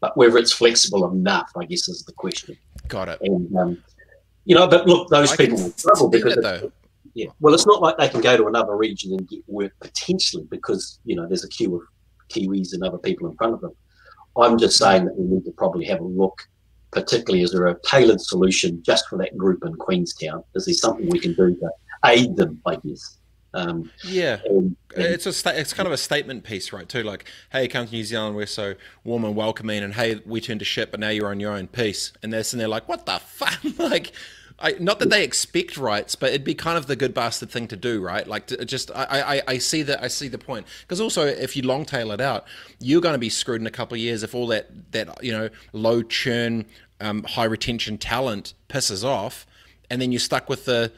but 0.00 0.16
whether 0.16 0.38
it's 0.38 0.52
flexible 0.52 1.10
enough, 1.10 1.50
I 1.56 1.64
guess, 1.64 1.88
is 1.88 2.04
the 2.04 2.12
question. 2.12 2.56
Got 2.88 3.08
it. 3.08 3.20
And 3.22 3.56
um, 3.56 3.82
you 4.44 4.54
know, 4.54 4.66
but 4.66 4.86
look, 4.86 5.08
those 5.08 5.32
I 5.32 5.36
people 5.36 5.58
will 5.58 5.70
struggle 5.70 6.08
because 6.08 6.36
it, 6.36 6.72
yeah, 7.14 7.26
well, 7.40 7.54
it's 7.54 7.66
not 7.66 7.82
like 7.82 7.98
they 7.98 8.08
can 8.08 8.20
go 8.20 8.36
to 8.36 8.46
another 8.46 8.76
region 8.76 9.12
and 9.12 9.28
get 9.28 9.40
work 9.46 9.72
potentially 9.80 10.46
because 10.50 10.98
you 11.04 11.14
know 11.14 11.26
there's 11.26 11.44
a 11.44 11.48
queue 11.48 11.76
of 11.76 11.82
Kiwis 12.30 12.72
and 12.72 12.82
other 12.82 12.98
people 12.98 13.28
in 13.28 13.36
front 13.36 13.54
of 13.54 13.60
them. 13.60 13.72
I'm 14.36 14.58
just 14.58 14.78
saying 14.78 15.04
that 15.04 15.16
we 15.16 15.26
need 15.26 15.44
to 15.44 15.52
probably 15.52 15.84
have 15.86 16.00
a 16.00 16.04
look, 16.04 16.48
particularly 16.90 17.42
is 17.42 17.52
there 17.52 17.66
a 17.66 17.76
tailored 17.84 18.20
solution 18.20 18.82
just 18.82 19.08
for 19.08 19.18
that 19.18 19.36
group 19.36 19.62
in 19.64 19.74
Queenstown? 19.74 20.42
Is 20.54 20.64
there 20.64 20.74
something 20.74 21.08
we 21.10 21.20
can 21.20 21.34
do 21.34 21.54
to 21.54 21.70
aid 22.06 22.36
them? 22.36 22.60
I 22.66 22.76
guess. 22.76 23.18
Um, 23.54 23.90
yeah, 24.04 24.38
it's 24.96 25.26
a 25.26 25.32
sta- 25.32 25.50
it's 25.50 25.74
kind 25.74 25.86
of 25.86 25.92
a 25.92 25.98
statement 25.98 26.44
piece, 26.44 26.72
right? 26.72 26.88
Too 26.88 27.02
like, 27.02 27.26
hey, 27.50 27.68
come 27.68 27.86
to 27.86 27.92
New 27.92 28.04
Zealand, 28.04 28.36
we're 28.36 28.46
so 28.46 28.74
warm 29.04 29.24
and 29.24 29.36
welcoming, 29.36 29.82
and 29.82 29.94
hey, 29.94 30.20
we 30.24 30.40
turned 30.40 30.60
to 30.60 30.64
shit, 30.64 30.90
but 30.90 31.00
now 31.00 31.10
you're 31.10 31.28
on 31.28 31.40
your 31.40 31.52
own. 31.52 31.66
piece, 31.68 32.12
And 32.22 32.32
they're 32.32 32.44
and 32.50 32.60
they're 32.60 32.68
like, 32.68 32.88
what 32.88 33.06
the 33.06 33.18
fuck? 33.18 33.58
like, 33.78 34.12
I, 34.58 34.76
not 34.78 35.00
that 35.00 35.10
they 35.10 35.24
expect 35.24 35.76
rights, 35.76 36.14
but 36.14 36.30
it'd 36.30 36.44
be 36.44 36.54
kind 36.54 36.78
of 36.78 36.86
the 36.86 36.96
good 36.96 37.12
bastard 37.12 37.50
thing 37.50 37.68
to 37.68 37.76
do, 37.76 38.00
right? 38.00 38.26
Like, 38.26 38.46
to, 38.46 38.64
just 38.64 38.90
I, 38.94 39.38
I 39.38 39.42
I 39.48 39.58
see 39.58 39.82
that 39.82 40.02
I 40.02 40.08
see 40.08 40.28
the 40.28 40.38
point 40.38 40.66
because 40.82 41.00
also 41.00 41.26
if 41.26 41.54
you 41.56 41.62
long 41.62 41.84
tail 41.84 42.10
it 42.12 42.20
out, 42.20 42.46
you're 42.80 43.00
going 43.02 43.14
to 43.14 43.18
be 43.18 43.28
screwed 43.28 43.60
in 43.60 43.66
a 43.66 43.70
couple 43.70 43.96
of 43.96 44.00
years 44.00 44.22
if 44.22 44.34
all 44.34 44.46
that 44.48 44.92
that 44.92 45.22
you 45.22 45.32
know 45.32 45.50
low 45.72 46.02
churn, 46.02 46.64
um, 47.00 47.24
high 47.24 47.44
retention 47.44 47.98
talent 47.98 48.54
pisses 48.68 49.04
off, 49.04 49.46
and 49.90 50.00
then 50.00 50.10
you're 50.10 50.20
stuck 50.20 50.48
with 50.48 50.64
the 50.64 50.92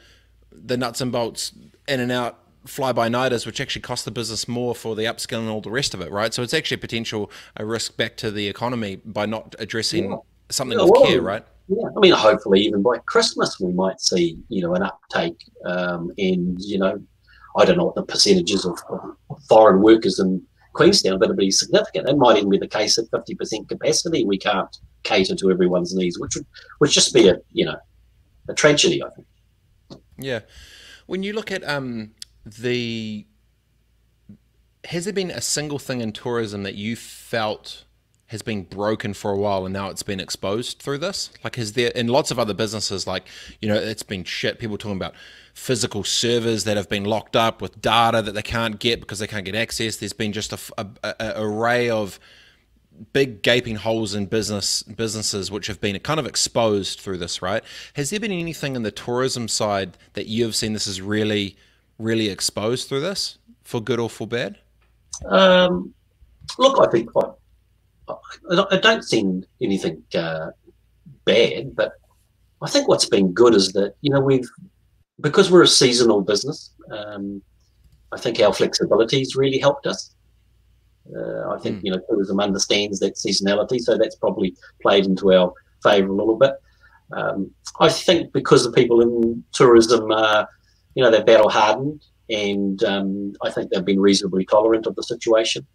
the 0.51 0.77
nuts 0.77 1.01
and 1.01 1.11
bolts 1.11 1.51
in 1.87 1.99
and 1.99 2.11
out 2.11 2.39
fly 2.65 2.91
by 2.91 3.09
nighters, 3.09 3.45
which 3.45 3.61
actually 3.61 3.81
cost 3.81 4.05
the 4.05 4.11
business 4.11 4.47
more 4.47 4.75
for 4.75 4.95
the 4.95 5.03
upskill 5.03 5.39
and 5.39 5.49
all 5.49 5.61
the 5.61 5.71
rest 5.71 5.93
of 5.93 6.01
it, 6.01 6.11
right? 6.11 6.33
So 6.33 6.43
it's 6.43 6.53
actually 6.53 6.75
a 6.75 6.79
potential 6.79 7.31
a 7.57 7.65
risk 7.65 7.97
back 7.97 8.17
to 8.17 8.31
the 8.31 8.47
economy 8.47 8.97
by 9.05 9.25
not 9.25 9.55
addressing 9.59 10.11
yeah. 10.11 10.17
something 10.49 10.77
yeah, 10.77 10.85
with 10.85 10.93
well, 10.93 11.05
care, 11.05 11.21
right? 11.21 11.45
Yeah, 11.67 11.87
I 11.95 11.99
mean, 11.99 12.13
hopefully 12.13 12.61
even 12.61 12.83
by 12.83 12.97
Christmas 13.07 13.59
we 13.59 13.73
might 13.73 13.99
see 13.99 14.37
you 14.49 14.61
know 14.61 14.75
an 14.75 14.83
uptake 14.83 15.37
um, 15.65 16.11
in 16.17 16.55
you 16.59 16.77
know 16.77 17.01
I 17.57 17.65
don't 17.65 17.77
know 17.77 17.85
what 17.85 17.95
the 17.95 18.03
percentages 18.03 18.65
of, 18.65 18.77
of 18.89 19.41
foreign 19.47 19.81
workers 19.81 20.19
in 20.19 20.41
Queenstown, 20.73 21.19
but 21.19 21.25
it'll 21.25 21.37
be 21.37 21.51
significant. 21.51 22.09
It 22.09 22.17
might 22.17 22.37
even 22.37 22.49
be 22.49 22.57
the 22.57 22.67
case 22.67 22.97
at 22.97 23.05
fifty 23.09 23.33
percent 23.33 23.69
capacity 23.69 24.25
we 24.25 24.37
can't 24.37 24.75
cater 25.03 25.35
to 25.35 25.51
everyone's 25.51 25.95
needs, 25.95 26.19
which 26.19 26.35
would 26.35 26.45
which 26.79 26.93
just 26.93 27.13
be 27.13 27.29
a 27.29 27.37
you 27.51 27.65
know 27.65 27.77
a 28.47 28.53
tragedy, 28.53 29.03
I 29.03 29.09
think. 29.09 29.27
Yeah, 30.17 30.41
when 31.07 31.23
you 31.23 31.33
look 31.33 31.51
at 31.51 31.67
um, 31.67 32.11
the 32.45 33.25
has 34.85 35.05
there 35.05 35.13
been 35.13 35.31
a 35.31 35.41
single 35.41 35.79
thing 35.79 36.01
in 36.01 36.11
tourism 36.11 36.63
that 36.63 36.75
you 36.75 36.95
felt 36.95 37.85
has 38.27 38.41
been 38.41 38.63
broken 38.63 39.13
for 39.13 39.31
a 39.31 39.37
while 39.37 39.65
and 39.65 39.73
now 39.73 39.89
it's 39.89 40.03
been 40.03 40.19
exposed 40.19 40.79
through 40.79 40.97
this? 40.97 41.29
Like, 41.43 41.55
has 41.55 41.73
there, 41.73 41.89
in 41.89 42.07
lots 42.07 42.31
of 42.31 42.39
other 42.39 42.53
businesses, 42.53 43.05
like, 43.05 43.23
you 43.61 43.67
know, 43.67 43.75
it's 43.75 44.03
been 44.03 44.23
shit. 44.23 44.59
People 44.59 44.77
talking 44.77 44.97
about 44.97 45.13
physical 45.53 46.03
servers 46.03 46.63
that 46.63 46.77
have 46.77 46.89
been 46.89 47.05
locked 47.05 47.35
up 47.35 47.61
with 47.61 47.81
data 47.81 48.21
that 48.21 48.33
they 48.33 48.41
can't 48.41 48.79
get 48.79 48.99
because 48.99 49.19
they 49.19 49.27
can't 49.27 49.45
get 49.45 49.55
access. 49.55 49.97
There's 49.97 50.13
been 50.13 50.33
just 50.33 50.53
a, 50.53 50.59
a, 50.77 51.15
a 51.19 51.33
array 51.41 51.89
of 51.89 52.19
big 53.11 53.41
gaping 53.41 53.75
holes 53.75 54.15
in 54.15 54.25
business 54.25 54.81
businesses 54.83 55.51
which 55.51 55.67
have 55.67 55.81
been 55.81 55.99
kind 55.99 56.19
of 56.19 56.25
exposed 56.25 56.99
through 56.99 57.17
this, 57.17 57.41
right? 57.41 57.63
Has 57.93 58.09
there 58.09 58.19
been 58.19 58.31
anything 58.31 58.75
in 58.75 58.83
the 58.83 58.91
tourism 58.91 59.47
side 59.47 59.97
that 60.13 60.27
you've 60.27 60.55
seen 60.55 60.73
this 60.73 60.87
is 60.87 61.01
really 61.01 61.57
really 61.97 62.29
exposed 62.29 62.89
through 62.89 63.01
this, 63.01 63.37
for 63.63 63.81
good 63.81 63.99
or 63.99 64.09
for 64.09 64.27
bad? 64.27 64.57
Um, 65.25 65.93
look, 66.57 66.79
I 66.85 66.91
think 66.91 67.09
I, 68.07 68.65
I 68.71 68.77
don't 68.77 69.03
see 69.03 69.41
anything 69.61 70.03
uh, 70.13 70.51
bad, 71.25 71.75
but 71.75 71.93
I 72.61 72.69
think 72.69 72.87
what's 72.87 73.07
been 73.07 73.31
good 73.33 73.53
is 73.53 73.71
that 73.73 73.95
you 74.01 74.11
know 74.11 74.21
we've 74.21 74.49
because 75.21 75.51
we're 75.51 75.63
a 75.63 75.67
seasonal 75.67 76.21
business. 76.21 76.71
Um, 76.91 77.41
I 78.11 78.17
think 78.17 78.39
our 78.39 78.53
flexibility 78.53 79.19
has 79.19 79.35
really 79.35 79.59
helped 79.59 79.87
us. 79.87 80.13
Uh, 81.15 81.49
I 81.49 81.59
think 81.59 81.79
mm. 81.79 81.83
you 81.83 81.91
know 81.91 82.01
tourism 82.09 82.39
understands 82.39 82.99
that 82.99 83.15
seasonality, 83.15 83.79
so 83.79 83.97
that's 83.97 84.15
probably 84.15 84.55
played 84.81 85.05
into 85.05 85.33
our 85.33 85.53
favour 85.83 86.09
a 86.09 86.15
little 86.15 86.37
bit. 86.37 86.53
Um, 87.11 87.51
I 87.79 87.89
think 87.89 88.33
because 88.33 88.63
the 88.63 88.71
people 88.71 89.01
in 89.01 89.43
tourism 89.51 90.11
are 90.11 90.47
you 90.95 91.03
know, 91.03 91.11
they're 91.11 91.23
battle 91.23 91.49
hardened, 91.49 92.03
and 92.29 92.83
um, 92.83 93.33
I 93.43 93.51
think 93.51 93.69
they've 93.69 93.85
been 93.85 93.99
reasonably 93.99 94.45
tolerant 94.45 94.87
of 94.87 94.95
the 94.95 95.03
situation. 95.03 95.65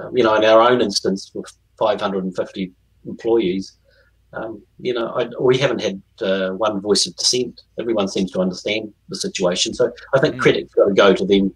Um, 0.00 0.16
you 0.16 0.24
know, 0.24 0.34
in 0.34 0.44
our 0.44 0.62
own 0.62 0.80
instance, 0.80 1.30
with 1.34 1.52
550 1.78 2.72
employees, 3.06 3.76
um, 4.32 4.62
you 4.78 4.94
know, 4.94 5.08
I, 5.08 5.28
we 5.40 5.58
haven't 5.58 5.82
had 5.82 6.00
uh, 6.22 6.50
one 6.50 6.80
voice 6.80 7.06
of 7.06 7.14
dissent. 7.16 7.60
Everyone 7.78 8.08
seems 8.08 8.30
to 8.32 8.40
understand 8.40 8.92
the 9.08 9.16
situation. 9.16 9.74
So 9.74 9.92
I 10.14 10.20
think 10.20 10.36
mm. 10.36 10.40
credit's 10.40 10.72
got 10.74 10.86
to 10.86 10.94
go 10.94 11.12
to 11.12 11.26
them 11.26 11.52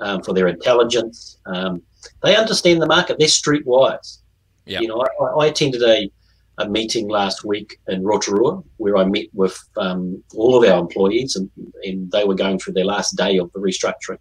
um, 0.00 0.22
for 0.22 0.32
their 0.32 0.48
intelligence. 0.48 1.38
Um, 1.46 1.82
they 2.22 2.34
understand 2.34 2.82
the 2.82 2.86
market. 2.86 3.18
They're 3.18 3.28
streetwise. 3.28 4.18
Yep. 4.66 4.82
You 4.82 4.88
know, 4.88 5.06
I, 5.20 5.24
I 5.44 5.46
attended 5.46 5.82
a 5.82 6.10
a 6.58 6.68
meeting 6.68 7.08
last 7.08 7.44
week 7.44 7.78
in 7.88 8.04
Rotorua 8.04 8.62
where 8.78 8.96
I 8.96 9.04
met 9.04 9.26
with 9.32 9.58
um, 9.76 10.22
all 10.34 10.56
of 10.62 10.68
our 10.68 10.78
employees 10.80 11.36
and, 11.36 11.50
and 11.82 12.10
they 12.10 12.24
were 12.24 12.34
going 12.34 12.58
through 12.58 12.74
their 12.74 12.84
last 12.84 13.16
day 13.16 13.38
of 13.38 13.52
the 13.52 13.60
restructuring. 13.60 14.18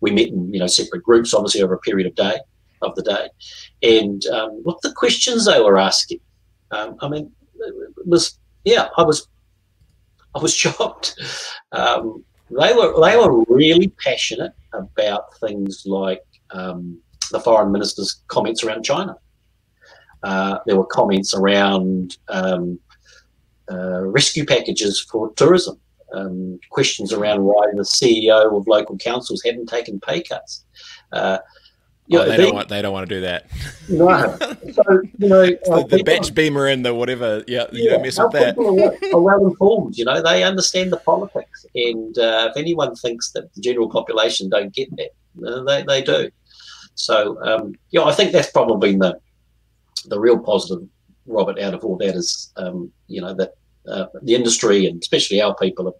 We 0.00 0.10
met 0.10 0.28
in 0.28 0.52
you 0.52 0.60
know 0.60 0.66
separate 0.66 1.02
groups, 1.02 1.34
obviously 1.34 1.62
over 1.62 1.74
a 1.74 1.78
period 1.78 2.06
of 2.06 2.14
day 2.14 2.38
of 2.82 2.94
the 2.94 3.02
day, 3.02 3.28
and 3.82 4.24
um, 4.26 4.50
what 4.62 4.80
the 4.82 4.92
questions 4.92 5.46
they 5.46 5.60
were 5.60 5.78
asking. 5.78 6.20
Um, 6.70 6.96
I 7.00 7.08
mean, 7.08 7.30
it 7.56 8.06
was 8.06 8.38
yeah, 8.64 8.88
I 8.96 9.02
was 9.02 9.28
I 10.34 10.40
was 10.40 10.54
shocked. 10.62 11.18
Um, 11.72 12.24
they 12.50 12.72
were 12.72 13.00
they 13.00 13.16
were 13.16 13.44
really 13.48 13.88
passionate 13.88 14.52
about 14.72 15.36
things 15.38 15.84
like 15.86 16.22
um, 16.50 16.98
the 17.30 17.40
foreign 17.40 17.72
minister's 17.72 18.22
comments 18.28 18.62
around 18.62 18.84
China 18.84 19.16
uh, 20.24 20.58
there 20.66 20.76
were 20.76 20.86
comments 20.86 21.34
around 21.34 22.16
um, 22.28 22.80
uh, 23.70 24.00
rescue 24.06 24.44
packages 24.44 25.00
for 25.00 25.30
tourism, 25.34 25.78
um, 26.14 26.58
questions 26.70 27.12
around 27.12 27.44
why 27.44 27.66
the 27.74 27.82
CEO 27.82 28.56
of 28.56 28.66
local 28.66 28.96
councils 28.96 29.42
hadn't 29.44 29.66
taken 29.66 30.00
pay 30.00 30.22
cuts. 30.22 30.64
Uh, 31.12 31.38
oh, 32.10 32.16
know, 32.16 32.26
they, 32.26 32.36
don't 32.38 32.54
want, 32.54 32.68
they 32.70 32.80
don't 32.80 32.92
want 32.94 33.06
to 33.06 33.14
do 33.14 33.20
that. 33.20 33.46
No. 33.86 34.34
So, 34.72 35.02
you 35.18 35.28
know, 35.28 35.44
the, 35.44 35.86
the 35.90 36.02
batch 36.02 36.34
beamer 36.34 36.66
and 36.68 36.86
the 36.86 36.94
whatever, 36.94 37.44
yeah, 37.46 37.66
you 37.70 37.90
don't 37.90 38.00
mess 38.00 38.18
with 38.18 38.32
that. 38.32 38.56
People 38.56 38.82
are, 38.82 38.96
are, 39.12 39.20
well 39.20 39.46
informed, 39.46 39.98
you 39.98 40.06
know, 40.06 40.22
they 40.22 40.42
understand 40.42 40.90
the 40.90 40.96
politics. 40.96 41.66
And 41.74 42.16
uh, 42.16 42.48
if 42.50 42.56
anyone 42.56 42.94
thinks 42.96 43.32
that 43.32 43.52
the 43.52 43.60
general 43.60 43.90
population 43.90 44.48
don't 44.48 44.72
get 44.72 44.88
that, 44.96 45.10
uh, 45.46 45.62
they, 45.64 45.82
they 45.82 46.02
do. 46.02 46.30
So, 46.94 47.38
um, 47.44 47.74
yeah, 47.90 48.04
I 48.04 48.12
think 48.12 48.32
that's 48.32 48.50
probably 48.50 48.96
the, 48.96 49.20
the 50.06 50.18
real 50.18 50.38
positive, 50.38 50.86
Robert, 51.26 51.58
out 51.58 51.74
of 51.74 51.84
all 51.84 51.96
that 51.98 52.14
is, 52.14 52.52
um, 52.56 52.90
you 53.06 53.20
know, 53.20 53.34
that 53.34 53.54
uh, 53.88 54.06
the 54.22 54.34
industry 54.34 54.86
and 54.86 55.00
especially 55.02 55.40
our 55.40 55.54
people 55.56 55.86
have, 55.86 55.94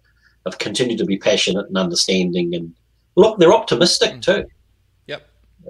have, 0.45 0.57
continued 0.59 0.97
to 0.97 1.05
be 1.05 1.17
passionate 1.17 1.67
and 1.67 1.77
understanding. 1.77 2.55
And 2.55 2.73
look, 3.15 3.39
they're 3.39 3.53
optimistic 3.53 4.13
mm. 4.13 4.21
too. 4.21 4.45
Yep. 5.07 5.27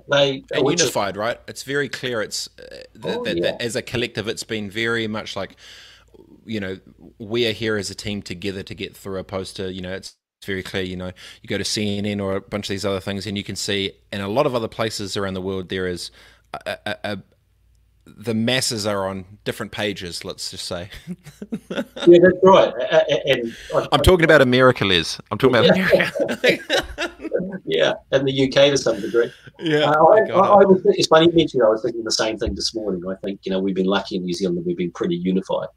They 0.10 0.44
and 0.54 0.68
unified, 0.68 1.18
right? 1.18 1.40
It's 1.48 1.64
very 1.64 1.90
clear. 1.90 2.22
It's 2.22 2.50
uh, 2.60 2.78
that, 2.96 3.18
oh, 3.18 3.24
that, 3.24 3.38
yeah. 3.38 3.44
that 3.44 3.62
as 3.62 3.76
a 3.76 3.82
collective, 3.82 4.28
it's 4.28 4.44
been 4.44 4.70
very 4.70 5.08
much 5.08 5.36
like, 5.36 5.56
you 6.46 6.60
know, 6.60 6.80
we 7.18 7.48
are 7.48 7.52
here 7.52 7.78
as 7.78 7.90
a 7.90 7.96
team 7.96 8.22
together 8.22 8.64
to 8.64 8.76
get 8.76 8.96
through, 8.96 9.20
opposed 9.20 9.56
to, 9.58 9.72
you 9.72 9.82
know, 9.82 9.92
it's 9.92 10.16
very 10.46 10.64
clear. 10.64 10.84
You 10.84 10.96
know, 10.96 11.12
you 11.42 11.48
go 11.48 11.58
to 11.58 11.64
CNN 11.64 12.22
or 12.22 12.36
a 12.36 12.42
bunch 12.42 12.66
of 12.66 12.74
these 12.74 12.86
other 12.86 13.00
things, 13.00 13.28
and 13.28 13.38
you 13.38 13.44
can 13.44 13.56
see 13.56 13.94
in 14.12 14.22
a 14.22 14.28
lot 14.28 14.46
of 14.46 14.56
other 14.56 14.68
places 14.68 15.18
around 15.18 15.34
the 15.34 15.42
world 15.42 15.70
there 15.70 15.88
is 15.88 16.12
a, 16.54 16.98
a, 17.04 17.20
the 18.06 18.34
masses 18.34 18.86
are 18.86 19.08
on 19.08 19.26
different 19.44 19.72
pages. 19.72 20.24
Let's 20.24 20.52
just 20.52 20.66
say. 20.66 20.90
yeah, 21.70 21.84
that's 21.98 22.38
right. 22.44 22.74
And 23.26 23.56
I'm 23.92 24.02
talking 24.02 24.24
about 24.24 24.42
America, 24.42 24.86
Liz. 24.86 25.20
I'm 25.32 25.38
talking 25.38 25.56
about 25.56 25.76
yeah. 25.76 26.12
America. 26.20 27.12
yeah, 27.66 27.94
and 28.12 28.28
the 28.28 28.44
UK 28.44 28.72
to 28.72 28.78
some 28.78 29.00
degree. 29.02 29.32
Yeah, 29.60 29.90
uh, 29.90 30.04
I, 30.04 30.20
I, 30.30 30.40
I, 30.40 30.66
was, 30.66 30.82
it's 30.86 31.08
funny 31.08 31.28
you 31.28 31.34
mentioned. 31.34 31.64
I 31.64 31.70
was 31.70 31.82
thinking 31.82 32.04
the 32.04 32.12
same 32.12 32.38
thing 32.38 32.56
this 32.56 32.76
morning. 32.76 33.02
I 33.10 33.16
think 33.16 33.42
you 33.44 33.52
know 33.52 33.60
we've 33.60 33.76
been 33.76 33.86
lucky 33.86 34.18
in 34.18 34.24
New 34.24 34.34
Zealand 34.34 34.58
that 34.58 34.66
we've 34.66 34.78
been 34.78 34.92
pretty 34.92 35.16
unified. 35.16 35.68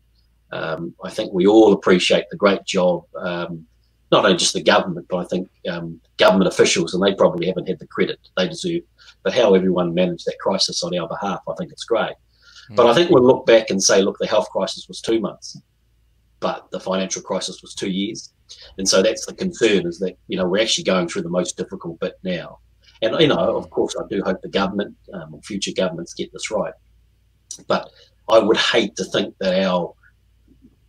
Um, 0.52 0.94
I 1.04 1.10
think 1.10 1.32
we 1.32 1.46
all 1.46 1.72
appreciate 1.72 2.24
the 2.30 2.36
great 2.36 2.64
job. 2.64 3.04
Um, 3.16 3.66
not 4.10 4.24
only 4.24 4.36
just 4.36 4.54
the 4.54 4.62
government, 4.62 5.06
but 5.10 5.18
I 5.18 5.24
think 5.24 5.48
um, 5.70 6.00
government 6.16 6.48
officials, 6.48 6.94
and 6.94 7.02
they 7.02 7.14
probably 7.14 7.46
haven't 7.46 7.68
had 7.68 7.79
the 7.79 7.87
credit 7.87 8.18
they 8.37 8.48
deserve 8.48 8.83
but 9.23 9.35
how 9.35 9.54
everyone 9.54 9.94
managed 9.94 10.27
that 10.27 10.38
crisis 10.40 10.83
on 10.83 10.96
our 10.98 11.08
behalf, 11.08 11.40
I 11.48 11.54
think 11.58 11.73
it's 11.73 11.85
great. 11.85 12.14
Mm. 12.71 12.77
But 12.77 12.87
I 12.87 12.94
think 12.94 13.10
we'll 13.10 13.27
look 13.27 13.46
back 13.46 13.71
and 13.71 13.83
say, 13.83 14.02
look, 14.02 14.19
the 14.19 14.27
health 14.27 14.48
crisis 14.50 14.87
was 14.88 15.00
two 15.00 15.21
months. 15.21 15.56
but 16.40 16.71
the 16.71 16.81
financial 16.81 17.23
crisis 17.23 17.62
was 17.62 17.75
two 17.75 17.90
years. 17.90 18.33
And 18.79 18.88
so 18.88 19.02
that's 19.02 19.27
the 19.27 19.35
concern 19.35 19.87
is 19.87 19.98
that, 19.98 20.16
you 20.29 20.37
know, 20.37 20.46
we're 20.46 20.62
actually 20.62 20.85
going 20.85 21.08
through 21.08 21.23
the 21.23 21.29
most 21.29 21.56
difficult 21.56 21.98
bit 22.00 22.14
now. 22.23 22.58
And, 23.02 23.19
you 23.21 23.29
know, 23.29 23.56
of 23.56 23.71
course, 23.71 23.94
I 23.98 24.02
do 24.08 24.23
hope 24.23 24.40
the 24.42 24.48
government 24.48 24.96
um, 25.12 25.35
or 25.35 25.40
future 25.42 25.73
governments 25.77 26.14
get 26.14 26.33
this 26.33 26.50
right. 26.50 26.73
But 27.66 27.88
I 28.29 28.38
would 28.38 28.56
hate 28.56 28.96
to 28.96 29.04
think 29.04 29.35
that 29.40 29.64
our, 29.64 29.94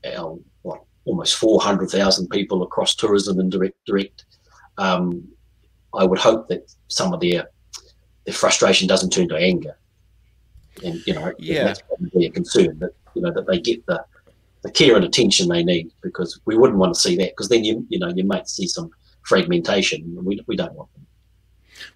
our 0.05 0.37
what, 0.61 0.81
almost 1.05 1.35
400,000 1.35 2.27
people 2.29 2.63
across 2.63 2.95
tourism 2.95 3.39
and 3.39 3.51
direct, 3.51 3.77
direct 3.85 4.25
um, 4.77 5.27
I 5.93 6.03
would 6.05 6.19
hope 6.19 6.47
that 6.49 6.71
some 6.87 7.13
of 7.13 7.19
their, 7.19 7.49
their 8.29 8.37
frustration 8.37 8.87
doesn't 8.87 9.09
turn 9.09 9.27
to 9.27 9.35
anger. 9.35 9.75
And, 10.83 11.01
you 11.07 11.15
know, 11.15 11.33
yeah. 11.39 11.63
that's 11.63 11.81
probably 11.81 12.27
a 12.27 12.29
concern 12.29 12.77
that, 12.77 12.91
you 13.15 13.23
know, 13.23 13.31
that 13.31 13.47
they 13.47 13.59
get 13.59 13.83
the, 13.87 14.05
the 14.61 14.69
care 14.69 14.95
and 14.95 15.03
attention 15.03 15.49
they 15.49 15.63
need 15.63 15.91
because 16.03 16.39
we 16.45 16.55
wouldn't 16.55 16.77
want 16.77 16.93
to 16.93 16.99
see 16.99 17.15
that 17.15 17.31
because 17.31 17.49
then 17.49 17.63
you 17.63 17.85
you 17.89 17.97
know 17.97 18.09
you 18.09 18.25
might 18.25 18.49
see 18.49 18.67
some 18.67 18.91
fragmentation 19.23 20.03
we, 20.25 20.43
we 20.47 20.55
don't 20.57 20.73
want 20.73 20.91
them. 20.93 21.07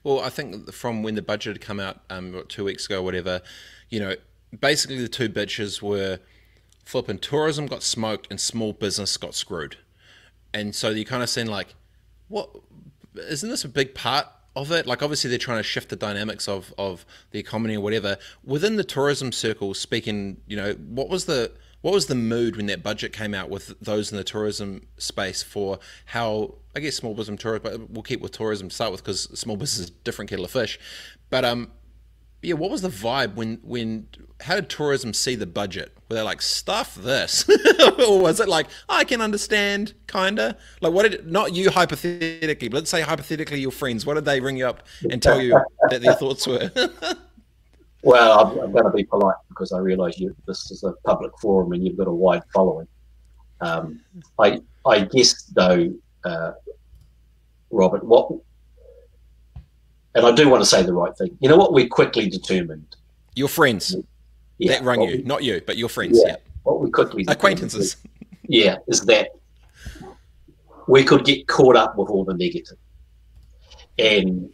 Well, 0.03 0.21
I 0.21 0.29
think 0.29 0.71
from 0.71 1.03
when 1.03 1.15
the 1.15 1.21
budget 1.21 1.55
had 1.57 1.61
come 1.61 1.79
out 1.79 1.99
um, 2.09 2.41
two 2.47 2.63
weeks 2.63 2.85
ago, 2.85 3.03
whatever, 3.03 3.41
you 3.89 3.99
know, 3.99 4.15
basically 4.57 4.97
the 5.01 5.09
two 5.09 5.27
bitches 5.27 5.81
were 5.81 6.19
flipping 6.85 7.19
tourism 7.19 7.67
got 7.67 7.83
smoked 7.83 8.27
and 8.29 8.39
small 8.39 8.71
business 8.71 9.17
got 9.17 9.35
screwed, 9.35 9.75
and 10.53 10.73
so 10.73 10.89
you 10.89 11.05
kind 11.05 11.21
of 11.21 11.29
seen 11.29 11.47
like, 11.47 11.75
what 12.29 12.49
isn't 13.15 13.49
this 13.49 13.65
a 13.65 13.69
big 13.69 13.93
part 13.93 14.27
of 14.55 14.71
it? 14.71 14.85
Like, 14.85 15.01
obviously, 15.01 15.29
they're 15.29 15.39
trying 15.39 15.59
to 15.59 15.63
shift 15.63 15.89
the 15.89 15.95
dynamics 15.95 16.47
of, 16.47 16.73
of 16.77 17.05
the 17.31 17.39
economy 17.39 17.77
or 17.77 17.81
whatever. 17.81 18.17
Within 18.43 18.75
the 18.75 18.83
tourism 18.83 19.31
circle, 19.31 19.73
speaking, 19.73 20.37
you 20.47 20.55
know, 20.55 20.73
what 20.73 21.09
was 21.09 21.25
the 21.25 21.51
what 21.81 21.93
was 21.93 22.05
the 22.05 22.15
mood 22.15 22.55
when 22.55 22.67
that 22.67 22.81
budget 22.81 23.11
came 23.11 23.33
out 23.33 23.49
with 23.49 23.73
those 23.81 24.09
in 24.09 24.17
the 24.17 24.23
tourism 24.23 24.87
space 24.97 25.43
for 25.43 25.79
how 26.05 26.55
I 26.73 26.79
guess 26.79 26.95
small 26.95 27.13
business 27.13 27.41
tourism, 27.41 27.61
but 27.61 27.89
we'll 27.89 28.03
keep 28.03 28.21
with 28.21 28.31
tourism 28.31 28.69
to 28.69 28.75
start 28.75 28.93
with 28.93 29.03
because 29.03 29.23
small 29.37 29.57
business 29.57 29.89
is 29.89 29.89
a 29.89 30.03
different 30.03 30.29
kettle 30.29 30.45
of 30.45 30.51
fish. 30.51 30.79
But 31.29 31.43
um, 31.43 31.71
yeah, 32.43 32.55
what 32.55 32.69
was 32.71 32.81
the 32.81 32.89
vibe 32.89 33.35
when 33.35 33.59
when 33.63 34.07
how 34.41 34.55
did 34.55 34.69
tourism 34.69 35.13
see 35.13 35.35
the 35.35 35.45
budget? 35.45 35.95
Were 36.09 36.15
they 36.17 36.21
like 36.21 36.41
stuff 36.41 36.95
this, 36.95 37.49
or 38.07 38.19
was 38.19 38.39
it 38.39 38.49
like 38.49 38.67
I 38.89 39.03
can 39.03 39.21
understand 39.21 39.93
kinda 40.07 40.57
like 40.81 40.93
what 40.93 41.09
did 41.09 41.31
not 41.31 41.53
you 41.53 41.69
hypothetically, 41.69 42.69
but 42.69 42.77
let's 42.77 42.89
say 42.89 43.01
hypothetically 43.01 43.59
your 43.59 43.71
friends, 43.71 44.05
what 44.05 44.15
did 44.15 44.25
they 44.25 44.39
ring 44.39 44.57
you 44.57 44.67
up 44.67 44.83
and 45.09 45.21
tell 45.21 45.41
you 45.41 45.59
that 45.89 46.01
their 46.01 46.13
thoughts 46.13 46.47
were? 46.47 46.71
Well, 48.05 48.37
I'm, 48.37 48.59
I'm, 48.59 48.71
going 48.73 48.83
to 48.83 48.91
be 48.91 49.05
polite 49.05 49.37
because 49.47 49.71
I 49.71 49.77
realise 49.77 50.19
you. 50.19 50.35
This 50.45 50.69
is 50.71 50.83
a 50.83 50.91
public 51.05 51.31
forum 51.39 51.71
and 51.71 51.87
you've 51.87 51.95
got 51.95 52.07
a 52.07 52.11
wide 52.11 52.41
following. 52.53 52.85
Um, 53.61 54.01
I 54.37 54.59
I 54.85 55.05
guess 55.05 55.43
though, 55.43 55.89
uh, 56.25 56.51
Robert, 57.71 58.03
what, 58.03 58.29
and 60.15 60.25
I 60.25 60.31
do 60.31 60.49
want 60.49 60.61
to 60.61 60.69
say 60.69 60.83
the 60.83 60.93
right 60.93 61.15
thing. 61.17 61.37
You 61.39 61.49
know 61.49 61.57
what? 61.57 61.73
We 61.73 61.87
quickly 61.87 62.29
determined. 62.29 62.95
Your 63.35 63.47
friends 63.47 63.95
yeah, 64.57 64.73
that 64.73 64.83
rung 64.83 65.01
you, 65.01 65.17
we, 65.17 65.23
not 65.23 65.43
you, 65.43 65.61
but 65.65 65.77
your 65.77 65.89
friends. 65.89 66.19
Yeah. 66.21 66.33
yeah. 66.33 66.35
What 66.63 66.81
we 66.81 66.89
quickly 66.89 67.25
acquaintances. 67.27 67.97
yeah, 68.47 68.77
is 68.87 69.01
that 69.01 69.31
we 70.87 71.03
could 71.03 71.25
get 71.25 71.47
caught 71.47 71.75
up 71.75 71.97
with 71.97 72.09
all 72.09 72.23
the 72.23 72.33
negative, 72.33 72.77
and 73.97 74.49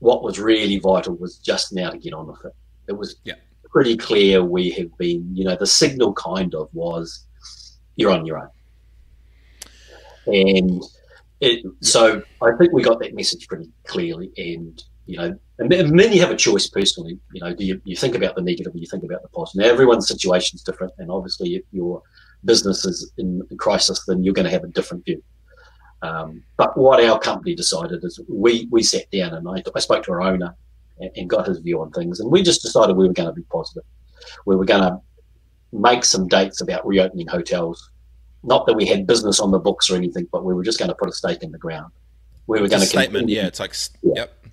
what 0.00 0.22
was 0.22 0.38
really 0.40 0.78
vital 0.78 1.14
was 1.14 1.38
just 1.38 1.72
now 1.72 1.90
to 1.90 1.98
get 1.98 2.12
on 2.12 2.26
with 2.26 2.44
it. 2.44 2.54
It 2.88 2.92
was 2.92 3.16
yeah. 3.24 3.34
pretty 3.70 3.96
clear 3.96 4.42
we 4.42 4.70
have 4.70 4.96
been, 4.98 5.36
you 5.36 5.44
know, 5.44 5.56
the 5.56 5.66
signal 5.66 6.14
kind 6.14 6.54
of 6.54 6.68
was 6.72 7.26
you're 7.96 8.10
on 8.10 8.26
your 8.26 8.38
own. 8.38 8.48
And 10.26 10.82
it, 11.40 11.64
so 11.80 12.22
I 12.42 12.50
think 12.58 12.72
we 12.72 12.82
got 12.82 13.00
that 13.00 13.14
message 13.14 13.48
pretty 13.48 13.70
clearly. 13.86 14.30
And, 14.36 14.82
you 15.06 15.16
know, 15.16 15.38
and 15.58 16.00
you 16.00 16.20
have 16.20 16.30
a 16.30 16.36
choice 16.36 16.68
personally, 16.68 17.18
you 17.32 17.40
know, 17.40 17.54
do 17.54 17.64
you, 17.64 17.80
you 17.84 17.96
think 17.96 18.14
about 18.14 18.34
the 18.34 18.42
negative 18.42 18.74
or 18.74 18.78
you 18.78 18.86
think 18.86 19.04
about 19.04 19.22
the 19.22 19.28
positive? 19.28 19.66
Now, 19.66 19.72
everyone's 19.72 20.08
situation 20.08 20.56
is 20.56 20.62
different. 20.62 20.92
And 20.98 21.10
obviously, 21.10 21.56
if 21.56 21.64
your 21.72 22.02
business 22.44 22.84
is 22.84 23.12
in 23.18 23.42
crisis, 23.58 24.04
then 24.06 24.22
you're 24.22 24.34
going 24.34 24.46
to 24.46 24.50
have 24.50 24.64
a 24.64 24.68
different 24.68 25.04
view. 25.04 25.22
Um, 26.02 26.42
but 26.56 26.76
what 26.78 27.02
our 27.04 27.18
company 27.18 27.54
decided 27.54 28.02
is 28.04 28.20
we, 28.28 28.66
we 28.70 28.82
sat 28.82 29.10
down 29.10 29.34
and 29.34 29.46
I, 29.46 29.62
I 29.74 29.80
spoke 29.80 30.02
to 30.04 30.12
our 30.12 30.22
owner 30.22 30.54
and, 30.98 31.10
and, 31.14 31.28
got 31.28 31.46
his 31.46 31.58
view 31.58 31.82
on 31.82 31.90
things. 31.90 32.20
And 32.20 32.30
we 32.30 32.42
just 32.42 32.62
decided 32.62 32.96
we 32.96 33.06
were 33.06 33.12
going 33.12 33.28
to 33.28 33.34
be 33.34 33.42
positive. 33.42 33.82
We 34.46 34.56
were 34.56 34.64
going 34.64 34.82
to 34.82 34.98
make 35.72 36.04
some 36.04 36.26
dates 36.26 36.62
about 36.62 36.86
reopening 36.86 37.26
hotels. 37.26 37.89
Not 38.42 38.66
that 38.66 38.74
we 38.74 38.86
had 38.86 39.06
business 39.06 39.40
on 39.40 39.50
the 39.50 39.58
books 39.58 39.90
or 39.90 39.96
anything, 39.96 40.26
but 40.32 40.44
we 40.44 40.54
were 40.54 40.64
just 40.64 40.78
going 40.78 40.88
to 40.88 40.94
put 40.94 41.08
a 41.08 41.12
stake 41.12 41.42
in 41.42 41.52
the 41.52 41.58
ground. 41.58 41.92
We 42.46 42.60
were 42.60 42.68
going 42.68 42.80
to 42.80 42.86
statement, 42.86 43.22
continue, 43.22 43.36
yeah. 43.36 43.46
It's 43.46 43.60
like, 43.60 43.74
yeah. 44.02 44.12
yep. 44.16 44.44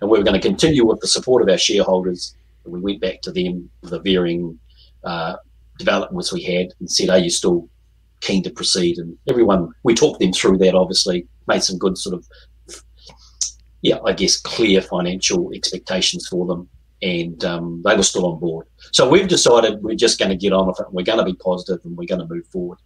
And 0.00 0.10
we 0.10 0.18
were 0.18 0.24
going 0.24 0.40
to 0.40 0.46
continue 0.46 0.84
with 0.84 1.00
the 1.00 1.06
support 1.06 1.42
of 1.42 1.48
our 1.48 1.58
shareholders. 1.58 2.34
We 2.64 2.80
went 2.80 3.00
back 3.00 3.20
to 3.22 3.32
them 3.32 3.70
with 3.82 3.90
the 3.90 4.00
varying 4.00 4.58
uh, 5.04 5.36
developments 5.78 6.32
we 6.32 6.42
had 6.42 6.68
and 6.80 6.90
said, 6.90 7.10
"Are 7.10 7.18
you 7.18 7.30
still 7.30 7.68
keen 8.24 8.42
to 8.42 8.50
proceed. 8.50 8.98
And 8.98 9.16
everyone, 9.28 9.70
we 9.84 9.94
talked 9.94 10.20
them 10.20 10.32
through 10.32 10.58
that, 10.58 10.74
obviously, 10.74 11.26
made 11.46 11.62
some 11.62 11.78
good 11.78 11.96
sort 11.96 12.14
of, 12.14 12.26
yeah, 13.82 13.98
I 14.04 14.12
guess, 14.12 14.40
clear 14.40 14.80
financial 14.80 15.52
expectations 15.54 16.26
for 16.28 16.46
them. 16.46 16.68
And 17.02 17.44
um, 17.44 17.82
they 17.84 17.94
were 17.94 18.02
still 18.02 18.26
on 18.26 18.40
board. 18.40 18.66
So 18.92 19.08
we've 19.08 19.28
decided 19.28 19.82
we're 19.82 19.94
just 19.94 20.18
going 20.18 20.30
to 20.30 20.36
get 20.36 20.54
on 20.54 20.66
with 20.66 20.80
it. 20.80 20.86
And 20.86 20.94
we're 20.94 21.04
going 21.04 21.18
to 21.18 21.24
be 21.24 21.34
positive 21.34 21.84
and 21.84 21.96
we're 21.96 22.08
going 22.08 22.26
to 22.26 22.34
move 22.34 22.46
forward. 22.46 22.78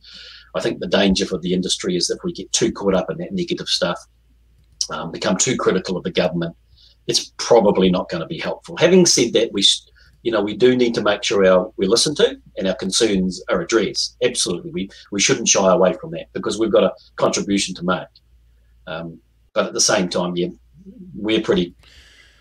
I 0.55 0.61
think 0.61 0.81
the 0.81 0.87
danger 0.87 1.27
for 1.27 1.39
the 1.39 1.53
industry 1.53 1.97
is 1.97 2.09
that 2.09 2.17
if 2.17 2.25
we 2.25 2.33
get 2.33 2.53
too 2.53 2.73
caught 2.73 2.95
up 2.95 3.11
in 3.11 3.19
that 3.19 3.33
negative 3.33 3.69
stuff, 3.69 3.99
um, 4.91 5.11
become 5.11 5.37
too 5.37 5.57
critical 5.57 5.97
of 5.97 6.05
the 6.05 6.11
government, 6.11 6.57
it's 7.07 7.33
probably 7.37 7.91
not 7.91 8.09
going 8.09 8.21
to 8.21 8.27
be 8.27 8.39
helpful. 8.39 8.77
Having 8.77 9.07
said 9.07 9.33
that, 9.35 9.53
we 9.53 9.63
you 10.23 10.33
know, 10.33 10.43
we 10.43 10.57
do 10.57 10.77
need 10.77 10.95
to 10.95 11.03
make 11.03 11.23
sure 11.23 11.47
our 11.47 11.73
we 11.77 11.87
listen 11.87 12.15
to 12.17 12.37
and 12.57 12.67
our 12.67 12.75
concerns 12.75 13.43
are 13.49 13.61
addressed. 13.61 14.17
Absolutely, 14.23 14.71
we 14.73 14.91
we 15.13 15.21
shouldn't 15.21 15.49
shy 15.49 15.73
away 15.73 15.95
from 15.95 16.11
that 16.13 16.27
because 16.33 16.59
we've 16.59 16.73
got 16.73 16.85
a 16.85 16.93
contribution 17.17 17.75
to 17.77 17.85
make. 17.85 18.09
Um, 18.87 19.21
but 19.55 19.67
at 19.67 19.75
the 19.75 19.81
same 19.81 20.09
time, 20.09 20.37
yeah, 20.37 20.49
we're 21.15 21.41
pretty 21.41 21.75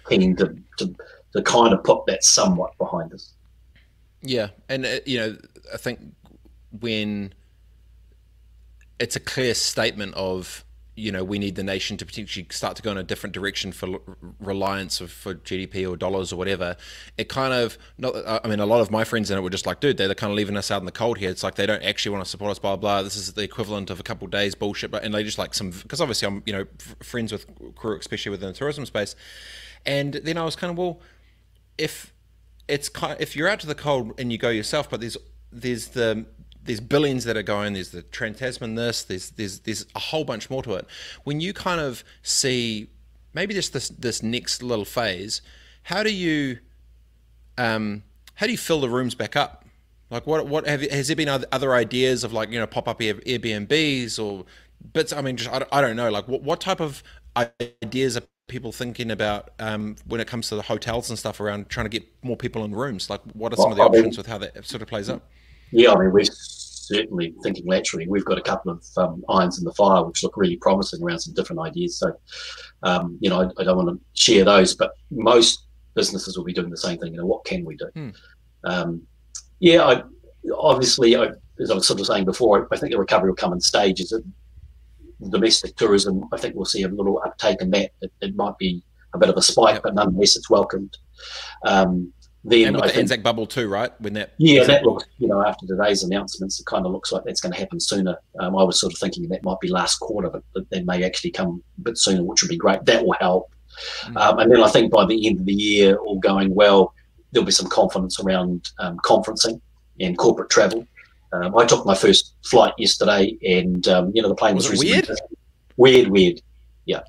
keen 0.10 0.36
to, 0.38 0.56
to 0.80 0.96
to 1.34 1.42
kind 1.44 1.74
of 1.74 1.84
put 1.84 2.06
that 2.08 2.24
somewhat 2.24 2.78
behind 2.78 3.14
us. 3.14 3.34
Yeah, 4.22 4.50
and 4.70 4.86
uh, 4.86 5.00
you 5.06 5.20
know, 5.20 5.38
I 5.74 5.78
think 5.78 6.00
when 6.80 7.34
it's 9.00 9.16
a 9.16 9.20
clear 9.20 9.54
statement 9.54 10.14
of 10.16 10.64
you 10.98 11.12
know 11.12 11.24
we 11.24 11.38
need 11.38 11.56
the 11.56 11.64
nation 11.64 11.96
to 11.96 12.06
potentially 12.06 12.48
start 12.50 12.76
to 12.76 12.82
go 12.82 12.92
in 12.92 12.98
a 12.98 13.04
different 13.04 13.34
direction 13.34 13.72
for 13.72 14.00
reliance 14.40 15.00
of, 15.00 15.12
for 15.12 15.36
GDP 15.36 15.88
or 15.88 15.96
dollars 15.96 16.34
or 16.34 16.38
whatever. 16.38 16.76
It 17.18 17.30
kind 17.30 17.54
of 17.54 17.78
not. 17.98 18.16
Uh, 18.16 18.40
I 18.44 18.48
mean, 18.48 18.60
a 18.60 18.66
lot 18.66 18.82
of 18.82 18.90
my 18.90 19.04
friends 19.04 19.30
in 19.30 19.38
it 19.38 19.42
were 19.42 19.52
just 19.52 19.68
like, 19.68 19.80
dude, 19.80 19.98
they're 19.98 20.14
kind 20.16 20.32
of 20.32 20.36
leaving 20.36 20.58
us 20.58 20.72
out 20.72 20.82
in 20.82 20.86
the 20.86 20.92
cold 20.92 21.20
here. 21.20 21.30
It's 21.30 21.44
like 21.44 21.56
they 21.56 21.68
don't 21.68 21.84
actually 21.84 22.14
want 22.14 22.26
to 22.26 22.30
support 22.30 22.52
us. 22.52 22.60
Blah 22.60 22.76
blah. 22.78 23.04
This 23.04 23.16
is 23.16 23.34
the 23.34 23.44
equivalent 23.44 23.92
of 23.92 24.00
a 24.00 24.04
couple 24.04 24.26
of 24.26 24.32
days 24.32 24.56
bullshit. 24.56 24.90
But 24.90 25.04
and 25.04 25.14
they 25.14 25.24
just 25.24 25.38
like 25.38 25.54
some 25.54 25.70
because 25.70 26.02
obviously 26.02 26.28
I'm 26.28 26.42
you 26.46 26.54
know 26.54 26.66
friends 27.04 27.32
with 27.32 27.46
crew, 27.76 27.98
especially 27.98 28.32
within 28.32 28.50
the 28.50 28.56
tourism 28.56 28.86
space. 28.86 29.16
And 29.86 30.16
then 30.16 30.38
I 30.38 30.44
was 30.44 30.56
kind 30.56 30.72
of 30.72 30.78
well, 30.78 31.00
if 31.78 32.12
it's 32.68 32.90
kind 32.90 33.14
of, 33.14 33.22
if 33.22 33.36
you're 33.36 33.48
out 33.48 33.60
to 33.60 33.68
the 33.68 33.76
cold 33.76 34.20
and 34.20 34.32
you 34.32 34.40
go 34.40 34.50
yourself, 34.50 34.90
but 34.90 35.00
there's 35.00 35.18
there's 35.52 35.90
the 35.90 36.26
there's 36.68 36.80
billions 36.80 37.24
that 37.24 37.36
are 37.36 37.44
going. 37.44 37.74
There's 37.74 37.90
the 37.90 38.04
Trans 38.04 38.40
Tasman 38.40 38.76
this. 38.76 39.04
There's 39.04 39.32
there's 39.32 39.60
there's 39.62 39.86
a 39.96 40.00
whole 40.00 40.24
bunch 40.24 40.50
more 40.50 40.62
to 40.64 40.74
it. 40.76 40.86
When 41.24 41.40
you 41.40 41.54
kind 41.54 41.82
of 41.82 42.04
see 42.22 42.90
maybe 43.34 43.54
just 43.54 43.74
this 43.74 43.90
this 43.90 44.22
next 44.22 44.62
little 44.62 44.86
phase, 44.86 45.42
how 45.84 46.04
do 46.04 46.14
you 46.14 46.60
um, 47.58 48.04
how 48.36 48.46
do 48.46 48.52
you 48.52 48.58
fill 48.58 48.82
the 48.82 48.90
rooms 48.90 49.16
back 49.16 49.36
up? 49.36 49.66
Like 50.10 50.28
what 50.28 50.48
what 50.48 50.68
have 50.68 50.82
has 50.82 51.08
there 51.08 51.16
been 51.16 51.30
other 51.30 51.74
ideas 51.74 52.24
of 52.24 52.34
like 52.34 52.52
you 52.52 52.60
know 52.60 52.68
pop 52.68 52.88
up 52.88 53.00
Airbnbs 53.00 54.24
or 54.24 54.46
bits? 54.94 55.12
I 55.12 55.22
mean, 55.22 55.38
just 55.38 55.50
I, 55.50 55.66
I 55.72 55.82
don't 55.82 55.96
know. 55.96 56.10
Like 56.10 56.28
what 56.28 56.44
what 56.44 56.62
type 56.62 56.80
of 56.80 57.04
ideas 57.84 58.18
are 58.18 58.22
people 58.48 58.72
thinking 58.72 59.12
about 59.12 59.50
um, 59.60 59.96
when 60.06 60.22
it 60.22 60.28
comes 60.28 60.48
to 60.50 60.56
the 60.56 60.62
hotels 60.62 61.10
and 61.10 61.20
stuff 61.20 61.40
around 61.40 61.70
trying 61.70 61.86
to 61.86 61.90
get 61.90 62.06
more 62.24 62.38
people 62.38 62.64
in 62.64 62.74
rooms? 62.74 63.10
Like 63.10 63.22
what 63.34 63.54
are 63.54 63.58
some 63.58 63.72
of 63.72 63.78
the 63.78 63.84
options 63.84 64.18
with 64.18 64.28
how 64.28 64.38
that 64.38 64.66
sort 64.66 64.82
of 64.82 64.88
plays 64.88 65.10
up? 65.10 65.24
Yeah, 65.72 65.92
I 65.92 66.00
mean, 66.00 66.12
we're 66.12 66.24
certainly 66.88 67.34
thinking 67.44 67.66
laterally. 67.68 68.08
We've 68.08 68.26
got 68.26 68.38
a 68.38 68.42
couple 68.42 68.72
of 68.72 68.84
um, 68.98 69.24
irons 69.30 69.60
in 69.60 69.66
the 69.66 69.74
fire 69.74 70.04
which 70.04 70.24
look 70.24 70.38
really 70.38 70.58
promising 70.58 71.04
around 71.04 71.20
some 71.20 71.34
different 71.34 71.62
ideas. 71.62 71.98
So, 71.98 72.14
um, 72.84 73.18
you 73.20 73.30
know, 73.30 73.42
I, 73.42 73.62
I, 73.62 73.64
don't 73.66 73.78
want 73.78 73.90
to 73.90 74.22
share 74.22 74.46
those, 74.46 74.76
but 74.76 74.92
most 75.12 75.68
businesses 75.96 76.38
will 76.38 76.46
be 76.46 76.54
doing 76.54 76.70
the 76.70 76.78
same 76.78 76.98
thing. 76.98 77.14
You 77.14 77.20
know, 77.20 77.26
what 77.26 77.44
can 77.46 77.66
we 77.66 77.76
do? 77.76 77.90
Hmm. 77.94 78.10
Um, 78.64 79.02
yeah, 79.60 79.84
I, 79.84 80.04
obviously, 80.56 81.16
I, 81.16 81.30
as 81.60 81.72
I 81.72 81.76
was 81.76 81.88
sort 81.88 82.00
of 82.00 82.06
saying 82.06 82.26
before, 82.26 82.68
I 82.72 82.78
think 82.78 82.92
the 82.92 83.00
recovery 83.00 83.30
will 83.30 83.36
come 83.36 83.54
in 83.54 83.60
stages. 83.60 84.14
Domestic 85.30 85.76
tourism, 85.76 86.26
I 86.32 86.38
think 86.38 86.56
we'll 86.56 86.66
see 86.66 86.84
a 86.84 86.88
little 86.88 87.22
uptake 87.26 87.62
in 87.62 87.72
that. 87.72 87.92
It, 88.02 88.12
it 88.22 88.36
might 88.36 88.58
be 88.58 88.84
a 89.14 89.18
bit 89.18 89.30
of 89.30 89.38
a 89.38 89.42
spike, 89.42 89.82
but 89.84 89.96
nonetheless, 89.96 90.36
it's 90.36 90.50
welcomed. 90.50 90.98
Um, 91.66 92.14
then 92.48 92.68
and 92.68 92.76
with 92.76 92.84
I 92.84 92.88
the 92.88 92.94
think, 92.94 93.02
Anzac 93.04 93.24
bubble 93.24 93.46
too, 93.46 93.68
right? 93.68 93.92
When 94.00 94.14
that 94.14 94.32
yeah, 94.38 94.64
that 94.64 94.84
looks 94.84 95.06
you 95.18 95.28
know 95.28 95.46
after 95.46 95.68
today's 95.68 96.04
announcements, 96.04 96.60
it 96.60 96.66
kind 96.66 96.86
of 96.86 96.92
looks 96.92 97.12
like 97.12 97.24
that's 97.26 97.42
going 97.42 97.52
to 97.52 97.60
happen 97.60 97.80
sooner. 97.80 98.18
Um, 98.40 98.58
I 98.58 98.64
was 98.64 98.80
sort 98.80 98.94
of 98.94 99.00
thinking 99.00 99.28
that 99.30 99.44
might 99.44 99.60
be 99.60 99.68
last 99.68 99.98
quarter, 99.98 100.30
but, 100.30 100.44
that 100.70 100.86
may 100.86 101.04
actually 101.04 101.32
come 101.32 101.62
a 101.78 101.82
bit 101.82 101.98
sooner, 101.98 102.24
which 102.24 102.42
would 102.42 102.50
be 102.50 102.58
great. 102.58 102.84
That 102.86 103.06
will 103.06 103.16
help. 103.20 103.52
Mm-hmm. 104.04 104.18
Um, 104.18 104.40
and 104.40 104.52
then 104.52 104.64
I 104.64 104.70
think 104.70 104.92
by 104.92 105.06
the 105.06 105.28
end 105.28 105.40
of 105.40 105.46
the 105.46 105.54
year, 105.54 105.98
all 105.98 106.20
going 106.20 106.56
well, 106.56 106.94
there'll 107.32 107.46
be 107.46 107.52
some 107.52 107.70
confidence 107.70 108.20
around 108.20 108.70
um, 108.80 108.98
conferencing 109.00 109.62
and 110.00 110.18
corporate 110.18 110.50
travel. 110.50 110.88
Um, 111.34 111.58
I 111.58 111.66
took 111.66 111.86
my 111.86 111.96
first 111.96 112.34
flight 112.46 112.74
yesterday, 112.78 113.38
and 113.46 113.88
um, 113.88 114.12
you 114.16 114.22
know 114.22 114.30
the 114.30 114.36
plane 114.36 114.56
was, 114.56 114.70
was 114.70 114.80
weird. 114.80 115.10
Weird, 115.76 116.08
weird. 116.08 116.42
Yeah. 116.86 117.02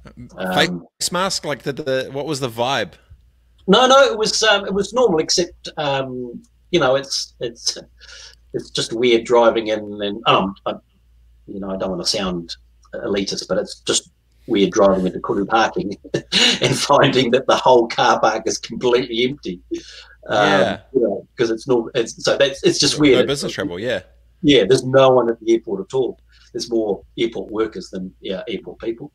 Face 0.55 0.69
um, 0.69 0.87
mask, 1.13 1.45
like 1.45 1.63
the, 1.63 1.73
the 1.73 2.09
what 2.13 2.27
was 2.27 2.41
the 2.41 2.51
vibe? 2.51 2.95
No, 3.69 3.87
no, 3.87 4.03
it 4.03 4.19
was 4.19 4.43
um, 4.43 4.65
it 4.65 4.73
was 4.73 4.95
normal, 4.95 5.21
except 5.21 5.69
um, 5.77 6.43
you 6.71 6.81
know 6.81 6.97
it's 6.97 7.35
it's 7.41 7.79
it's 8.55 8.71
just 8.71 8.95
weird 8.95 9.25
driving 9.25 9.69
in, 9.69 10.01
and 10.03 10.23
um, 10.27 10.55
I, 10.65 10.73
you 11.47 11.61
know 11.61 11.71
I 11.71 11.77
don't 11.77 11.91
want 11.91 12.03
to 12.03 12.09
sound 12.09 12.57
elitist, 12.95 13.47
but 13.47 13.59
it's 13.59 13.81
just 13.81 14.11
weird 14.47 14.71
driving 14.71 15.07
into 15.07 15.21
Koru 15.21 15.47
parking 15.47 15.95
and 16.15 16.79
finding 16.79 17.31
that 17.33 17.47
the 17.47 17.57
whole 17.57 17.87
car 17.89 18.19
park 18.19 18.45
is 18.47 18.57
completely 18.57 19.27
empty. 19.27 19.61
Um, 20.29 20.61
yeah, 20.61 20.81
because 20.93 20.95
you 20.95 21.03
know, 21.03 21.55
it's 21.55 21.69
not. 21.69 21.91
It's 21.95 22.25
so 22.25 22.39
that's 22.39 22.63
it's 22.65 22.79
just 22.79 22.99
weird. 22.99 23.27
No 23.27 23.27
business 23.27 23.53
travel, 23.53 23.79
yeah. 23.79 24.01
Yeah, 24.41 24.65
there's 24.65 24.85
no 24.85 25.11
one 25.11 25.29
at 25.29 25.39
the 25.41 25.53
airport 25.53 25.81
at 25.81 25.95
all. 25.95 26.19
There's 26.55 26.71
more 26.71 27.03
airport 27.19 27.51
workers 27.51 27.91
than 27.91 28.15
yeah 28.21 28.43
airport 28.49 28.79
people. 28.79 29.13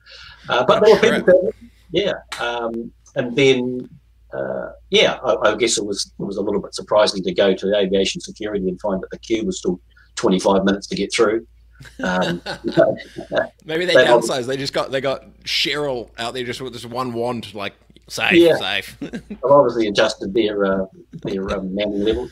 Uh, 0.47 0.63
but 0.63 0.83
there 0.83 0.93
were 0.93 1.17
people, 1.19 1.53
yeah. 1.91 2.13
Um, 2.39 2.91
and 3.15 3.35
then 3.35 3.89
uh, 4.33 4.71
yeah, 4.89 5.19
I, 5.23 5.51
I, 5.51 5.55
guess 5.55 5.77
it 5.77 5.85
was 5.85 6.11
it 6.19 6.23
was 6.23 6.37
a 6.37 6.41
little 6.41 6.61
bit 6.61 6.73
surprising 6.73 7.23
to 7.23 7.33
go 7.33 7.53
to 7.53 7.77
aviation 7.77 8.19
security 8.21 8.67
and 8.67 8.79
find 8.81 9.01
that 9.01 9.09
the 9.11 9.19
queue 9.19 9.45
was 9.45 9.59
still 9.59 9.79
25 10.15 10.63
minutes 10.63 10.87
to 10.87 10.95
get 10.95 11.13
through. 11.13 11.45
Um, 12.03 12.41
Maybe 13.65 13.85
they 13.85 13.93
downsized. 13.93 14.47
They 14.47 14.57
just 14.57 14.73
got 14.73 14.91
they 14.91 15.01
got 15.01 15.25
Cheryl 15.43 16.09
out 16.17 16.33
there 16.33 16.43
just 16.43 16.61
with 16.61 16.73
this 16.73 16.85
one 16.85 17.13
wand, 17.13 17.53
like 17.53 17.73
safe, 18.09 18.33
yeah. 18.33 18.55
safe. 18.57 18.97
I've 19.01 19.43
obviously 19.43 19.87
adjusted 19.87 20.33
their 20.33 20.65
uh, 20.65 20.85
their 21.23 21.49
um, 21.51 21.75
manning 21.75 22.03
levels, 22.03 22.31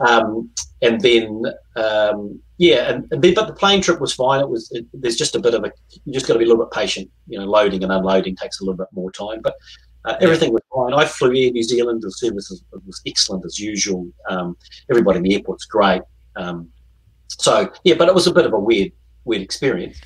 um, 0.00 0.50
and 0.82 1.00
then 1.00 1.42
um, 1.76 2.40
yeah, 2.58 2.90
and, 2.90 3.08
and 3.10 3.22
then, 3.22 3.34
but 3.34 3.46
the 3.46 3.54
plane 3.54 3.80
trip 3.80 4.00
was 4.00 4.12
fine. 4.12 4.40
It 4.40 4.48
was 4.48 4.70
it, 4.72 4.86
there's 4.92 5.16
just 5.16 5.34
a 5.34 5.40
bit 5.40 5.54
of 5.54 5.64
a 5.64 5.72
you 6.04 6.12
just 6.12 6.26
got 6.26 6.34
to 6.34 6.38
be 6.38 6.44
a 6.44 6.48
little 6.48 6.64
bit 6.64 6.72
patient. 6.72 7.10
You 7.26 7.38
know, 7.38 7.46
loading 7.46 7.82
and 7.82 7.92
unloading 7.92 8.36
takes 8.36 8.60
a 8.60 8.64
little 8.64 8.76
bit 8.76 8.88
more 8.92 9.10
time, 9.10 9.40
but 9.42 9.54
uh, 10.04 10.16
everything 10.20 10.52
was 10.52 10.62
fine. 10.74 10.92
I 10.92 11.06
flew 11.06 11.28
Air 11.28 11.50
New 11.50 11.62
Zealand. 11.62 12.02
The 12.02 12.10
service 12.10 12.50
was, 12.50 12.62
was 12.86 13.00
excellent 13.06 13.44
as 13.44 13.58
usual. 13.58 14.06
Um, 14.28 14.56
everybody 14.90 15.18
in 15.18 15.22
the 15.22 15.34
airport's 15.34 15.64
great. 15.64 16.02
Um, 16.36 16.68
so 17.28 17.70
yeah, 17.84 17.94
but 17.96 18.08
it 18.08 18.14
was 18.14 18.26
a 18.26 18.32
bit 18.32 18.46
of 18.46 18.52
a 18.52 18.58
weird, 18.58 18.92
weird 19.24 19.42
experience. 19.42 20.00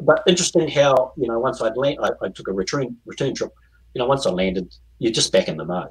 But 0.00 0.22
interesting 0.26 0.68
how 0.68 1.12
you 1.16 1.26
know 1.28 1.38
once 1.38 1.60
I'd 1.60 1.76
land, 1.76 1.98
I, 2.02 2.10
I 2.22 2.28
took 2.28 2.48
a 2.48 2.52
return 2.52 2.96
return 3.04 3.34
trip. 3.34 3.50
You 3.94 3.98
know, 3.98 4.06
once 4.06 4.26
I 4.26 4.30
landed, 4.30 4.74
you're 4.98 5.12
just 5.12 5.32
back 5.32 5.48
in 5.48 5.56
the 5.56 5.64
mode, 5.64 5.88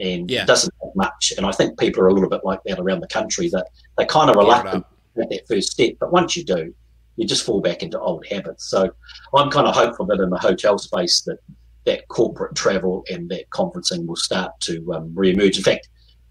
and 0.00 0.30
yeah. 0.30 0.42
it 0.42 0.46
doesn't 0.46 0.72
take 0.82 0.96
much. 0.96 1.32
And 1.36 1.46
I 1.46 1.52
think 1.52 1.78
people 1.78 2.02
are 2.02 2.08
a 2.08 2.12
little 2.12 2.28
bit 2.28 2.44
like 2.44 2.60
that 2.64 2.80
around 2.80 3.00
the 3.00 3.08
country 3.08 3.48
that 3.50 3.68
they 3.96 4.06
kind 4.06 4.30
of 4.30 4.36
reluctant 4.36 4.84
at 5.20 5.28
that 5.30 5.46
first 5.46 5.72
step. 5.72 5.92
But 6.00 6.12
once 6.12 6.36
you 6.36 6.44
do, 6.44 6.74
you 7.16 7.26
just 7.26 7.44
fall 7.44 7.60
back 7.60 7.82
into 7.82 8.00
old 8.00 8.26
habits. 8.26 8.68
So 8.70 8.90
I'm 9.34 9.50
kind 9.50 9.66
of 9.66 9.74
hopeful 9.74 10.06
that 10.06 10.20
in 10.20 10.30
the 10.30 10.38
hotel 10.38 10.78
space 10.78 11.20
that 11.22 11.38
that 11.86 12.06
corporate 12.08 12.54
travel 12.54 13.04
and 13.10 13.28
that 13.30 13.48
conferencing 13.50 14.06
will 14.06 14.16
start 14.16 14.52
to 14.60 14.92
um, 14.92 15.12
re-emerge. 15.14 15.56
In 15.56 15.64
fact, 15.64 15.88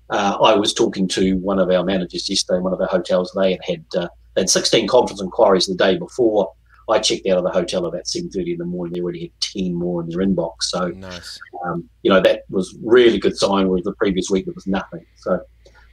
uh, 0.09 0.37
I 0.41 0.55
was 0.55 0.73
talking 0.73 1.07
to 1.09 1.37
one 1.37 1.59
of 1.59 1.69
our 1.69 1.83
managers 1.83 2.29
yesterday, 2.29 2.57
in 2.57 2.63
one 2.63 2.73
of 2.73 2.81
our 2.81 2.87
hotels. 2.87 3.31
They 3.35 3.51
had 3.53 3.61
had, 3.65 3.85
uh, 3.95 4.07
they 4.35 4.41
had 4.41 4.49
16 4.49 4.87
conference 4.87 5.21
inquiries 5.21 5.65
the 5.65 5.75
day 5.75 5.97
before. 5.97 6.51
I 6.89 6.99
checked 6.99 7.27
out 7.27 7.37
of 7.37 7.43
the 7.43 7.51
hotel 7.51 7.85
about 7.85 8.07
7:30 8.07 8.53
in 8.53 8.57
the 8.59 8.65
morning. 8.65 8.93
They 8.93 9.01
already 9.01 9.21
had 9.23 9.41
10 9.41 9.73
more 9.73 10.01
in 10.01 10.09
their 10.09 10.25
inbox. 10.25 10.63
So, 10.63 10.87
nice. 10.89 11.37
um, 11.65 11.89
you 12.03 12.09
know, 12.09 12.21
that 12.21 12.43
was 12.49 12.77
really 12.81 13.19
good 13.19 13.35
sign. 13.35 13.67
Whereas 13.67 13.83
the 13.83 13.93
previous 13.95 14.29
week 14.29 14.45
there 14.45 14.53
was 14.53 14.67
nothing. 14.67 15.05
So, 15.17 15.41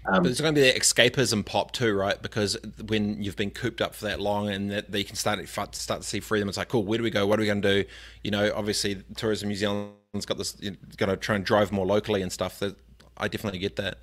um, 0.07 0.23
but 0.23 0.31
it's 0.31 0.41
going 0.41 0.55
to 0.55 0.61
be 0.61 0.67
that 0.67 0.77
escapism 0.77 1.45
pop 1.45 1.73
too, 1.73 1.95
right? 1.95 2.21
Because 2.21 2.59
when 2.87 3.23
you've 3.23 3.37
been 3.37 3.51
cooped 3.51 3.81
up 3.81 3.95
for 3.95 4.05
that 4.07 4.21
long, 4.21 4.49
and 4.51 4.71
that 4.71 4.93
you 4.93 5.05
can 5.05 5.17
start 5.17 5.47
start 5.49 5.73
to 5.73 6.03
see 6.03 6.21
freedom, 6.21 6.49
it's 6.49 6.59
like, 6.59 6.69
cool. 6.69 6.85
Where 6.85 6.99
do 6.99 7.05
we 7.05 7.11
go? 7.11 7.27
What 7.27 7.39
are 7.39 7.43
we 7.43 7.47
going 7.47 7.63
to 7.63 7.83
do? 7.83 7.89
You 8.23 8.31
know, 8.31 8.53
obviously, 8.55 9.03
Tourism 9.17 9.49
New 9.49 9.55
Zealand's 9.55 10.27
got 10.27 10.37
this, 10.37 10.57
you 10.61 10.73
know, 10.73 10.77
going 10.97 11.11
to 11.11 11.17
try 11.17 11.37
and 11.37 11.45
drive 11.45 11.73
more 11.73 11.87
locally 11.87 12.21
and 12.21 12.31
stuff. 12.31 12.59
That 12.59 12.77
I 13.17 13.29
definitely 13.29 13.61
get 13.61 13.77
that. 13.77 13.99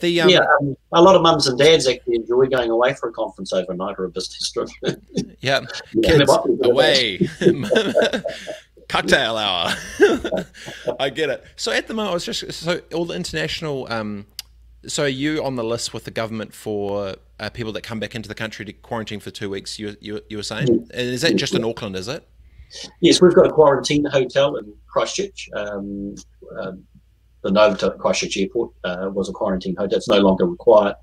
The, 0.00 0.20
um, 0.20 0.28
yeah, 0.28 0.40
um, 0.60 0.76
a 0.92 1.02
lot 1.02 1.16
of 1.16 1.22
mums 1.22 1.48
and 1.48 1.58
dads 1.58 1.88
actually 1.88 2.16
enjoy 2.16 2.46
going 2.46 2.70
away 2.70 2.94
for 2.94 3.08
a 3.08 3.12
conference 3.12 3.52
overnight 3.52 3.96
or 3.98 4.04
a 4.04 4.08
business 4.08 4.50
trip. 4.52 4.68
yeah, 5.40 5.60
kids 6.02 6.30
away. 6.62 7.28
Cocktail 8.88 9.36
hour. 9.36 9.74
I 10.98 11.10
get 11.10 11.28
it. 11.28 11.44
So 11.56 11.72
at 11.72 11.88
the 11.88 11.94
moment, 11.94 12.12
I 12.12 12.14
was 12.14 12.24
just 12.24 12.52
so 12.52 12.80
all 12.94 13.04
the 13.04 13.14
international 13.14 13.86
um, 13.92 14.26
so 14.86 15.04
are 15.04 15.08
you 15.08 15.44
on 15.44 15.56
the 15.56 15.64
list 15.64 15.92
with 15.92 16.04
the 16.04 16.10
government 16.10 16.54
for 16.54 17.14
uh, 17.40 17.50
people 17.50 17.72
that 17.72 17.82
come 17.82 18.00
back 18.00 18.14
into 18.14 18.28
the 18.28 18.34
country 18.34 18.64
to 18.64 18.72
quarantine 18.72 19.20
for 19.20 19.30
two 19.30 19.50
weeks? 19.50 19.78
You 19.78 19.96
you, 20.00 20.20
you 20.28 20.36
were 20.36 20.42
saying, 20.42 20.68
and 20.68 20.90
is 20.92 21.22
that 21.22 21.36
just 21.36 21.54
in 21.54 21.64
Auckland? 21.64 21.96
Is 21.96 22.08
it? 22.08 22.26
Yes, 23.00 23.20
we've 23.20 23.34
got 23.34 23.46
a 23.46 23.52
quarantine 23.52 24.04
hotel 24.04 24.56
in 24.56 24.72
Christchurch. 24.86 25.48
Um, 25.54 26.14
um, 26.60 26.84
the 27.42 27.50
Novotel 27.50 27.98
Christchurch 27.98 28.36
Airport 28.36 28.72
uh, 28.84 29.10
was 29.12 29.28
a 29.28 29.32
quarantine 29.32 29.74
hotel. 29.76 29.96
It's 29.96 30.08
no 30.08 30.18
longer 30.18 30.46
required. 30.46 30.96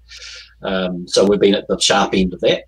Um, 0.62 1.08
so 1.08 1.26
we've 1.26 1.40
been 1.40 1.56
at 1.56 1.68
the 1.68 1.80
sharp 1.80 2.14
end 2.14 2.34
of 2.34 2.42
that. 2.42 2.66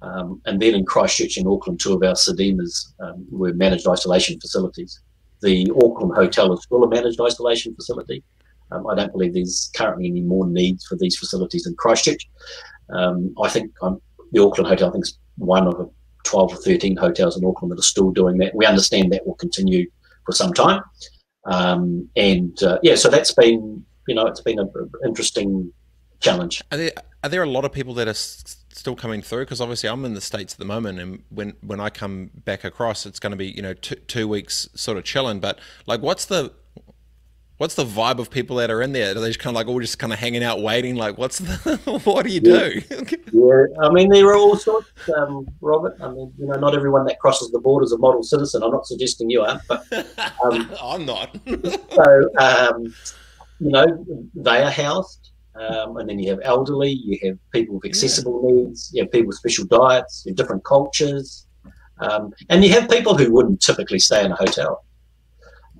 Um, 0.00 0.40
and 0.46 0.60
then 0.60 0.74
in 0.74 0.84
Christchurch 0.84 1.36
and 1.36 1.48
Auckland, 1.48 1.80
two 1.80 1.92
of 1.92 2.02
our 2.02 2.14
Sudimas 2.14 2.92
um, 3.00 3.26
were 3.30 3.52
managed 3.52 3.88
isolation 3.88 4.40
facilities. 4.40 5.00
The 5.42 5.70
Auckland 5.82 6.14
Hotel 6.14 6.52
is 6.52 6.62
still 6.62 6.84
a 6.84 6.88
managed 6.88 7.20
isolation 7.20 7.74
facility. 7.74 8.22
Um, 8.70 8.86
I 8.86 8.94
don't 8.94 9.12
believe 9.12 9.34
there's 9.34 9.70
currently 9.74 10.08
any 10.08 10.20
more 10.20 10.46
needs 10.46 10.86
for 10.86 10.96
these 10.96 11.16
facilities 11.16 11.66
in 11.66 11.74
Christchurch. 11.76 12.28
Um, 12.90 13.34
I 13.42 13.48
think 13.48 13.72
um, 13.82 14.00
the 14.32 14.42
Auckland 14.42 14.68
Hotel, 14.68 14.88
I 14.88 14.92
think, 14.92 15.04
is 15.04 15.18
one 15.36 15.66
of 15.66 15.78
the 15.78 15.90
12 16.24 16.52
or 16.52 16.56
13 16.56 16.96
hotels 16.96 17.36
in 17.36 17.44
Auckland 17.44 17.72
that 17.72 17.78
are 17.78 17.82
still 17.82 18.10
doing 18.10 18.38
that. 18.38 18.54
We 18.54 18.66
understand 18.66 19.12
that 19.12 19.26
will 19.26 19.34
continue 19.36 19.90
for 20.26 20.32
some 20.32 20.52
time. 20.52 20.82
Um, 21.46 22.08
and 22.16 22.62
uh, 22.62 22.78
yeah, 22.82 22.94
so 22.96 23.08
that's 23.08 23.32
been, 23.32 23.84
you 24.06 24.14
know, 24.14 24.26
it's 24.26 24.42
been 24.42 24.58
an 24.58 24.70
interesting 25.06 25.72
challenge. 26.20 26.62
Are 26.70 26.76
there, 26.76 26.92
are 27.24 27.30
there 27.30 27.42
a 27.42 27.48
lot 27.48 27.64
of 27.64 27.72
people 27.72 27.94
that 27.94 28.08
are 28.08 28.14
still 28.14 28.94
coming 28.94 29.22
through? 29.22 29.44
Because 29.44 29.60
obviously 29.60 29.88
I'm 29.88 30.04
in 30.04 30.14
the 30.14 30.20
States 30.20 30.54
at 30.54 30.58
the 30.58 30.64
moment, 30.64 30.98
and 30.98 31.22
when, 31.30 31.54
when 31.62 31.80
I 31.80 31.88
come 31.88 32.30
back 32.44 32.64
across, 32.64 33.06
it's 33.06 33.18
going 33.18 33.30
to 33.30 33.36
be, 33.36 33.48
you 33.48 33.62
know, 33.62 33.74
two, 33.74 33.94
two 33.94 34.28
weeks 34.28 34.68
sort 34.74 34.98
of 34.98 35.04
chilling. 35.04 35.40
But 35.40 35.58
like, 35.86 36.02
what's 36.02 36.26
the, 36.26 36.52
what's 37.58 37.74
the 37.74 37.84
vibe 37.84 38.18
of 38.18 38.30
people 38.30 38.56
that 38.56 38.70
are 38.70 38.80
in 38.80 38.92
there? 38.92 39.10
Are 39.10 39.20
they 39.20 39.28
just 39.28 39.38
kind 39.38 39.54
of 39.54 39.56
like 39.56 39.68
all 39.68 39.78
just 39.80 39.98
kind 39.98 40.12
of 40.12 40.18
hanging 40.18 40.42
out, 40.42 40.62
waiting? 40.62 40.96
Like, 40.96 41.18
what's 41.18 41.38
the, 41.38 42.00
what 42.04 42.24
do 42.24 42.32
you 42.32 42.40
do? 42.40 42.80
yeah, 43.32 43.86
I 43.86 43.90
mean, 43.90 44.08
there 44.08 44.26
are 44.26 44.36
all 44.36 44.56
sorts, 44.56 44.90
um, 45.16 45.46
Robert. 45.60 45.96
I 46.00 46.08
mean, 46.08 46.32
you 46.38 46.46
know, 46.46 46.54
not 46.54 46.74
everyone 46.74 47.04
that 47.06 47.18
crosses 47.18 47.50
the 47.50 47.60
border 47.60 47.84
is 47.84 47.92
a 47.92 47.98
model 47.98 48.22
citizen. 48.22 48.62
I'm 48.62 48.70
not 48.70 48.86
suggesting 48.86 49.28
you 49.28 49.42
are, 49.42 49.60
but 49.68 49.84
um, 50.44 50.70
I'm 50.82 51.04
not. 51.04 51.36
so, 51.46 52.30
um, 52.38 52.94
you 53.60 53.70
know, 53.70 54.04
they 54.34 54.62
are 54.62 54.70
housed. 54.70 55.32
Um, 55.54 55.96
and 55.96 56.08
then 56.08 56.20
you 56.20 56.30
have 56.30 56.38
elderly, 56.44 56.92
you 56.92 57.18
have 57.24 57.36
people 57.50 57.74
with 57.74 57.84
accessible 57.84 58.40
yeah. 58.44 58.54
needs, 58.54 58.90
you 58.94 59.02
have 59.02 59.10
people 59.10 59.26
with 59.26 59.38
special 59.38 59.64
diets, 59.64 60.22
you 60.24 60.30
have 60.30 60.36
different 60.36 60.62
cultures, 60.62 61.48
um, 61.98 62.32
and 62.48 62.64
you 62.64 62.70
have 62.70 62.88
people 62.88 63.18
who 63.18 63.32
wouldn't 63.32 63.60
typically 63.60 63.98
stay 63.98 64.24
in 64.24 64.30
a 64.30 64.36
hotel. 64.36 64.84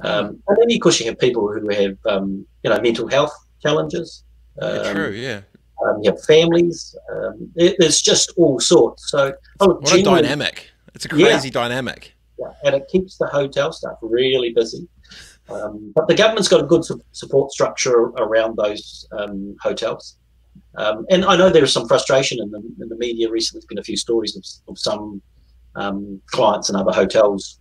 Um, 0.02 0.42
and 0.46 0.58
then, 0.58 0.70
of 0.70 0.80
course, 0.80 1.00
you 1.00 1.06
have 1.06 1.18
people 1.18 1.52
who 1.52 1.68
have, 1.70 1.96
um, 2.06 2.46
you 2.62 2.70
know, 2.70 2.80
mental 2.80 3.08
health 3.08 3.32
challenges. 3.62 4.24
Um, 4.60 4.94
true, 4.94 5.10
yeah. 5.10 5.40
Um, 5.84 6.00
you 6.02 6.10
have 6.10 6.22
families. 6.24 6.96
Um, 7.12 7.50
it, 7.56 7.76
there's 7.78 8.00
just 8.00 8.32
all 8.36 8.60
sorts. 8.60 9.10
So, 9.10 9.32
oh, 9.60 9.74
what 9.74 9.92
a 9.92 10.02
dynamic! 10.02 10.70
It's 10.94 11.04
a 11.04 11.08
crazy 11.08 11.48
yeah, 11.48 11.52
dynamic. 11.52 12.14
Yeah, 12.38 12.52
and 12.64 12.74
it 12.74 12.88
keeps 12.90 13.18
the 13.18 13.26
hotel 13.26 13.72
staff 13.72 13.96
really 14.02 14.52
busy. 14.52 14.88
Um, 15.48 15.92
but 15.94 16.08
the 16.08 16.14
government's 16.14 16.48
got 16.48 16.60
a 16.60 16.66
good 16.66 16.84
su- 16.84 17.02
support 17.12 17.52
structure 17.52 18.12
around 18.18 18.56
those 18.56 19.08
hotels. 19.60 20.16
and 20.76 21.24
I 21.24 21.36
know 21.36 21.48
there 21.48 21.64
is 21.64 21.72
some 21.72 21.88
frustration 21.88 22.38
in 22.40 22.50
the, 22.50 22.58
in 22.80 22.88
the 22.88 22.96
media 22.96 23.30
recently. 23.30 23.60
There's 23.60 23.66
been 23.66 23.78
a 23.78 23.84
few 23.84 23.96
stories 23.96 24.36
of, 24.36 24.44
of 24.70 24.78
some 24.78 25.22
clients 26.26 26.68
and 26.68 26.76
other 26.76 26.92
hotels 26.92 27.60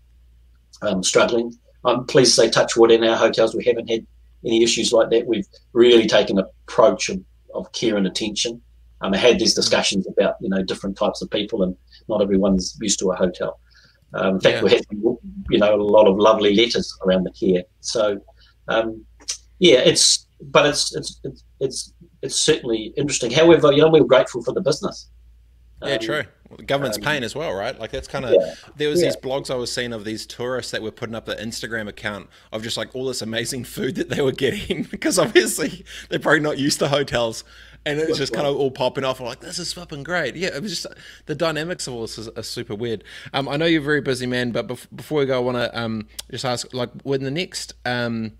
struggling. 1.01 1.53
I'm 1.87 2.05
pleased 2.05 2.35
to 2.35 2.41
say, 2.41 2.49
touch 2.49 2.75
wood, 2.75 2.91
in 2.91 3.03
our 3.03 3.15
hotels, 3.15 3.55
we 3.55 3.63
haven't 3.65 3.89
had 3.89 4.05
any 4.45 4.63
issues 4.63 4.91
like 4.91 5.09
that. 5.09 5.27
We've 5.27 5.47
really 5.73 6.07
taken 6.07 6.37
an 6.37 6.45
approach 6.67 7.09
of, 7.09 7.23
of 7.53 7.71
care 7.71 7.97
and 7.97 8.05
attention. 8.05 8.61
Um, 9.01 9.13
I 9.13 9.17
had 9.17 9.39
these 9.39 9.53
discussions 9.53 10.07
about 10.07 10.35
you 10.41 10.49
know 10.49 10.63
different 10.63 10.97
types 10.97 11.21
of 11.21 11.29
people, 11.29 11.63
and 11.63 11.75
not 12.07 12.21
everyone's 12.21 12.77
used 12.81 12.99
to 12.99 13.11
a 13.11 13.15
hotel. 13.15 13.59
Um, 14.13 14.35
in 14.35 14.41
fact, 14.41 14.57
yeah. 14.57 14.63
we 14.63 14.71
had 14.71 14.85
you 14.91 15.59
know 15.59 15.75
a 15.75 15.81
lot 15.81 16.07
of 16.07 16.17
lovely 16.17 16.55
letters 16.55 16.97
around 17.05 17.23
the 17.23 17.31
care. 17.31 17.63
So 17.81 18.19
um, 18.67 19.05
yeah, 19.59 19.79
it's 19.79 20.27
but 20.41 20.65
it's, 20.65 20.95
it's 20.95 21.19
it's 21.23 21.43
it's 21.59 21.93
it's 22.21 22.35
certainly 22.35 22.93
interesting. 22.97 23.31
However, 23.31 23.71
you 23.71 23.81
know, 23.81 23.89
we're 23.89 24.03
grateful 24.03 24.43
for 24.43 24.53
the 24.53 24.61
business. 24.61 25.09
Yeah, 25.83 25.93
um, 25.93 25.99
true. 25.99 26.23
Well, 26.49 26.57
the 26.57 26.63
government's 26.63 26.97
um, 26.97 27.03
paying 27.03 27.23
as 27.23 27.35
well, 27.35 27.53
right? 27.53 27.77
Like 27.77 27.91
that's 27.91 28.07
kind 28.07 28.23
of 28.23 28.33
yeah, 28.33 28.53
there 28.77 28.89
was 28.89 29.01
yeah. 29.01 29.07
these 29.07 29.17
blogs 29.17 29.51
I 29.51 29.55
was 29.55 29.71
seeing 29.71 29.91
of 29.91 30.05
these 30.05 30.25
tourists 30.25 30.71
that 30.71 30.81
were 30.81 30.91
putting 30.91 31.15
up 31.15 31.25
the 31.25 31.35
Instagram 31.35 31.89
account 31.89 32.29
of 32.53 32.63
just 32.63 32.77
like 32.77 32.95
all 32.95 33.05
this 33.05 33.21
amazing 33.21 33.65
food 33.65 33.95
that 33.95 34.09
they 34.09 34.21
were 34.21 34.31
getting 34.31 34.83
because 34.91 35.19
obviously 35.19 35.83
they're 36.09 36.19
probably 36.19 36.39
not 36.39 36.57
used 36.57 36.79
to 36.79 36.87
hotels, 36.87 37.43
and 37.85 37.99
it's 37.99 38.17
just 38.17 38.33
kind 38.33 38.47
of 38.47 38.55
all 38.55 38.71
popping 38.71 39.03
off. 39.03 39.19
I'm 39.19 39.25
like, 39.25 39.41
this 39.41 39.59
is 39.59 39.73
fucking 39.73 40.03
great. 40.03 40.35
Yeah, 40.35 40.55
it 40.55 40.61
was 40.61 40.71
just 40.71 40.87
the 41.25 41.35
dynamics 41.35 41.85
of 41.87 41.93
all 41.93 42.01
this 42.01 42.17
is, 42.17 42.29
are 42.29 42.43
super 42.43 42.75
weird. 42.75 43.03
Um, 43.33 43.49
I 43.49 43.57
know 43.57 43.65
you're 43.65 43.81
a 43.81 43.85
very 43.85 44.01
busy 44.01 44.25
man, 44.25 44.51
but 44.51 44.67
bef- 44.67 44.87
before 44.95 45.19
we 45.19 45.25
go, 45.25 45.35
I 45.35 45.39
want 45.39 45.57
to 45.57 45.77
um 45.77 46.07
just 46.31 46.45
ask 46.45 46.73
like 46.73 46.89
when 47.03 47.23
the 47.23 47.31
next 47.31 47.73
um 47.85 48.33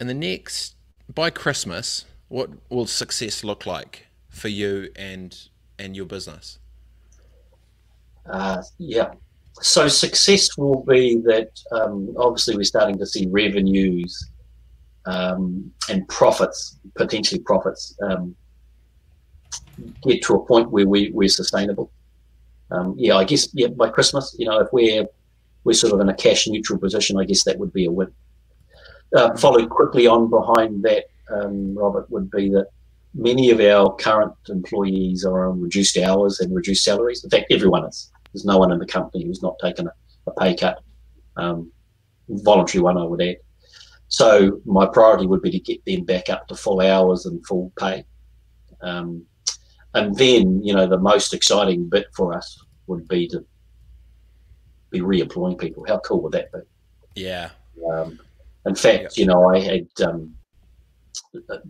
in 0.00 0.06
the 0.06 0.14
next 0.14 0.76
by 1.12 1.28
Christmas, 1.28 2.06
what 2.28 2.50
will 2.70 2.86
success 2.86 3.44
look 3.44 3.66
like 3.66 4.06
for 4.30 4.48
you 4.48 4.88
and 4.96 5.36
and 5.78 5.94
your 5.94 6.06
business? 6.06 6.58
Uh, 8.28 8.62
yeah. 8.78 9.10
So 9.60 9.88
success 9.88 10.56
will 10.56 10.84
be 10.84 11.16
that 11.24 11.50
um, 11.72 12.14
obviously 12.16 12.56
we're 12.56 12.64
starting 12.64 12.98
to 12.98 13.06
see 13.06 13.26
revenues 13.28 14.30
um, 15.06 15.72
and 15.88 16.06
profits, 16.08 16.78
potentially 16.96 17.40
profits, 17.40 17.96
um, 18.02 18.36
get 20.04 20.22
to 20.22 20.34
a 20.34 20.46
point 20.46 20.70
where 20.70 20.86
we, 20.86 21.10
we're 21.12 21.28
sustainable. 21.28 21.90
Um, 22.70 22.94
yeah, 22.98 23.16
I 23.16 23.24
guess 23.24 23.48
yeah 23.54 23.68
by 23.68 23.88
Christmas, 23.88 24.36
you 24.38 24.46
know, 24.46 24.60
if 24.60 24.68
we're 24.72 25.06
we're 25.64 25.72
sort 25.72 25.94
of 25.94 26.00
in 26.00 26.08
a 26.08 26.14
cash 26.14 26.46
neutral 26.46 26.78
position, 26.78 27.18
I 27.18 27.24
guess 27.24 27.44
that 27.44 27.58
would 27.58 27.72
be 27.72 27.86
a 27.86 27.90
win. 27.90 28.12
Uh, 29.14 29.34
followed 29.36 29.70
quickly 29.70 30.06
on 30.06 30.28
behind 30.28 30.82
that, 30.82 31.04
um, 31.30 31.74
Robert, 31.74 32.10
would 32.10 32.30
be 32.30 32.50
that 32.50 32.68
many 33.14 33.50
of 33.50 33.60
our 33.60 33.94
current 33.96 34.34
employees 34.48 35.24
are 35.24 35.48
on 35.48 35.60
reduced 35.60 35.96
hours 35.96 36.40
and 36.40 36.54
reduced 36.54 36.84
salaries. 36.84 37.24
In 37.24 37.30
fact, 37.30 37.46
everyone 37.50 37.86
is. 37.86 38.10
There's 38.38 38.46
no 38.46 38.58
one 38.58 38.70
in 38.70 38.78
the 38.78 38.86
company 38.86 39.24
who's 39.24 39.42
not 39.42 39.58
taken 39.60 39.88
a, 39.88 39.92
a 40.28 40.32
pay 40.34 40.54
cut, 40.54 40.80
um, 41.36 41.72
voluntary 42.28 42.82
one, 42.82 42.96
I 42.96 43.02
would 43.02 43.20
add. 43.20 43.38
So 44.06 44.60
my 44.64 44.86
priority 44.86 45.26
would 45.26 45.42
be 45.42 45.50
to 45.50 45.58
get 45.58 45.84
them 45.84 46.04
back 46.04 46.30
up 46.30 46.46
to 46.46 46.54
full 46.54 46.80
hours 46.80 47.26
and 47.26 47.44
full 47.44 47.72
pay. 47.76 48.04
Um, 48.80 49.24
and 49.94 50.14
then, 50.14 50.62
you 50.62 50.72
know, 50.72 50.86
the 50.86 50.98
most 50.98 51.34
exciting 51.34 51.88
bit 51.88 52.06
for 52.14 52.32
us 52.32 52.62
would 52.86 53.08
be 53.08 53.26
to 53.26 53.44
be 54.90 55.00
re-employing 55.00 55.58
people. 55.58 55.84
How 55.88 55.98
cool 55.98 56.22
would 56.22 56.32
that 56.32 56.52
be? 56.52 56.60
Yeah. 57.16 57.50
Um, 57.92 58.20
in 58.66 58.76
fact, 58.76 59.16
you 59.16 59.26
know, 59.26 59.48
I 59.48 59.58
had 59.58 59.88
um, 60.06 60.32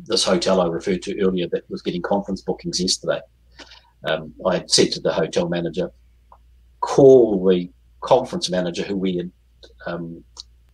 this 0.05 0.23
hotel 0.23 0.61
I 0.61 0.67
referred 0.67 1.01
to 1.05 1.19
earlier 1.23 1.49
that 1.49 1.69
was 1.71 1.81
getting 1.81 2.03
conference 2.03 2.43
bookings 2.43 2.79
yesterday. 2.79 3.21
Um, 4.05 4.35
I 4.47 4.59
had 4.59 4.71
said 4.71 4.93
to 4.93 5.01
the 5.01 5.15
hotel 5.15 5.49
manager, 5.49 5.91
call 6.81 7.47
the 7.47 7.71
conference 8.01 8.51
manager 8.51 8.83
who 8.83 8.97
we 8.97 9.17
had 9.17 9.31
um, 9.87 10.23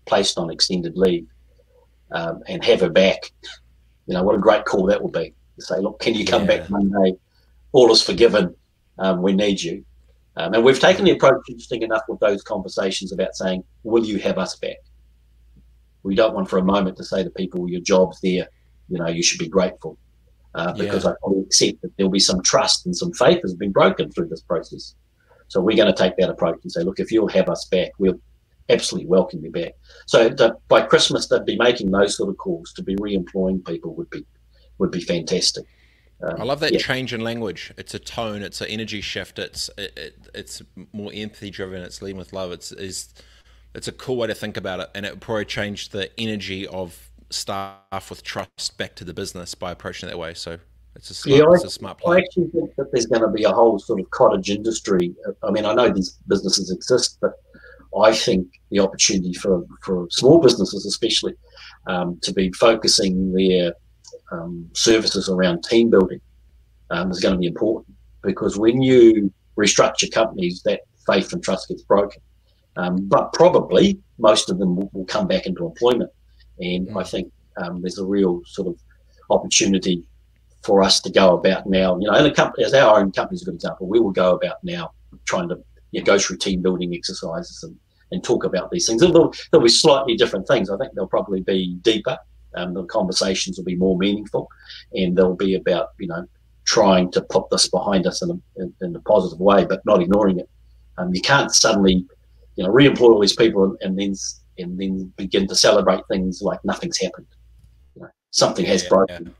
placed 0.07 0.39
on 0.39 0.51
extended 0.51 0.97
leave 0.97 1.27
um, 2.13 2.43
and 2.47 2.65
have 2.65 2.81
her 2.81 2.91
back. 2.91 3.33
You 4.07 4.15
know, 4.15 4.23
what 4.23 4.35
a 4.35 4.39
great 4.39 4.65
call 4.65 4.87
that 4.87 5.03
would 5.03 5.13
be. 5.13 5.35
Say, 5.59 5.79
look, 5.79 6.01
can 6.01 6.15
you 6.15 6.25
come 6.25 6.43
yeah. 6.43 6.59
back 6.59 6.71
Monday? 6.71 7.17
All 7.73 7.91
is 7.93 8.03
forgiven. 8.03 8.55
Um, 8.99 9.23
we 9.23 9.33
need 9.33 9.63
you. 9.63 9.85
Um, 10.37 10.53
and 10.53 10.65
we've 10.65 10.81
taken 10.81 11.05
the 11.05 11.13
approach, 11.13 11.41
interesting 11.49 11.83
enough, 11.83 12.03
with 12.09 12.21
those 12.21 12.43
conversations 12.43 13.13
about 13.13 13.37
saying, 13.37 13.63
will 13.85 14.05
you 14.05 14.19
have 14.19 14.37
us 14.37 14.57
back? 14.57 14.77
We 16.03 16.15
don't 16.15 16.35
want 16.35 16.51
for 16.51 16.59
a 16.59 16.65
moment 16.65 16.97
to 16.99 17.05
say 17.05 17.23
to 17.23 17.31
people, 17.31 17.71
your 17.71 17.81
job's 17.81 18.21
there 18.21 18.49
you 18.89 18.99
know, 18.99 19.09
you 19.09 19.23
should 19.23 19.39
be 19.39 19.49
grateful 19.49 19.99
uh, 20.55 20.73
because 20.73 21.05
yeah. 21.05 21.11
I 21.11 21.15
fully 21.23 21.43
accept 21.43 21.83
that 21.83 21.97
there'll 21.97 22.11
be 22.11 22.19
some 22.21 22.43
trust 22.43 22.87
and 22.87 22.97
some 22.97 23.13
faith 23.13 23.41
has 23.43 23.55
been 23.55 23.73
broken 23.73 24.11
through 24.11 24.29
this 24.29 24.43
process. 24.43 24.95
So 25.49 25.61
we're 25.61 25.77
going 25.77 25.93
to 25.93 25.97
take 25.97 26.17
that 26.19 26.31
approach 26.31 26.59
and 26.63 26.73
say, 26.73 26.83
look, 26.83 27.01
if 27.01 27.13
you'll 27.13 27.29
have 27.29 27.49
us 27.49 27.67
back, 27.67 27.93
we'll 27.99 28.19
absolutely 28.69 29.09
welcome 29.09 29.45
you 29.45 29.51
back. 29.51 29.75
So 30.07 30.31
to, 30.31 30.57
by 30.69 30.83
Christmas, 30.83 31.29
they'd 31.29 31.45
be 31.45 31.59
making 31.59 31.91
those 31.91 32.17
sort 32.17 32.31
of 32.31 32.37
calls 32.39 32.73
to 32.75 32.83
be 32.83 32.97
re-employing 32.97 33.63
people 33.63 33.95
would 33.95 34.11
be 34.11 34.25
would 34.79 34.91
be 34.91 35.01
fantastic. 35.01 35.65
Um, 36.23 36.41
I 36.41 36.45
love 36.45 36.61
that 36.61 36.73
yeah. 36.73 36.79
change 36.79 37.13
in 37.13 37.21
language. 37.21 37.73
It's 37.77 37.95
a 37.95 37.99
tone. 37.99 38.43
It's 38.43 38.61
an 38.61 38.69
energy 38.69 39.01
shift. 39.01 39.39
It's 39.39 39.71
it, 39.77 39.93
it, 39.97 40.29
it's 40.35 40.63
more 40.93 41.13
empathy 41.15 41.51
driven. 41.51 41.83
It's 41.83 42.03
leading 42.03 42.19
with 42.19 42.33
love. 42.33 42.53
It's 42.53 42.73
is 42.73 43.13
it's 43.75 43.89
a 43.89 43.93
cool 43.93 44.17
way 44.17 44.29
to 44.29 44.35
think 44.35 44.57
about 44.57 44.81
it, 44.81 44.91
and 44.95 45.05
it 45.05 45.13
would 45.13 45.21
probably 45.21 45.45
changed 45.45 45.93
the 45.93 46.11
energy 46.19 46.67
of 46.67 47.11
staff 47.31 48.11
with 48.11 48.23
trust 48.23 48.79
back 48.79 48.95
to 48.97 49.05
the 49.05 49.15
business 49.15 49.55
by 49.55 49.73
approaching 49.73 50.09
it 50.09 50.13
that 50.13 50.19
way. 50.19 50.35
So 50.35 50.59
it's 50.97 51.11
a 51.11 51.15
smart, 51.15 51.39
yeah, 51.39 51.45
it's 51.55 51.65
a 51.65 51.71
smart 51.71 51.99
play. 51.99 52.17
I 52.17 52.21
actually 52.21 52.49
think 52.49 52.75
that 52.77 52.93
there's 52.93 53.07
going 53.07 53.23
to 53.23 53.29
be 53.29 53.45
a 53.45 53.51
whole 53.51 53.79
sort 53.79 54.01
of 54.01 54.11
cottage 54.11 54.51
industry. 54.51 55.15
I 55.43 55.51
mean, 55.51 55.65
I 55.65 55.75
know 55.75 55.91
these 55.91 56.19
businesses 56.29 56.71
exist, 56.71 57.19
but 57.21 57.33
I 58.01 58.13
think 58.13 58.49
the 58.71 58.81
opportunity 58.81 59.35
for, 59.35 59.65
for 59.83 60.07
small 60.11 60.41
businesses, 60.41 60.87
especially, 60.87 61.35
um, 61.87 62.19
to 62.23 62.33
be 62.33 62.53
focusing 62.53 63.33
their 63.33 63.73
um, 64.33 64.69
services 64.75 65.29
around 65.29 65.65
team 65.65 65.91
building 65.91 66.21
um, 66.91 67.11
is 67.11 67.21
going 67.21 67.35
to 67.35 67.39
be 67.39 67.47
important 67.47 67.95
because 68.23 68.59
when 68.59 68.81
you 68.83 69.33
restructure 69.59 70.11
companies, 70.11 70.63
that 70.65 70.81
faith 71.07 71.33
and 71.33 71.43
trust 71.43 71.69
gets 71.69 71.83
broken. 71.83 72.21
Um, 72.77 73.07
but 73.07 73.33
probably 73.33 74.01
most 74.19 74.51
of 74.51 74.59
them 74.59 74.75
will, 74.75 74.91
will 74.93 75.05
come 75.05 75.29
back 75.29 75.47
into 75.47 75.65
employment 75.65 76.11
and 76.59 76.89
I 76.97 77.03
think 77.03 77.33
um, 77.57 77.81
there's 77.81 77.99
a 77.99 78.05
real 78.05 78.43
sort 78.47 78.69
of 78.69 78.79
opportunity 79.31 80.05
for 80.65 80.83
us 80.83 81.01
to 81.01 81.11
go 81.11 81.37
about 81.37 81.67
now. 81.67 81.99
You 81.99 82.09
know, 82.09 82.15
and 82.15 82.27
the 82.27 82.33
company, 82.33 82.65
as 82.65 82.75
our 82.75 82.99
own 82.99 83.13
company 83.13 83.37
is 83.37 83.43
a 83.43 83.45
good 83.45 83.55
example, 83.55 83.87
we 83.87 84.01
will 84.01 84.13
go 84.13 84.35
about 84.35 84.57
now 84.63 84.93
trying 85.27 85.49
to 85.51 85.57
you 85.93 86.01
know, 86.01 86.05
go 86.05 86.19
through 86.19 86.39
team 86.39 86.63
building 86.63 86.95
exercises 86.95 87.63
and, 87.63 87.77
and 88.11 88.25
talk 88.25 88.45
about 88.45 88.71
these 88.71 88.87
things. 88.87 89.01
There'll, 89.01 89.35
there'll 89.51 89.65
be 89.65 89.71
slightly 89.71 90.17
different 90.17 90.47
things. 90.49 90.71
I 90.71 90.77
think 90.77 90.93
they'll 90.95 91.07
probably 91.07 91.43
be 91.43 91.75
deeper. 91.83 92.19
Um, 92.57 92.75
the 92.75 92.85
conversations 92.85 93.59
will 93.59 93.65
be 93.65 93.77
more 93.77 93.99
meaningful, 93.99 94.49
and 94.93 95.17
they'll 95.17 95.37
be 95.37 95.55
about 95.55 95.89
you 95.99 96.07
know 96.07 96.25
trying 96.65 97.11
to 97.13 97.21
put 97.21 97.51
this 97.51 97.69
behind 97.69 98.07
us 98.07 98.23
in 98.23 98.31
a, 98.31 98.63
in, 98.63 98.75
in 98.81 98.97
a 98.97 99.01
positive 99.01 99.41
way, 99.41 99.67
but 99.67 99.85
not 99.85 100.01
ignoring 100.01 100.39
it. 100.39 100.49
Um, 100.97 101.13
you 101.13 101.21
can't 101.21 101.53
suddenly 101.53 102.07
you 102.57 102.65
know 102.65 102.71
re-employ 102.71 103.11
all 103.11 103.21
these 103.21 103.35
people 103.35 103.65
and, 103.65 103.77
and 103.81 103.99
then 103.99 104.15
and 104.59 104.79
then 104.79 105.13
begin 105.17 105.49
to 105.49 105.55
celebrate 105.55 106.01
things 106.09 106.43
like 106.43 106.61
nothing's 106.65 106.99
happened. 106.99 107.27
You 107.97 108.03
know, 108.03 108.09
something 108.31 108.65
yeah, 108.65 108.73
has 108.73 108.85
broken. 108.85 109.27
Yeah. 109.27 109.33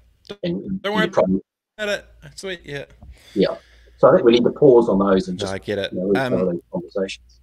And, 0.43 0.83
Don't 0.83 0.95
worry 0.95 1.09
probably, 1.09 1.41
about 1.77 1.99
it. 1.99 2.07
Sweet, 2.37 2.61
yeah. 2.65 2.85
Yeah. 3.35 3.57
So 3.99 4.09
I 4.09 4.13
think 4.13 4.25
we 4.25 4.33
need 4.33 4.45
to 4.45 4.51
pause 4.51 4.89
on 4.89 4.99
those 4.99 5.29
and 5.29 5.39
just 5.39 5.53
no, 5.53 5.55
I 5.55 5.59
get 5.59 5.79
it. 5.79 5.93
You 5.93 6.13
know, 6.13 6.21
um, 6.21 6.33
those 6.33 6.61
conversations. 6.73 7.41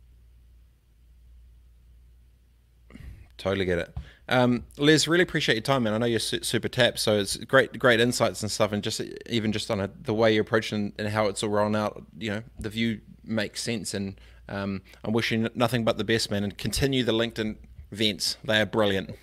Totally 3.37 3.65
get 3.65 3.79
it. 3.79 3.97
Um, 4.29 4.65
Les, 4.77 5.07
really 5.07 5.23
appreciate 5.23 5.55
your 5.55 5.63
time, 5.63 5.83
man. 5.83 5.93
I 5.93 5.97
know 5.97 6.05
you're 6.05 6.19
super 6.19 6.69
tapped, 6.69 6.99
so 6.99 7.17
it's 7.17 7.37
great, 7.37 7.77
great 7.79 7.99
insights 7.99 8.41
and 8.43 8.51
stuff, 8.51 8.71
and 8.71 8.83
just 8.83 9.01
even 9.27 9.51
just 9.51 9.71
on 9.71 9.79
a, 9.81 9.89
the 10.03 10.13
way 10.13 10.33
you're 10.33 10.43
approaching 10.43 10.93
and 10.97 11.07
how 11.09 11.25
it's 11.25 11.43
all 11.43 11.49
rolling 11.49 11.75
out. 11.75 12.03
You 12.17 12.29
know, 12.29 12.43
the 12.59 12.69
view 12.69 13.01
makes 13.23 13.61
sense, 13.61 13.93
and 13.93 14.21
um, 14.47 14.83
I'm 15.03 15.11
wishing 15.11 15.49
nothing 15.55 15.83
but 15.83 15.97
the 15.97 16.03
best, 16.03 16.31
man, 16.31 16.43
and 16.43 16.57
continue 16.57 17.03
the 17.03 17.13
LinkedIn 17.13 17.57
events. 17.91 18.37
They 18.43 18.61
are 18.61 18.65
brilliant. 18.65 19.15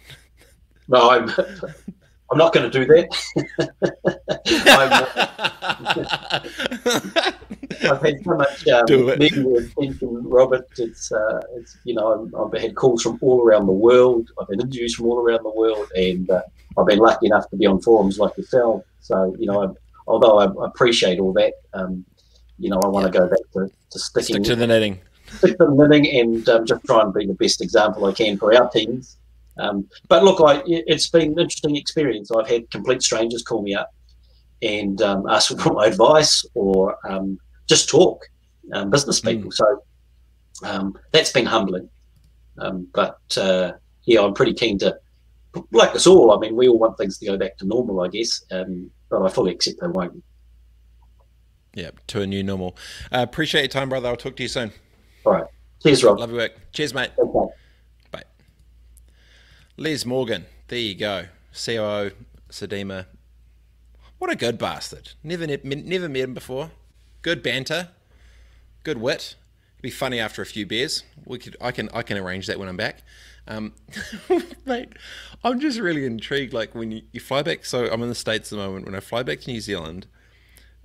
No, 0.89 1.11
I'm. 1.11 1.31
I'm 2.31 2.39
not 2.39 2.53
going 2.53 2.71
to 2.71 2.79
do 2.79 2.85
that. 2.87 3.09
I've 7.91 8.03
had 8.03 8.23
so 8.25 8.35
much 8.35 8.69
um, 8.69 9.19
media 9.19 9.45
attention, 9.47 10.29
Robert. 10.29 10.67
It's, 10.77 11.11
uh, 11.11 11.41
it's 11.57 11.79
you 11.85 11.95
know, 11.95 12.29
I've 12.39 12.61
had 12.61 12.75
calls 12.75 13.03
from 13.03 13.19
all 13.23 13.43
around 13.43 13.67
the 13.67 13.73
world. 13.73 14.31
I've 14.41 14.49
had 14.49 14.61
interviews 14.61 14.95
from 14.95 15.07
all 15.07 15.21
around 15.21 15.43
the 15.43 15.51
world, 15.51 15.91
and 15.97 16.29
uh, 16.31 16.43
I've 16.77 16.87
been 16.87 16.99
lucky 16.99 17.27
enough 17.27 17.49
to 17.51 17.57
be 17.57 17.67
on 17.67 17.81
forums 17.81 18.19
like 18.19 18.37
yourself. 18.37 18.83
So, 19.01 19.35
you 19.39 19.47
know, 19.47 19.65
I, 19.65 19.69
although 20.07 20.39
I 20.39 20.67
appreciate 20.67 21.19
all 21.19 21.33
that, 21.35 21.55
um, 21.73 22.05
you 22.59 22.69
know, 22.69 22.81
I 22.81 22.89
want 22.89 23.11
to 23.11 23.19
go 23.19 23.27
back 23.27 23.39
to, 23.55 23.71
to 23.91 23.99
sticking 23.99 24.37
Stick 24.37 24.45
to 24.45 24.57
the 24.57 24.67
knitting 24.67 25.01
stick 25.37 25.59
them 25.59 25.77
knitting 25.77 26.07
and 26.19 26.49
um, 26.49 26.67
just 26.67 26.85
try 26.85 27.03
and 27.03 27.13
be 27.13 27.27
the 27.27 27.35
best 27.35 27.61
example 27.61 28.05
I 28.07 28.13
can 28.13 28.39
for 28.39 28.55
our 28.55 28.69
teams. 28.71 29.18
Um, 29.59 29.89
but 30.09 30.25
look, 30.25 30.41
I, 30.41 30.63
it's 30.67 31.09
been 31.09 31.33
an 31.33 31.39
interesting 31.39 31.77
experience. 31.77 32.31
I've 32.31 32.49
had 32.49 32.71
complete 32.71 33.03
strangers 33.03 33.43
call 33.43 33.63
me 33.63 33.75
up 33.75 33.93
and 34.63 35.01
um, 35.03 35.29
ask 35.29 35.57
for 35.63 35.73
my 35.73 35.87
advice 35.87 36.45
or 36.55 36.97
um, 37.09 37.39
just 37.69 37.89
talk, 37.89 38.25
um, 38.73 38.91
business 38.91 39.21
hmm. 39.21 39.29
people. 39.29 39.51
Mm. 39.51 39.55
So 39.55 39.83
um, 40.65 40.99
that's 41.13 41.33
been 41.33 41.47
humbling. 41.47 41.89
but 42.57 43.19
uh, 43.37 43.73
yeah, 44.05 44.23
I'm 44.23 44.35
pretty 44.35 44.55
keen 44.55 44.79
to, 44.79 44.99
like 45.73 45.95
us 45.95 46.07
all, 46.07 46.33
I 46.33 46.39
mean, 46.39 46.55
we 46.55 46.69
all 46.69 46.79
want 46.79 46.99
things 46.99 47.19
to 47.19 47.27
go 47.27 47.37
back 47.37 47.57
to 47.59 47.67
normal, 47.67 48.01
I 48.01 48.09
guess, 48.09 48.43
but 48.49 49.23
I 49.23 49.29
fully 49.29 49.53
accept 49.53 49.81
they 49.81 49.89
won't. 49.89 50.23
Yeah, 51.75 51.91
to 52.09 52.23
a 52.23 52.27
new 52.27 52.43
normal. 52.43 52.77
Uh, 53.13 53.19
appreciate 53.23 53.63
your 53.63 53.69
time, 53.69 53.89
brother. 53.89 54.09
I'll 54.09 54.17
talk 54.17 54.37
to 54.37 54.43
you 54.43 54.49
soon. 54.49 54.73
All 55.25 55.33
right. 55.33 55.45
Cheers, 55.83 56.03
Rob. 56.03 56.19
Love 56.19 56.31
your 56.31 56.41
work. 56.41 56.53
Cheers, 56.73 56.93
mate. 56.93 57.11
Okay. 57.19 57.55
Les 59.79 60.05
Morgan. 60.05 60.45
There 60.67 60.79
you 60.81 60.97
go. 60.97 61.27
COO 61.53 62.11
Sudima. 62.51 63.07
What 64.19 64.29
a 64.29 64.35
good 64.35 64.59
bastard. 64.59 65.11
Never, 65.23 65.47
never 65.47 66.09
met 66.09 66.23
him 66.23 66.35
before. 66.35 66.73
Good 67.23 67.45
banter. 67.45 67.91
Good 68.83 68.99
wit. 68.99 69.37
It'd 69.75 69.83
be 69.83 69.91
funny 69.91 70.19
after 70.19 70.43
a 70.43 70.47
few 70.47 70.67
beers. 70.67 71.05
We 71.25 71.39
could, 71.39 71.57
I 71.61 71.71
can, 71.71 71.89
I 71.95 72.03
can 72.03 72.19
arrange 72.19 72.49
that 72.49 72.59
when 72.59 72.69
I'm 72.69 72.77
back. 72.77 73.03
Um, 73.47 73.73
mate, 74.67 74.95
I'm 75.45 75.61
just 75.61 75.79
really 75.79 76.05
intrigued. 76.05 76.53
Like 76.53 76.75
when 76.75 76.91
you, 76.91 77.03
you 77.13 77.21
fly 77.21 77.43
back, 77.43 77.65
so 77.65 77.89
I'm 77.89 78.03
in 78.03 78.09
the 78.09 78.17
states 78.17 78.53
at 78.53 78.59
the 78.59 78.65
moment. 78.65 78.87
When 78.87 78.97
I 78.97 79.01
fly 79.01 79.23
back 79.23 79.43
to 79.43 79.51
New 79.53 79.61
Zealand, 79.61 80.09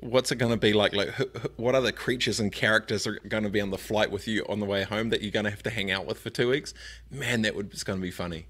what's 0.01 0.31
it 0.31 0.35
going 0.35 0.51
to 0.51 0.57
be 0.57 0.73
like? 0.73 0.93
Like, 0.93 1.15
what 1.57 1.73
other 1.73 1.91
creatures 1.91 2.39
and 2.39 2.51
characters 2.51 3.07
are 3.07 3.17
going 3.27 3.43
to 3.43 3.49
be 3.49 3.59
on 3.59 3.71
the 3.71 3.77
flight 3.79 4.11
with 4.11 4.27
you 4.27 4.45
on 4.47 4.59
the 4.59 4.67
way 4.67 4.83
home 4.83 5.09
that 5.09 5.23
you're 5.23 5.31
going 5.31 5.45
to 5.45 5.51
have 5.51 5.63
to 5.63 5.71
hang 5.71 5.89
out 5.89 6.05
with 6.05 6.19
for 6.19 6.29
two 6.29 6.49
weeks? 6.49 6.75
Man, 7.09 7.41
that 7.41 7.55
would 7.55 7.71
it's 7.73 7.83
going 7.83 7.97
to 7.97 8.03
be 8.03 8.11
funny. 8.11 8.45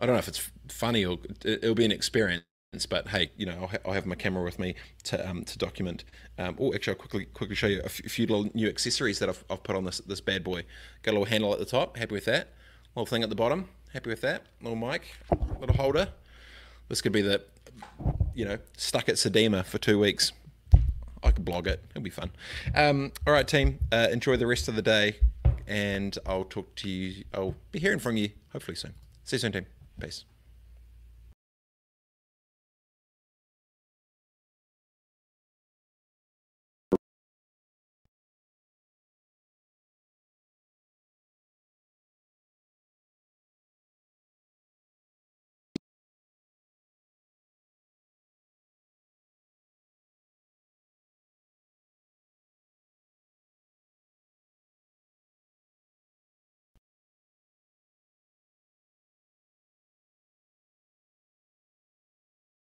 I 0.00 0.06
don't 0.06 0.14
know 0.14 0.18
if 0.18 0.28
it's 0.28 0.50
funny 0.68 1.04
or 1.04 1.18
it'll 1.44 1.74
be 1.74 1.84
an 1.84 1.92
experience. 1.92 2.44
But 2.88 3.08
hey, 3.08 3.30
you 3.36 3.44
know, 3.44 3.58
I'll, 3.60 3.66
ha- 3.66 3.78
I'll 3.84 3.92
have 3.92 4.06
my 4.06 4.14
camera 4.14 4.42
with 4.42 4.58
me 4.58 4.74
to 5.04 5.28
um, 5.28 5.44
to 5.44 5.58
document. 5.58 6.04
Um, 6.38 6.56
oh, 6.58 6.72
actually, 6.72 6.94
I'll 6.94 7.00
quickly 7.00 7.26
quickly 7.26 7.54
show 7.54 7.66
you 7.66 7.80
a, 7.80 7.84
f- 7.84 8.00
a 8.00 8.08
few 8.08 8.26
little 8.26 8.50
new 8.54 8.66
accessories 8.66 9.18
that 9.18 9.28
I've, 9.28 9.44
I've 9.50 9.62
put 9.62 9.76
on 9.76 9.84
this 9.84 9.98
this 9.98 10.22
bad 10.22 10.42
boy. 10.42 10.64
Got 11.02 11.10
a 11.10 11.14
little 11.14 11.26
handle 11.26 11.52
at 11.52 11.58
the 11.58 11.66
top. 11.66 11.98
Happy 11.98 12.14
with 12.14 12.24
that. 12.24 12.48
Little 12.94 13.04
thing 13.04 13.22
at 13.22 13.28
the 13.28 13.34
bottom. 13.34 13.68
Happy 13.92 14.08
with 14.08 14.22
that. 14.22 14.44
Little 14.62 14.76
mic, 14.76 15.02
little 15.60 15.76
holder. 15.76 16.08
This 16.88 17.02
could 17.02 17.12
be 17.12 17.20
the, 17.20 17.42
you 18.34 18.46
know, 18.46 18.58
stuck 18.76 19.10
at 19.10 19.16
Sudima 19.16 19.64
for 19.66 19.76
two 19.76 19.98
weeks. 19.98 20.32
I 21.22 21.30
could 21.30 21.44
blog 21.44 21.66
it. 21.66 21.84
It'll 21.90 22.02
be 22.02 22.10
fun. 22.10 22.30
Um, 22.74 23.12
all 23.26 23.34
right, 23.34 23.46
team. 23.46 23.80
Uh, 23.92 24.08
enjoy 24.10 24.36
the 24.38 24.46
rest 24.46 24.66
of 24.68 24.76
the 24.76 24.82
day, 24.82 25.16
and 25.66 26.16
I'll 26.26 26.44
talk 26.44 26.74
to 26.76 26.88
you. 26.88 27.24
I'll 27.34 27.54
be 27.70 27.80
hearing 27.80 27.98
from 27.98 28.16
you 28.16 28.30
hopefully 28.52 28.76
soon. 28.76 28.94
See 29.24 29.36
you 29.36 29.40
soon, 29.40 29.52
team. 29.52 29.66
Peace. 30.02 30.31